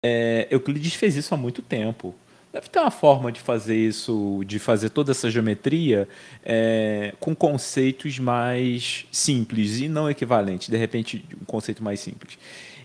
é, 0.04 0.46
Euclides 0.50 0.94
fez 0.94 1.16
isso 1.16 1.34
há 1.34 1.36
muito 1.36 1.62
tempo. 1.62 2.14
Deve 2.52 2.68
ter 2.68 2.80
uma 2.80 2.90
forma 2.90 3.32
de 3.32 3.40
fazer 3.40 3.76
isso, 3.76 4.42
de 4.46 4.58
fazer 4.58 4.90
toda 4.90 5.10
essa 5.12 5.30
geometria 5.30 6.06
é, 6.44 7.14
com 7.18 7.34
conceitos 7.34 8.18
mais 8.18 9.06
simples 9.10 9.80
e 9.80 9.88
não 9.88 10.10
equivalentes, 10.10 10.68
de 10.68 10.76
repente, 10.76 11.24
um 11.40 11.46
conceito 11.46 11.82
mais 11.82 12.00
simples. 12.00 12.38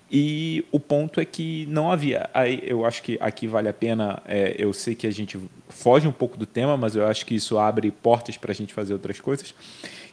E 0.09 0.63
o 0.71 0.79
ponto 0.79 1.19
é 1.19 1.25
que 1.25 1.65
não 1.65 1.91
havia. 1.91 2.29
Aí 2.33 2.63
eu 2.63 2.85
acho 2.85 3.03
que 3.03 3.17
aqui 3.19 3.45
vale 3.45 3.67
a 3.67 3.73
pena. 3.73 4.21
É, 4.25 4.55
eu 4.57 4.71
sei 4.71 4.95
que 4.95 5.05
a 5.05 5.11
gente 5.11 5.37
foge 5.67 6.07
um 6.07 6.13
pouco 6.13 6.37
do 6.37 6.45
tema, 6.45 6.77
mas 6.77 6.95
eu 6.95 7.05
acho 7.05 7.25
que 7.25 7.35
isso 7.35 7.57
abre 7.57 7.91
portas 7.91 8.37
para 8.37 8.53
a 8.53 8.55
gente 8.55 8.73
fazer 8.73 8.93
outras 8.93 9.19
coisas. 9.19 9.53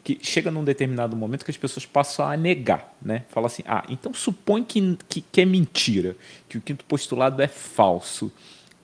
Que 0.02 0.18
chega 0.20 0.50
num 0.50 0.64
determinado 0.64 1.16
momento 1.16 1.44
que 1.44 1.50
as 1.50 1.56
pessoas 1.56 1.86
passam 1.86 2.26
a 2.26 2.36
negar, 2.36 2.92
né? 3.00 3.22
Fala 3.28 3.46
assim: 3.46 3.62
ah, 3.66 3.84
então 3.88 4.12
supõe 4.12 4.64
que, 4.64 4.98
que, 5.08 5.20
que 5.20 5.40
é 5.40 5.44
mentira, 5.44 6.16
que 6.48 6.58
o 6.58 6.60
quinto 6.60 6.84
postulado 6.84 7.40
é 7.40 7.46
falso. 7.46 8.32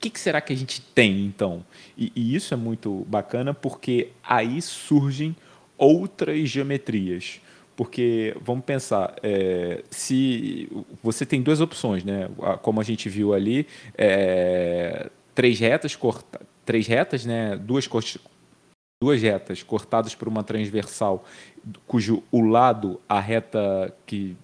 Que, 0.00 0.08
que 0.08 0.18
será 0.18 0.40
que 0.40 0.52
a 0.52 0.56
gente 0.56 0.80
tem 0.80 1.26
então? 1.26 1.64
E, 1.96 2.10
e 2.16 2.34
isso 2.34 2.54
é 2.54 2.56
muito 2.56 3.04
bacana 3.06 3.52
porque 3.52 4.08
aí 4.22 4.60
surgem 4.62 5.36
outras 5.76 6.48
geometrias. 6.48 7.40
Porque, 7.76 8.36
vamos 8.42 8.64
pensar, 8.64 9.14
é, 9.22 9.82
se 9.90 10.70
você 11.02 11.24
tem 11.24 11.40
duas 11.42 11.60
opções, 11.60 12.04
né? 12.04 12.28
Como 12.62 12.80
a 12.80 12.84
gente 12.84 13.08
viu 13.08 13.32
ali, 13.32 13.66
é, 13.96 15.10
três 15.34 15.58
retas, 15.58 15.96
corta, 15.96 16.40
três 16.64 16.86
retas, 16.86 17.24
né? 17.24 17.56
Duas, 17.56 17.88
duas 19.02 19.22
retas 19.22 19.62
cortadas 19.62 20.14
por 20.14 20.28
uma 20.28 20.44
transversal, 20.44 21.24
cujo 21.86 22.22
o 22.30 22.42
lado, 22.42 23.00
a 23.08 23.18
reta 23.18 23.94
que 24.04 24.36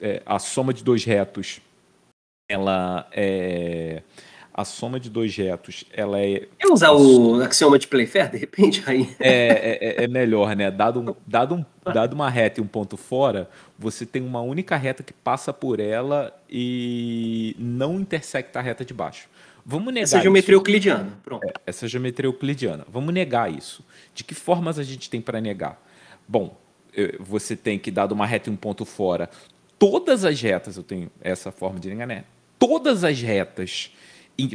é, 0.00 0.20
a 0.26 0.40
soma 0.40 0.74
de 0.74 0.82
dois 0.82 1.04
retos, 1.04 1.60
ela 2.48 3.08
é 3.12 4.02
a 4.56 4.64
soma 4.64 5.00
de 5.00 5.10
dois 5.10 5.36
retos, 5.36 5.84
ela 5.92 6.20
é. 6.20 6.46
Quer 6.56 6.72
usar 6.72 6.92
o 6.92 7.42
axioma 7.42 7.76
de 7.76 7.88
Playfair, 7.88 8.30
de 8.30 8.38
repente? 8.38 8.84
Aí? 8.86 9.12
É, 9.18 9.98
é, 10.00 10.04
é 10.04 10.08
melhor, 10.08 10.54
né? 10.54 10.70
Dado, 10.70 11.00
um, 11.00 11.14
dado, 11.26 11.56
um, 11.56 11.64
dado 11.92 12.12
uma 12.12 12.30
reta 12.30 12.60
e 12.60 12.62
um 12.62 12.66
ponto 12.66 12.96
fora, 12.96 13.50
você 13.76 14.06
tem 14.06 14.22
uma 14.22 14.40
única 14.40 14.76
reta 14.76 15.02
que 15.02 15.12
passa 15.12 15.52
por 15.52 15.80
ela 15.80 16.32
e 16.48 17.56
não 17.58 17.98
intersecta 17.98 18.60
a 18.60 18.62
reta 18.62 18.84
de 18.84 18.94
baixo. 18.94 19.28
Vamos 19.66 19.92
negar 19.92 20.04
Essa 20.04 20.20
geometria 20.20 20.54
isso. 20.54 20.60
euclidiana. 20.60 21.18
Pronto. 21.24 21.44
É, 21.44 21.52
essa 21.66 21.88
geometria 21.88 22.28
euclidiana. 22.28 22.86
Vamos 22.88 23.12
negar 23.12 23.52
isso. 23.52 23.84
De 24.14 24.22
que 24.22 24.34
formas 24.34 24.78
a 24.78 24.84
gente 24.84 25.10
tem 25.10 25.20
para 25.20 25.40
negar? 25.40 25.82
Bom, 26.28 26.56
você 27.18 27.56
tem 27.56 27.76
que, 27.76 27.90
dado 27.90 28.12
uma 28.12 28.26
reta 28.26 28.48
e 28.48 28.52
um 28.52 28.56
ponto 28.56 28.84
fora, 28.84 29.28
todas 29.78 30.24
as 30.24 30.40
retas, 30.40 30.76
eu 30.76 30.84
tenho 30.84 31.10
essa 31.20 31.50
forma 31.50 31.80
de 31.80 31.88
negar, 31.88 32.06
né? 32.06 32.24
Todas 32.56 33.02
as 33.02 33.20
retas 33.20 33.90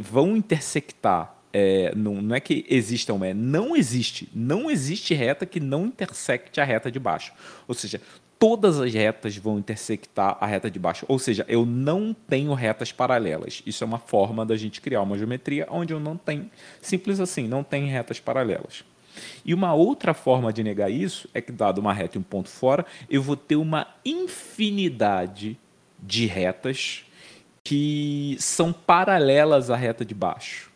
vão 0.00 0.36
intersectar. 0.36 1.34
É, 1.52 1.92
não, 1.96 2.22
não 2.22 2.36
é 2.36 2.40
que 2.40 2.64
existam, 2.68 3.24
é 3.24 3.34
não 3.34 3.76
existe. 3.76 4.28
Não 4.34 4.70
existe 4.70 5.14
reta 5.14 5.44
que 5.44 5.58
não 5.58 5.86
intersecte 5.86 6.60
a 6.60 6.64
reta 6.64 6.90
de 6.90 6.98
baixo. 6.98 7.32
Ou 7.66 7.74
seja, 7.74 8.00
todas 8.40 8.80
as 8.80 8.94
retas 8.94 9.36
vão 9.36 9.58
intersectar 9.58 10.38
a 10.40 10.46
reta 10.46 10.70
de 10.70 10.78
baixo. 10.78 11.04
Ou 11.06 11.18
seja, 11.18 11.44
eu 11.46 11.66
não 11.66 12.14
tenho 12.14 12.54
retas 12.54 12.90
paralelas. 12.90 13.62
Isso 13.66 13.84
é 13.84 13.86
uma 13.86 13.98
forma 13.98 14.46
da 14.46 14.56
gente 14.56 14.80
criar 14.80 15.02
uma 15.02 15.18
geometria 15.18 15.66
onde 15.70 15.92
eu 15.92 16.00
não 16.00 16.16
tenho, 16.16 16.50
simples 16.80 17.20
assim, 17.20 17.46
não 17.46 17.62
tem 17.62 17.86
retas 17.86 18.18
paralelas. 18.18 18.82
E 19.44 19.52
uma 19.52 19.74
outra 19.74 20.14
forma 20.14 20.52
de 20.52 20.62
negar 20.62 20.90
isso 20.90 21.28
é 21.34 21.40
que, 21.40 21.52
dado 21.52 21.78
uma 21.78 21.92
reta 21.92 22.16
e 22.16 22.20
um 22.20 22.22
ponto 22.22 22.48
fora, 22.48 22.86
eu 23.10 23.22
vou 23.22 23.36
ter 23.36 23.56
uma 23.56 23.86
infinidade 24.04 25.58
de 26.02 26.24
retas 26.24 27.04
que 27.62 28.36
são 28.38 28.72
paralelas 28.72 29.70
à 29.70 29.76
reta 29.76 30.04
de 30.04 30.14
baixo. 30.14 30.70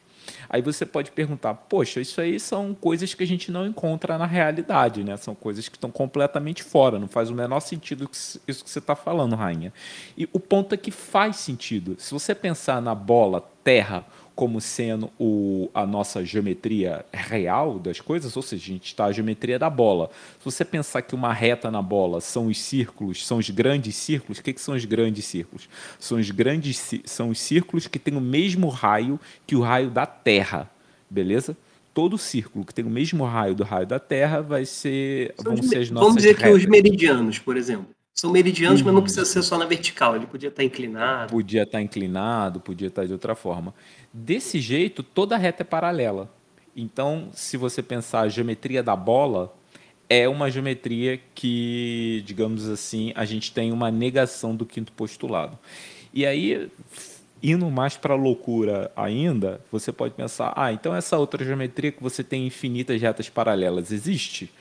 Aí 0.48 0.62
você 0.62 0.86
pode 0.86 1.10
perguntar, 1.10 1.54
poxa, 1.54 2.00
isso 2.00 2.20
aí 2.20 2.38
são 2.38 2.74
coisas 2.74 3.12
que 3.12 3.24
a 3.24 3.26
gente 3.26 3.50
não 3.50 3.66
encontra 3.66 4.16
na 4.16 4.26
realidade, 4.26 5.02
né? 5.02 5.16
São 5.16 5.34
coisas 5.34 5.68
que 5.68 5.76
estão 5.76 5.90
completamente 5.90 6.62
fora, 6.62 6.98
não 6.98 7.08
faz 7.08 7.28
o 7.30 7.34
menor 7.34 7.60
sentido 7.60 8.08
isso 8.12 8.40
que 8.46 8.70
você 8.70 8.78
está 8.78 8.94
falando, 8.94 9.34
rainha. 9.34 9.72
E 10.16 10.28
o 10.32 10.38
ponto 10.38 10.74
é 10.74 10.78
que 10.78 10.90
faz 10.90 11.36
sentido. 11.36 11.96
Se 11.98 12.12
você 12.12 12.34
pensar 12.34 12.80
na 12.80 12.94
bola 12.94 13.42
Terra 13.64 14.06
como 14.34 14.60
sendo 14.60 15.10
o, 15.18 15.70
a 15.72 15.86
nossa 15.86 16.24
geometria 16.24 17.04
real 17.12 17.78
das 17.78 18.00
coisas, 18.00 18.36
ou 18.36 18.42
seja, 18.42 18.62
a 18.62 18.66
gente 18.66 18.86
está 18.86 19.04
a 19.04 19.12
geometria 19.12 19.58
da 19.58 19.70
bola. 19.70 20.10
Se 20.38 20.44
você 20.44 20.64
pensar 20.64 21.02
que 21.02 21.14
uma 21.14 21.32
reta 21.32 21.70
na 21.70 21.80
bola 21.80 22.20
são 22.20 22.48
os 22.48 22.60
círculos, 22.60 23.24
são 23.26 23.38
os 23.38 23.48
grandes 23.50 23.94
círculos, 23.94 24.38
o 24.38 24.42
que, 24.42 24.52
que 24.52 24.60
são 24.60 24.74
os 24.74 24.84
grandes 24.84 25.24
círculos? 25.24 25.68
São 25.98 26.18
os 26.18 26.30
grandes 26.30 26.94
são 27.04 27.30
os 27.30 27.38
círculos 27.38 27.86
que 27.86 27.98
têm 27.98 28.16
o 28.16 28.20
mesmo 28.20 28.68
raio 28.68 29.20
que 29.46 29.54
o 29.54 29.60
raio 29.60 29.90
da 29.90 30.04
Terra, 30.04 30.68
beleza? 31.08 31.56
Todo 31.92 32.18
círculo 32.18 32.64
que 32.64 32.74
tem 32.74 32.84
o 32.84 32.90
mesmo 32.90 33.24
raio 33.24 33.54
do 33.54 33.62
raio 33.62 33.86
da 33.86 34.00
Terra 34.00 34.40
vai 34.40 34.64
ser, 34.64 35.32
vão 35.38 35.56
ser 35.62 35.78
as 35.78 35.90
nossas 35.90 36.08
Vamos 36.08 36.16
dizer 36.16 36.34
retas. 36.34 36.44
que 36.44 36.56
os 36.56 36.66
meridianos, 36.66 37.38
por 37.38 37.56
exemplo. 37.56 37.86
São 38.14 38.30
meridianos, 38.30 38.80
mas 38.80 38.94
não 38.94 39.02
precisa 39.02 39.24
ser 39.24 39.42
só 39.42 39.58
na 39.58 39.64
vertical. 39.64 40.14
Ele 40.14 40.26
podia 40.26 40.48
estar 40.48 40.62
inclinado. 40.62 41.32
Podia 41.32 41.64
estar 41.64 41.82
inclinado, 41.82 42.60
podia 42.60 42.86
estar 42.86 43.04
de 43.04 43.12
outra 43.12 43.34
forma. 43.34 43.74
Desse 44.12 44.60
jeito, 44.60 45.02
toda 45.02 45.36
reta 45.36 45.62
é 45.62 45.64
paralela. 45.64 46.30
Então, 46.76 47.28
se 47.32 47.56
você 47.56 47.82
pensar 47.82 48.20
a 48.20 48.28
geometria 48.28 48.84
da 48.84 48.94
bola, 48.94 49.52
é 50.08 50.28
uma 50.28 50.48
geometria 50.48 51.20
que, 51.34 52.22
digamos 52.24 52.68
assim, 52.68 53.12
a 53.16 53.24
gente 53.24 53.52
tem 53.52 53.72
uma 53.72 53.90
negação 53.90 54.54
do 54.54 54.64
quinto 54.64 54.92
postulado. 54.92 55.58
E 56.12 56.24
aí, 56.24 56.70
indo 57.42 57.68
mais 57.68 57.96
para 57.96 58.14
a 58.14 58.16
loucura 58.16 58.92
ainda, 58.94 59.60
você 59.72 59.90
pode 59.90 60.14
pensar: 60.14 60.52
ah, 60.56 60.72
então 60.72 60.94
essa 60.94 61.18
outra 61.18 61.44
geometria 61.44 61.90
que 61.90 62.02
você 62.02 62.22
tem 62.22 62.46
infinitas 62.46 63.00
retas 63.00 63.28
paralelas 63.28 63.90
existe? 63.90 64.52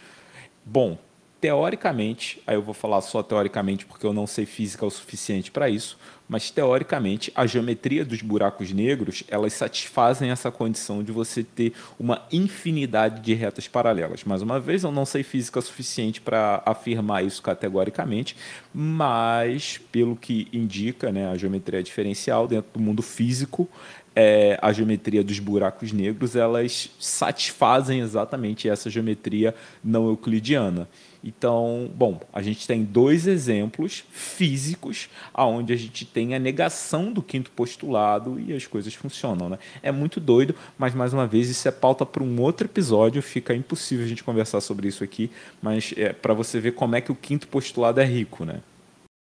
Bom, 0.66 0.97
teoricamente, 1.44 2.41
aí 2.48 2.56
eu 2.56 2.62
vou 2.62 2.74
falar 2.74 3.02
só 3.02 3.22
teoricamente 3.22 3.86
porque 3.86 4.06
eu 4.06 4.14
não 4.14 4.26
sei 4.26 4.46
física 4.46 4.86
o 4.86 4.89
suficiente 4.89 5.52
para 5.52 5.70
isso, 5.70 6.00
mas 6.26 6.50
teoricamente 6.50 7.34
a 7.36 7.46
geometria 7.46 8.06
dos 8.06 8.22
buracos 8.22 8.72
negros 8.72 9.26
elas 9.28 9.52
satisfazem 9.52 10.30
essa 10.32 10.50
condição 10.50 11.04
de 11.04 11.12
você 11.12 11.44
ter 11.44 11.74
uma 12.00 12.22
infinidade 12.32 13.20
de 13.20 13.34
retas 13.34 13.68
paralelas. 13.68 14.24
Mais 14.24 14.41
uma 14.41 14.58
vez, 14.58 14.86
eu 14.86 14.91
não 14.94 15.06
sei 15.06 15.22
física 15.22 15.60
o 15.60 15.62
suficiente 15.62 16.22
para 16.22 16.64
afirmar 16.66 17.26
isso 17.26 17.41
categoricamente, 17.41 18.38
mas 18.74 19.78
pelo 19.91 20.16
que 20.16 20.48
indica 20.54 21.12
né, 21.12 21.30
a 21.30 21.36
geometria 21.36 21.84
diferencial 21.84 22.48
dentro 22.48 22.72
do 22.76 22.80
mundo 22.80 23.02
físico, 23.02 23.68
é, 24.16 24.58
a 24.62 24.72
geometria 24.72 25.26
dos 25.26 25.39
buracos 25.39 25.91
negros 25.91 26.38
elas 26.38 26.89
satisfazem 27.00 28.00
exatamente 28.00 28.70
essa 28.70 28.89
geometria 28.89 29.54
não 29.84 30.08
euclidiana. 30.08 30.88
Então, 31.24 31.89
bom, 31.95 32.19
a 32.34 32.41
gente 32.41 32.67
tem 32.67 32.84
dois 32.84 33.28
exemplos 33.28 34.03
físicos 34.11 35.09
aonde 35.34 35.71
a 35.71 35.76
gente 35.76 36.05
tem 36.05 36.36
a 36.36 36.39
negação 36.39 37.13
do 37.13 37.24
quinto 37.24 37.49
postulado 37.51 38.38
e 38.39 38.51
as 38.53 38.67
coisas 38.67 38.93
funcionam, 38.93 39.47
né? 39.47 39.59
É 39.82 39.91
muito 39.91 40.19
doido, 40.19 40.53
mas 40.78 40.93
mais 40.93 41.13
uma 41.13 41.26
vez 41.26 41.49
isso 41.49 41.65
é 41.67 41.71
pauta 41.71 42.05
para 42.05 42.21
um 42.21 42.41
outro 42.41 42.67
episódio, 42.67 43.21
fica 43.21 43.55
impossível 43.55 44.05
a 44.05 44.09
gente 44.09 44.24
conversar 44.24 44.59
sobre 44.59 44.89
isso 44.89 45.03
aqui, 45.03 45.32
mas 45.61 45.93
é 45.95 46.11
para 46.11 46.34
você 46.34 46.59
ver 46.59 46.74
como 46.74 46.95
é 46.95 47.01
que 47.01 47.11
o 47.11 47.15
quinto 47.15 47.47
postulado 47.47 48.01
é 48.01 48.05
rico, 48.05 48.43
né? 48.43 48.61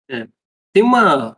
É. 0.08 0.28
Tem 0.72 0.84
uma 0.84 1.36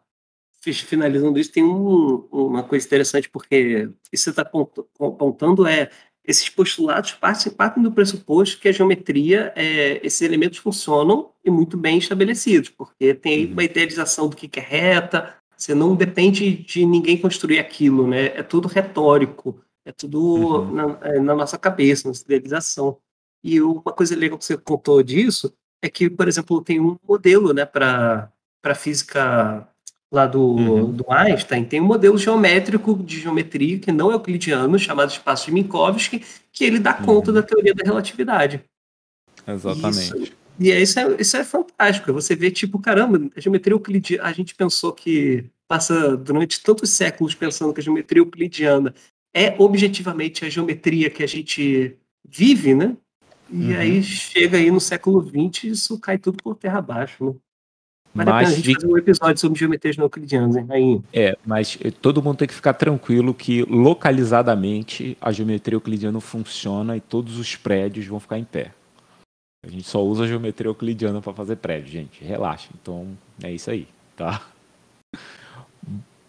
finalizando 0.63 1.39
isso, 1.39 1.51
tem 1.51 1.65
um, 1.65 2.29
uma 2.31 2.63
coisa 2.63 2.87
interessante, 2.87 3.31
porque 3.31 3.89
isso 4.13 4.31
que 4.31 4.31
você 4.31 4.31
está 4.31 4.43
apontando 4.43 5.67
é 5.67 5.91
esses 6.25 6.49
postulados 6.49 7.13
partem, 7.13 7.83
do 7.83 7.93
pressuposto 7.93 8.61
que 8.61 8.69
a 8.69 8.73
geometria, 8.73 9.53
é, 9.57 10.01
esses 10.05 10.21
elementos 10.21 10.59
funcionam 10.59 11.31
e 11.45 11.51
muito 11.51 11.77
bem 11.77 11.99
estabelecidos, 11.99 12.69
porque 12.69 13.15
tem 13.15 13.47
uhum. 13.47 13.53
uma 13.53 13.65
idealização 13.65 14.29
do 14.29 14.37
que 14.37 14.51
é 14.59 14.63
reta, 14.63 15.35
você 15.57 15.75
não 15.75 15.95
depende 15.95 16.57
de 16.57 16.87
ninguém 16.87 17.19
construir 17.19 17.59
aquilo, 17.59 18.07
né? 18.07 18.27
É 18.27 18.43
tudo 18.43 18.69
retórico, 18.69 19.61
é 19.85 19.93
tudo 19.93 20.21
uhum. 20.21 20.73
na, 20.73 20.99
é, 21.03 21.21
na, 21.21 21.35
nossa 21.35 21.59
cabeça, 21.59 22.09
na 22.09 22.15
idealização. 22.15 22.99
E 23.43 23.61
uma 23.61 23.93
coisa 23.93 24.17
legal 24.17 24.39
que 24.39 24.45
você 24.45 24.57
contou 24.57 25.03
disso 25.03 25.53
é 25.83 25.89
que, 25.89 26.09
por 26.09 26.29
exemplo, 26.29 26.63
tem 26.63 26.81
um 26.81 26.97
modelo, 27.07 27.53
né, 27.53 27.65
para 27.65 28.31
física 28.75 29.67
lá 30.13 30.27
do, 30.27 30.43
uhum. 30.43 30.93
do 30.93 31.05
Einstein, 31.09 31.65
tem 31.65 31.81
um 31.81 31.85
modelo 31.85 32.19
geométrico 32.19 32.95
de 32.95 33.21
geometria 33.21 33.79
que 33.79 33.93
não 33.93 34.11
é 34.11 34.15
euclidiano, 34.15 34.79
chamado 34.79 35.11
espaço 35.11 35.47
de 35.47 35.53
Minkowski, 35.53 36.25
que 36.53 36.65
ele 36.65 36.81
dá 36.81 36.93
conta 36.95 37.31
uhum. 37.31 37.35
da 37.37 37.43
teoria 37.43 37.75
da 37.75 37.85
relatividade. 37.85 38.63
Exatamente. 39.47 40.23
Isso, 40.23 40.33
e 40.59 40.71
é, 40.71 40.83
isso, 40.83 40.99
é, 40.99 41.17
isso 41.19 41.37
é 41.37 41.45
fantástico. 41.45 42.13
Você 42.13 42.35
vê, 42.35 42.51
tipo, 42.51 42.79
caramba, 42.79 43.31
a 43.37 43.41
geometria 43.41 43.75
euclidiana, 43.75 44.29
a 44.29 44.33
gente 44.33 44.55
pensou 44.55 44.93
que 44.93 45.45
passa 45.69 46.17
durante 46.17 46.61
tantos 46.63 46.91
séculos 46.91 47.35
pensando 47.35 47.73
que 47.73 47.81
a 47.81 47.83
geometria 47.83 48.21
euclidiana 48.21 48.93
é 49.33 49.55
objetivamente 49.59 50.45
a 50.45 50.51
geometria 50.51 51.09
que 51.09 51.23
a 51.23 51.27
gente 51.27 51.97
vive, 52.29 52.75
né? 52.75 52.97
E 53.49 53.73
uhum. 53.73 53.79
aí 53.79 54.03
chega 54.03 54.59
aí 54.59 54.71
no 54.71 54.81
século 54.81 55.23
XX 55.23 55.65
isso 55.65 55.99
cai 55.99 56.19
tudo 56.19 56.37
por 56.43 56.57
terra 56.57 56.79
abaixo, 56.79 57.25
né? 57.25 57.35
Mas 58.13 58.29
a 58.29 58.55
gente 58.55 58.75
fazer 58.75 58.87
um 58.87 58.99
episódio 58.99 59.41
sobre 59.41 59.59
geometrias 59.59 59.97
não 59.97 60.05
euclidianas, 60.05 60.57
hein? 60.57 60.67
Aí. 60.69 61.01
É, 61.13 61.39
mas 61.47 61.79
todo 62.01 62.23
mundo 62.23 62.39
tem 62.39 62.49
que 62.49 62.55
ficar 62.55 62.75
tranquilo 62.75 63.33
que 63.33 63.63
localizadamente 63.63 65.17
a 65.21 65.31
geometria 65.31 65.77
euclidiana 65.77 66.21
funciona 66.21 66.97
e 66.97 67.01
todos 67.01 67.39
os 67.39 67.55
prédios 67.55 68.07
vão 68.07 68.19
ficar 68.19 68.39
em 68.39 68.45
pé. 68.45 68.73
A 69.65 69.69
gente 69.69 69.85
só 69.85 70.05
usa 70.05 70.25
a 70.25 70.27
geometria 70.27 70.69
euclidiana 70.69 71.21
para 71.21 71.33
fazer 71.33 71.57
prédio, 71.57 71.93
gente. 71.93 72.25
Relaxa. 72.25 72.71
Então 72.81 73.07
é 73.43 73.53
isso 73.53 73.71
aí, 73.71 73.87
tá? 74.17 74.43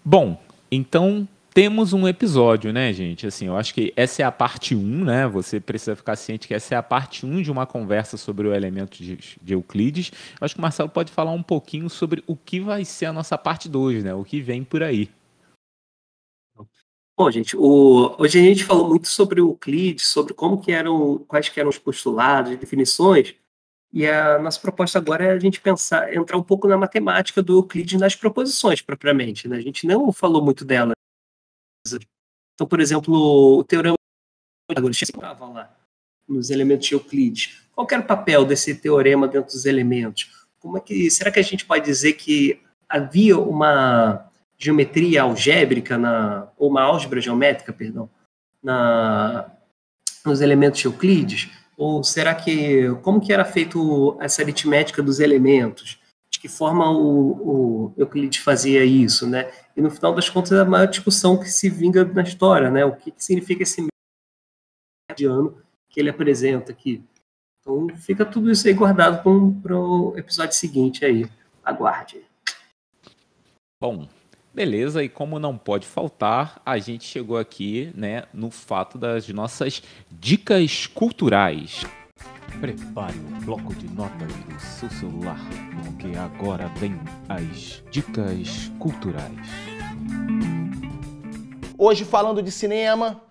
Bom, 0.04 0.40
então 0.72 1.28
temos 1.54 1.94
um 1.94 2.08
episódio, 2.08 2.72
né, 2.72 2.92
gente? 2.94 3.28
Assim, 3.28 3.48
eu 3.48 3.58
acho 3.58 3.74
que 3.74 3.94
essa 3.96 4.22
é 4.22 4.26
a 4.26 4.32
parte 4.32 4.74
1, 4.74 5.06
né? 5.06 5.28
Você 5.28 5.60
precisa 5.60 5.96
ficar 5.96 6.16
ciente 6.16 6.48
que 6.48 6.54
essa 6.54 6.76
é 6.76 6.78
a 6.78 6.84
parte 6.84 7.26
1 7.26 7.42
de 7.42 7.52
uma 7.52 7.66
conversa 7.66 8.18
sobre 8.18 8.48
o 8.48 8.54
elemento 8.54 9.04
de, 9.04 9.18
de 9.42 9.54
Euclides. 9.54 10.12
Eu 10.40 10.46
acho 10.46 10.56
que 10.56 10.60
o 10.60 10.62
Marcelo 10.62 10.90
pode 10.90 11.12
falar 11.12 11.32
um 11.32 11.44
pouquinho 11.44 11.90
sobre 11.90 12.24
o 12.26 12.36
que 12.36 12.60
vai 12.60 12.86
ser 12.86 13.08
a 13.08 13.14
nossa 13.14 13.38
parte 13.38 13.68
2, 13.68 14.04
né? 14.04 14.14
O 14.14 14.24
que 14.24 14.42
vem 14.42 14.64
por 14.64 14.82
aí. 14.82 15.10
Bom, 17.18 17.30
gente, 17.30 17.56
o, 17.56 18.16
hoje 18.18 18.40
a 18.40 18.42
gente 18.42 18.64
falou 18.64 18.88
muito 18.88 19.08
sobre 19.08 19.42
o 19.42 19.50
Euclides, 19.50 20.08
sobre 20.08 20.34
como 20.34 20.60
que 20.60 20.72
eram, 20.72 21.20
quais 21.28 21.50
que 21.50 21.60
eram 21.60 21.70
os 21.70 21.78
postulados, 21.78 22.58
definições, 22.58 23.36
e 23.94 24.08
a 24.08 24.40
nossa 24.40 24.60
proposta 24.60 24.98
agora 24.98 25.26
é 25.26 25.32
a 25.32 25.40
gente 25.40 25.60
pensar, 25.60 26.16
entrar 26.16 26.38
um 26.38 26.44
pouco 26.44 26.68
na 26.68 26.78
matemática 26.78 27.44
do 27.44 27.58
Euclides 27.58 28.00
nas 28.00 28.16
proposições, 28.16 28.82
propriamente. 28.82 29.48
Né? 29.48 29.58
A 29.58 29.62
gente 29.62 29.86
não 29.86 30.12
falou 30.14 30.44
muito 30.44 30.64
dela. 30.64 30.94
Então, 32.54 32.68
por 32.68 32.80
exemplo, 32.80 33.14
o 33.58 33.64
teorema 33.64 33.96
estava 34.92 35.46
lá 35.48 35.76
nos 36.28 36.50
elementos 36.50 36.88
de 36.88 36.94
Euclides. 36.94 37.62
Qual 37.74 37.88
era 37.92 38.02
o 38.02 38.06
papel 38.06 38.46
desse 38.46 38.76
teorema 38.76 39.28
dentro 39.28 39.52
dos 39.52 39.66
elementos? 39.66 40.48
Como 40.60 40.78
é 40.78 40.82
que 40.82 41.10
será 41.10 41.32
que 41.32 41.40
a 41.40 41.44
gente 41.44 41.66
pode 41.66 41.86
dizer 41.86 42.14
que 42.14 42.62
havia 42.88 43.38
uma 43.38 44.30
geometria 44.58 45.24
algébrica 45.24 45.98
na 45.98 46.48
ou 46.58 46.70
uma 46.70 46.84
álgebra 46.84 47.20
geométrica, 47.20 47.74
perdão, 47.74 48.10
na 48.62 49.50
nos 50.24 50.40
elementos 50.40 50.80
de 50.80 50.86
Euclides? 50.86 51.50
Ou 51.76 52.04
será 52.04 52.36
que 52.36 52.90
como 53.02 53.20
que 53.20 53.34
era 53.34 53.44
feito 53.44 54.16
essa 54.22 54.44
aritmética 54.44 55.02
dos 55.02 55.20
elementos? 55.20 56.00
De 56.30 56.40
que 56.40 56.48
forma 56.48 56.90
o, 56.92 57.90
o 57.90 57.94
Euclides 57.98 58.42
fazia 58.42 58.86
isso, 58.86 59.28
né? 59.28 59.52
E 59.76 59.82
no 59.82 59.90
final 59.90 60.14
das 60.14 60.30
contas 60.30 60.52
é 60.52 60.60
a 60.60 60.66
maior 60.66 60.88
discussão 60.88 61.40
que 61.40 61.50
se 61.50 61.70
vinga 61.70 62.04
na 62.06 62.22
história, 62.24 62.70
né? 62.70 62.84
O 62.86 62.96
que, 62.96 63.12
que 63.12 63.24
significa 63.24 63.64
esse 63.64 63.88
mediano 65.10 65.62
que 65.90 66.00
ele 66.00 66.10
apresenta 66.10 66.72
aqui? 66.72 67.04
Então 67.60 67.88
fica 67.96 68.26
tudo 68.26 68.52
isso 68.52 68.68
aí 68.68 68.74
guardado 68.74 69.22
para 69.62 69.78
o 69.78 70.18
episódio 70.18 70.56
seguinte 70.56 71.06
aí. 71.06 71.30
Aguarde. 71.64 72.26
Bom, 73.80 74.08
Beleza, 74.54 75.02
e 75.02 75.08
como 75.08 75.40
não 75.40 75.58
pode 75.58 75.88
faltar, 75.88 76.62
a 76.66 76.78
gente 76.78 77.06
chegou 77.06 77.38
aqui 77.38 77.90
né, 77.96 78.24
no 78.34 78.52
fato 78.52 78.98
das 78.98 79.30
nossas 79.30 79.82
dicas 80.12 80.88
culturais. 80.88 81.86
Prepare 82.60 83.16
o 83.18 83.46
bloco 83.46 83.74
de 83.74 83.88
notas 83.90 84.34
do 84.34 84.60
seu 84.60 84.90
celular, 84.90 85.40
porque 85.84 86.16
agora 86.18 86.68
vem 86.78 87.00
as 87.30 87.84
dicas 87.90 88.72
culturais. 88.80 89.48
Hoje 91.78 92.06
falando 92.06 92.44
de 92.44 92.52
cinema, 92.52 93.22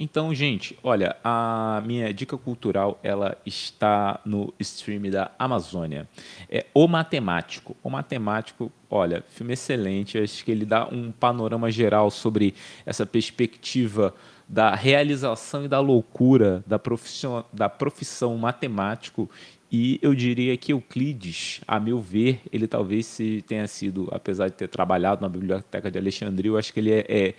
então, 0.00 0.34
gente, 0.34 0.78
olha, 0.82 1.16
a 1.22 1.82
minha 1.84 2.12
dica 2.12 2.36
cultural 2.38 2.98
ela 3.02 3.36
está 3.44 4.18
no 4.24 4.52
stream 4.58 5.10
da 5.10 5.30
Amazônia. 5.38 6.08
É 6.48 6.64
O 6.72 6.88
Matemático. 6.88 7.76
O 7.82 7.90
Matemático, 7.90 8.72
olha, 8.88 9.22
filme 9.28 9.52
excelente. 9.52 10.18
Acho 10.18 10.42
que 10.44 10.50
ele 10.50 10.64
dá 10.64 10.88
um 10.88 11.12
panorama 11.12 11.70
geral 11.70 12.10
sobre 12.10 12.54
essa 12.86 13.04
perspectiva 13.04 14.14
da 14.48 14.74
realização 14.74 15.64
e 15.64 15.68
da 15.68 15.80
loucura 15.80 16.62
da 16.66 16.78
profissão, 16.78 17.44
da 17.52 17.68
profissão 17.68 18.36
matemático 18.36 19.28
e 19.70 19.98
eu 20.00 20.14
diria 20.14 20.56
que 20.56 20.72
Euclides, 20.72 21.60
a 21.66 21.80
meu 21.80 22.00
ver, 22.00 22.40
ele 22.52 22.68
talvez 22.68 23.06
se 23.06 23.42
tenha 23.46 23.66
sido, 23.66 24.08
apesar 24.12 24.48
de 24.48 24.54
ter 24.54 24.68
trabalhado 24.68 25.22
na 25.22 25.28
Biblioteca 25.28 25.90
de 25.90 25.98
Alexandria, 25.98 26.50
eu 26.50 26.56
acho 26.56 26.72
que 26.72 26.78
ele 26.78 26.92
é, 26.92 27.04
é 27.08 27.34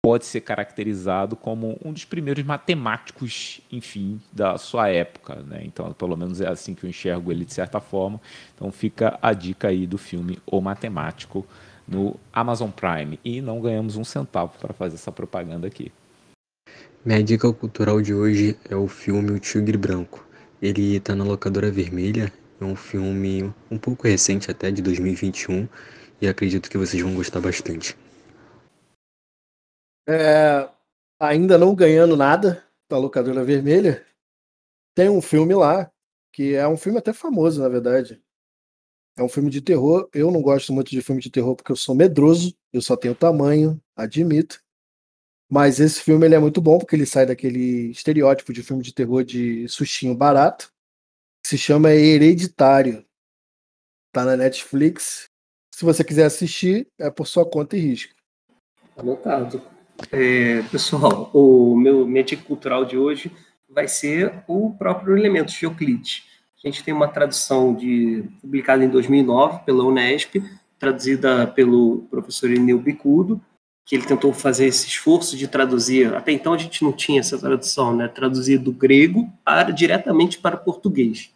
pode 0.00 0.26
ser 0.26 0.42
caracterizado 0.42 1.34
como 1.34 1.78
um 1.84 1.92
dos 1.92 2.04
primeiros 2.04 2.44
matemáticos, 2.44 3.60
enfim, 3.72 4.20
da 4.30 4.58
sua 4.58 4.88
época, 4.88 5.36
né? 5.36 5.62
Então, 5.64 5.92
pelo 5.94 6.14
menos 6.16 6.40
é 6.42 6.48
assim 6.48 6.74
que 6.74 6.84
eu 6.84 6.90
enxergo 6.90 7.32
ele 7.32 7.44
de 7.44 7.54
certa 7.54 7.80
forma. 7.80 8.20
Então, 8.54 8.70
fica 8.70 9.18
a 9.20 9.32
dica 9.32 9.68
aí 9.68 9.86
do 9.86 9.96
filme 9.96 10.38
O 10.46 10.60
Matemático 10.60 11.46
no 11.88 12.20
Amazon 12.32 12.70
Prime 12.70 13.18
e 13.24 13.40
não 13.40 13.60
ganhamos 13.60 13.96
um 13.96 14.04
centavo 14.04 14.52
para 14.58 14.74
fazer 14.74 14.96
essa 14.96 15.10
propaganda 15.10 15.66
aqui. 15.66 15.90
Minha 17.04 17.22
dica 17.22 17.52
cultural 17.52 18.00
de 18.00 18.14
hoje 18.14 18.58
é 18.70 18.74
o 18.74 18.88
filme 18.88 19.32
O 19.32 19.38
Tigre 19.38 19.76
Branco. 19.76 20.26
Ele 20.62 20.96
está 20.96 21.14
na 21.14 21.22
locadora 21.22 21.70
vermelha, 21.70 22.32
é 22.58 22.64
um 22.64 22.74
filme 22.74 23.52
um 23.70 23.76
pouco 23.76 24.08
recente 24.08 24.50
até 24.50 24.70
de 24.70 24.80
2021 24.80 25.68
e 26.18 26.26
acredito 26.26 26.70
que 26.70 26.78
vocês 26.78 27.02
vão 27.02 27.14
gostar 27.14 27.42
bastante. 27.42 27.94
É, 30.08 30.66
ainda 31.20 31.58
não 31.58 31.74
ganhando 31.74 32.16
nada 32.16 32.64
da 32.88 32.96
locadora 32.96 33.44
vermelha, 33.44 34.02
tem 34.94 35.10
um 35.10 35.20
filme 35.20 35.54
lá, 35.54 35.92
que 36.32 36.54
é 36.54 36.66
um 36.66 36.76
filme 36.78 36.98
até 36.98 37.12
famoso, 37.12 37.60
na 37.60 37.68
verdade. 37.68 38.18
É 39.18 39.22
um 39.22 39.28
filme 39.28 39.50
de 39.50 39.60
terror. 39.60 40.08
Eu 40.14 40.30
não 40.30 40.40
gosto 40.40 40.72
muito 40.72 40.90
de 40.90 41.02
filme 41.02 41.20
de 41.20 41.30
terror 41.30 41.54
porque 41.54 41.70
eu 41.70 41.76
sou 41.76 41.94
medroso, 41.94 42.56
eu 42.72 42.80
só 42.80 42.96
tenho 42.96 43.14
tamanho, 43.14 43.78
admito. 43.94 44.63
Mas 45.54 45.78
esse 45.78 46.02
filme 46.02 46.26
ele 46.26 46.34
é 46.34 46.38
muito 46.40 46.60
bom 46.60 46.78
porque 46.78 46.96
ele 46.96 47.06
sai 47.06 47.26
daquele 47.26 47.92
estereótipo 47.92 48.52
de 48.52 48.60
filme 48.60 48.82
de 48.82 48.92
terror 48.92 49.22
de 49.22 49.68
sustinho 49.68 50.12
barato. 50.12 50.68
Que 51.40 51.50
se 51.50 51.56
chama 51.56 51.92
Hereditário. 51.92 53.06
Tá 54.10 54.24
na 54.24 54.36
Netflix. 54.36 55.30
Se 55.72 55.84
você 55.84 56.02
quiser 56.02 56.24
assistir, 56.24 56.88
é 56.98 57.08
por 57.08 57.28
sua 57.28 57.48
conta 57.48 57.76
e 57.76 57.80
risco. 57.80 58.12
Anotado. 58.96 59.62
É, 60.10 60.60
pessoal, 60.72 61.30
o 61.32 61.76
meu 61.76 62.04
minha 62.04 62.24
cultural 62.38 62.84
de 62.84 62.98
hoje 62.98 63.30
vai 63.68 63.86
ser 63.86 64.42
o 64.48 64.74
próprio 64.74 65.16
Elementos 65.16 65.54
de 65.54 65.66
Euclides. 65.66 66.24
A 66.64 66.66
gente 66.66 66.82
tem 66.82 66.92
uma 66.92 67.06
tradução 67.06 67.72
de, 67.72 68.24
publicada 68.40 68.84
em 68.84 68.88
2009 68.88 69.60
pela 69.64 69.84
Unesp, 69.84 70.34
traduzida 70.80 71.46
pelo 71.46 72.08
professor 72.10 72.50
Enil 72.50 72.80
Bicudo, 72.80 73.40
que 73.86 73.94
ele 73.94 74.06
tentou 74.06 74.32
fazer 74.32 74.66
esse 74.66 74.86
esforço 74.88 75.36
de 75.36 75.46
traduzir. 75.46 76.14
Até 76.14 76.32
então 76.32 76.54
a 76.54 76.58
gente 76.58 76.82
não 76.82 76.92
tinha 76.92 77.20
essa 77.20 77.38
tradução, 77.38 77.94
né? 77.94 78.08
Traduzir 78.08 78.58
do 78.58 78.72
grego 78.72 79.30
para, 79.44 79.70
diretamente 79.70 80.38
para 80.38 80.56
português 80.56 81.30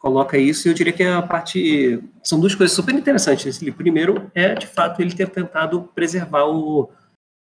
coloca 0.00 0.38
isso, 0.38 0.66
e 0.66 0.70
eu 0.70 0.74
diria 0.74 0.92
que 0.92 1.04
a 1.04 1.22
parte. 1.22 2.02
São 2.22 2.40
duas 2.40 2.54
coisas 2.54 2.74
super 2.74 2.94
interessantes 2.94 3.44
nesse 3.44 3.64
livro. 3.64 3.78
Primeiro, 3.78 4.30
é 4.34 4.54
de 4.54 4.66
fato 4.66 5.00
ele 5.00 5.14
ter 5.14 5.28
tentado 5.28 5.82
preservar 5.94 6.46
o, 6.46 6.90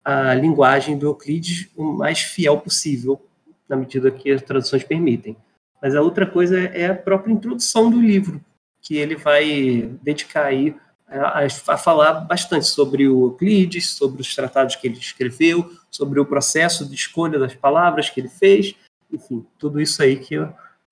a 0.05 0.35
linguagem 0.35 0.99
do 0.99 1.07
Euclides 1.07 1.71
o 1.77 1.85
mais 1.85 2.21
fiel 2.21 2.59
possível, 2.59 3.25
na 3.69 3.77
medida 3.77 4.11
que 4.11 4.31
as 4.31 4.43
traduções 4.43 4.83
permitem. 4.83 5.37
Mas 5.81 5.95
a 5.95 6.03
outra 6.03 6.27
coisa 6.27 6.59
é 6.59 6.87
a 6.87 6.95
própria 6.95 7.33
introdução 7.33 7.89
do 7.89 8.01
livro, 8.01 8.45
que 8.83 8.97
ele 8.97 9.15
vai 9.15 9.89
dedicar 10.03 10.47
aí 10.47 10.75
a, 11.09 11.47
a 11.47 11.77
falar 11.77 12.13
bastante 12.21 12.67
sobre 12.67 13.09
o 13.09 13.27
Euclides, 13.27 13.91
sobre 13.91 14.21
os 14.21 14.35
tratados 14.35 14.77
que 14.77 14.87
ele 14.87 14.99
escreveu, 14.99 15.73
sobre 15.91 16.21
o 16.21 16.27
processo 16.27 16.87
de 16.87 16.95
escolha 16.95 17.39
das 17.39 17.55
palavras 17.55 18.11
que 18.11 18.21
ele 18.21 18.29
fez, 18.29 18.75
enfim, 19.11 19.47
tudo 19.59 19.81
isso 19.81 20.03
aí 20.03 20.17
que 20.17 20.35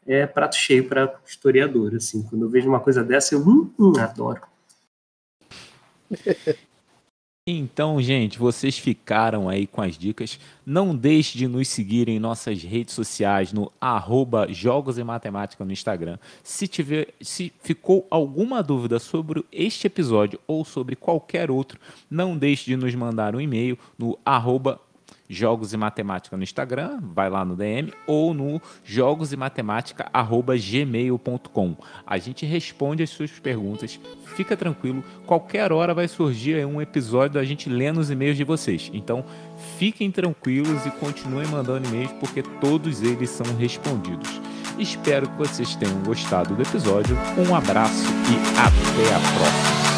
é 0.06 0.26
prato 0.26 0.56
cheio 0.56 0.88
para 0.88 1.14
historiador. 1.26 1.94
Assim, 1.94 2.22
quando 2.22 2.42
eu 2.42 2.48
vejo 2.48 2.68
uma 2.68 2.80
coisa 2.80 3.04
dessa, 3.04 3.34
eu 3.34 3.40
hum, 3.40 3.70
hum, 3.78 3.92
adoro. 3.98 4.42
Então, 7.48 8.02
gente, 8.02 8.40
vocês 8.40 8.76
ficaram 8.76 9.48
aí 9.48 9.68
com 9.68 9.80
as 9.80 9.96
dicas. 9.96 10.36
Não 10.66 10.96
deixe 10.96 11.38
de 11.38 11.46
nos 11.46 11.68
seguir 11.68 12.08
em 12.08 12.18
nossas 12.18 12.60
redes 12.60 12.92
sociais 12.92 13.52
no 13.52 13.70
arroba 13.80 14.52
Jogos 14.52 14.98
e 14.98 15.04
Matemática 15.04 15.64
no 15.64 15.70
Instagram. 15.70 16.18
Se, 16.42 16.66
tiver, 16.66 17.14
se 17.20 17.52
ficou 17.62 18.04
alguma 18.10 18.64
dúvida 18.64 18.98
sobre 18.98 19.44
este 19.52 19.86
episódio 19.86 20.40
ou 20.44 20.64
sobre 20.64 20.96
qualquer 20.96 21.48
outro, 21.48 21.78
não 22.10 22.36
deixe 22.36 22.64
de 22.64 22.76
nos 22.76 22.92
mandar 22.96 23.36
um 23.36 23.40
e-mail 23.40 23.78
no 23.96 24.18
arroba 24.24 24.80
Jogos 25.28 25.72
e 25.72 25.76
Matemática 25.76 26.36
no 26.36 26.42
Instagram, 26.42 27.00
vai 27.02 27.28
lá 27.28 27.44
no 27.44 27.56
DM, 27.56 27.92
ou 28.06 28.32
no 28.32 28.60
jogos 28.84 29.32
e 29.32 29.36
gmail.com. 29.36 31.76
A 32.06 32.18
gente 32.18 32.46
responde 32.46 33.02
as 33.02 33.10
suas 33.10 33.30
perguntas, 33.30 33.98
fica 34.36 34.56
tranquilo, 34.56 35.02
qualquer 35.26 35.72
hora 35.72 35.94
vai 35.94 36.08
surgir 36.08 36.64
um 36.64 36.80
episódio 36.80 37.34
da 37.34 37.44
gente 37.44 37.68
lendo 37.68 37.98
os 37.98 38.10
e-mails 38.10 38.36
de 38.36 38.44
vocês. 38.44 38.90
Então, 38.92 39.24
fiquem 39.78 40.10
tranquilos 40.10 40.86
e 40.86 40.90
continuem 40.92 41.46
mandando 41.48 41.88
e-mails, 41.88 42.12
porque 42.12 42.42
todos 42.42 43.02
eles 43.02 43.30
são 43.30 43.56
respondidos. 43.56 44.40
Espero 44.78 45.28
que 45.28 45.38
vocês 45.38 45.74
tenham 45.76 46.02
gostado 46.02 46.54
do 46.54 46.62
episódio. 46.62 47.16
Um 47.38 47.54
abraço 47.54 48.04
e 48.30 48.58
até 48.58 49.14
a 49.14 49.18
próxima. 49.18 49.95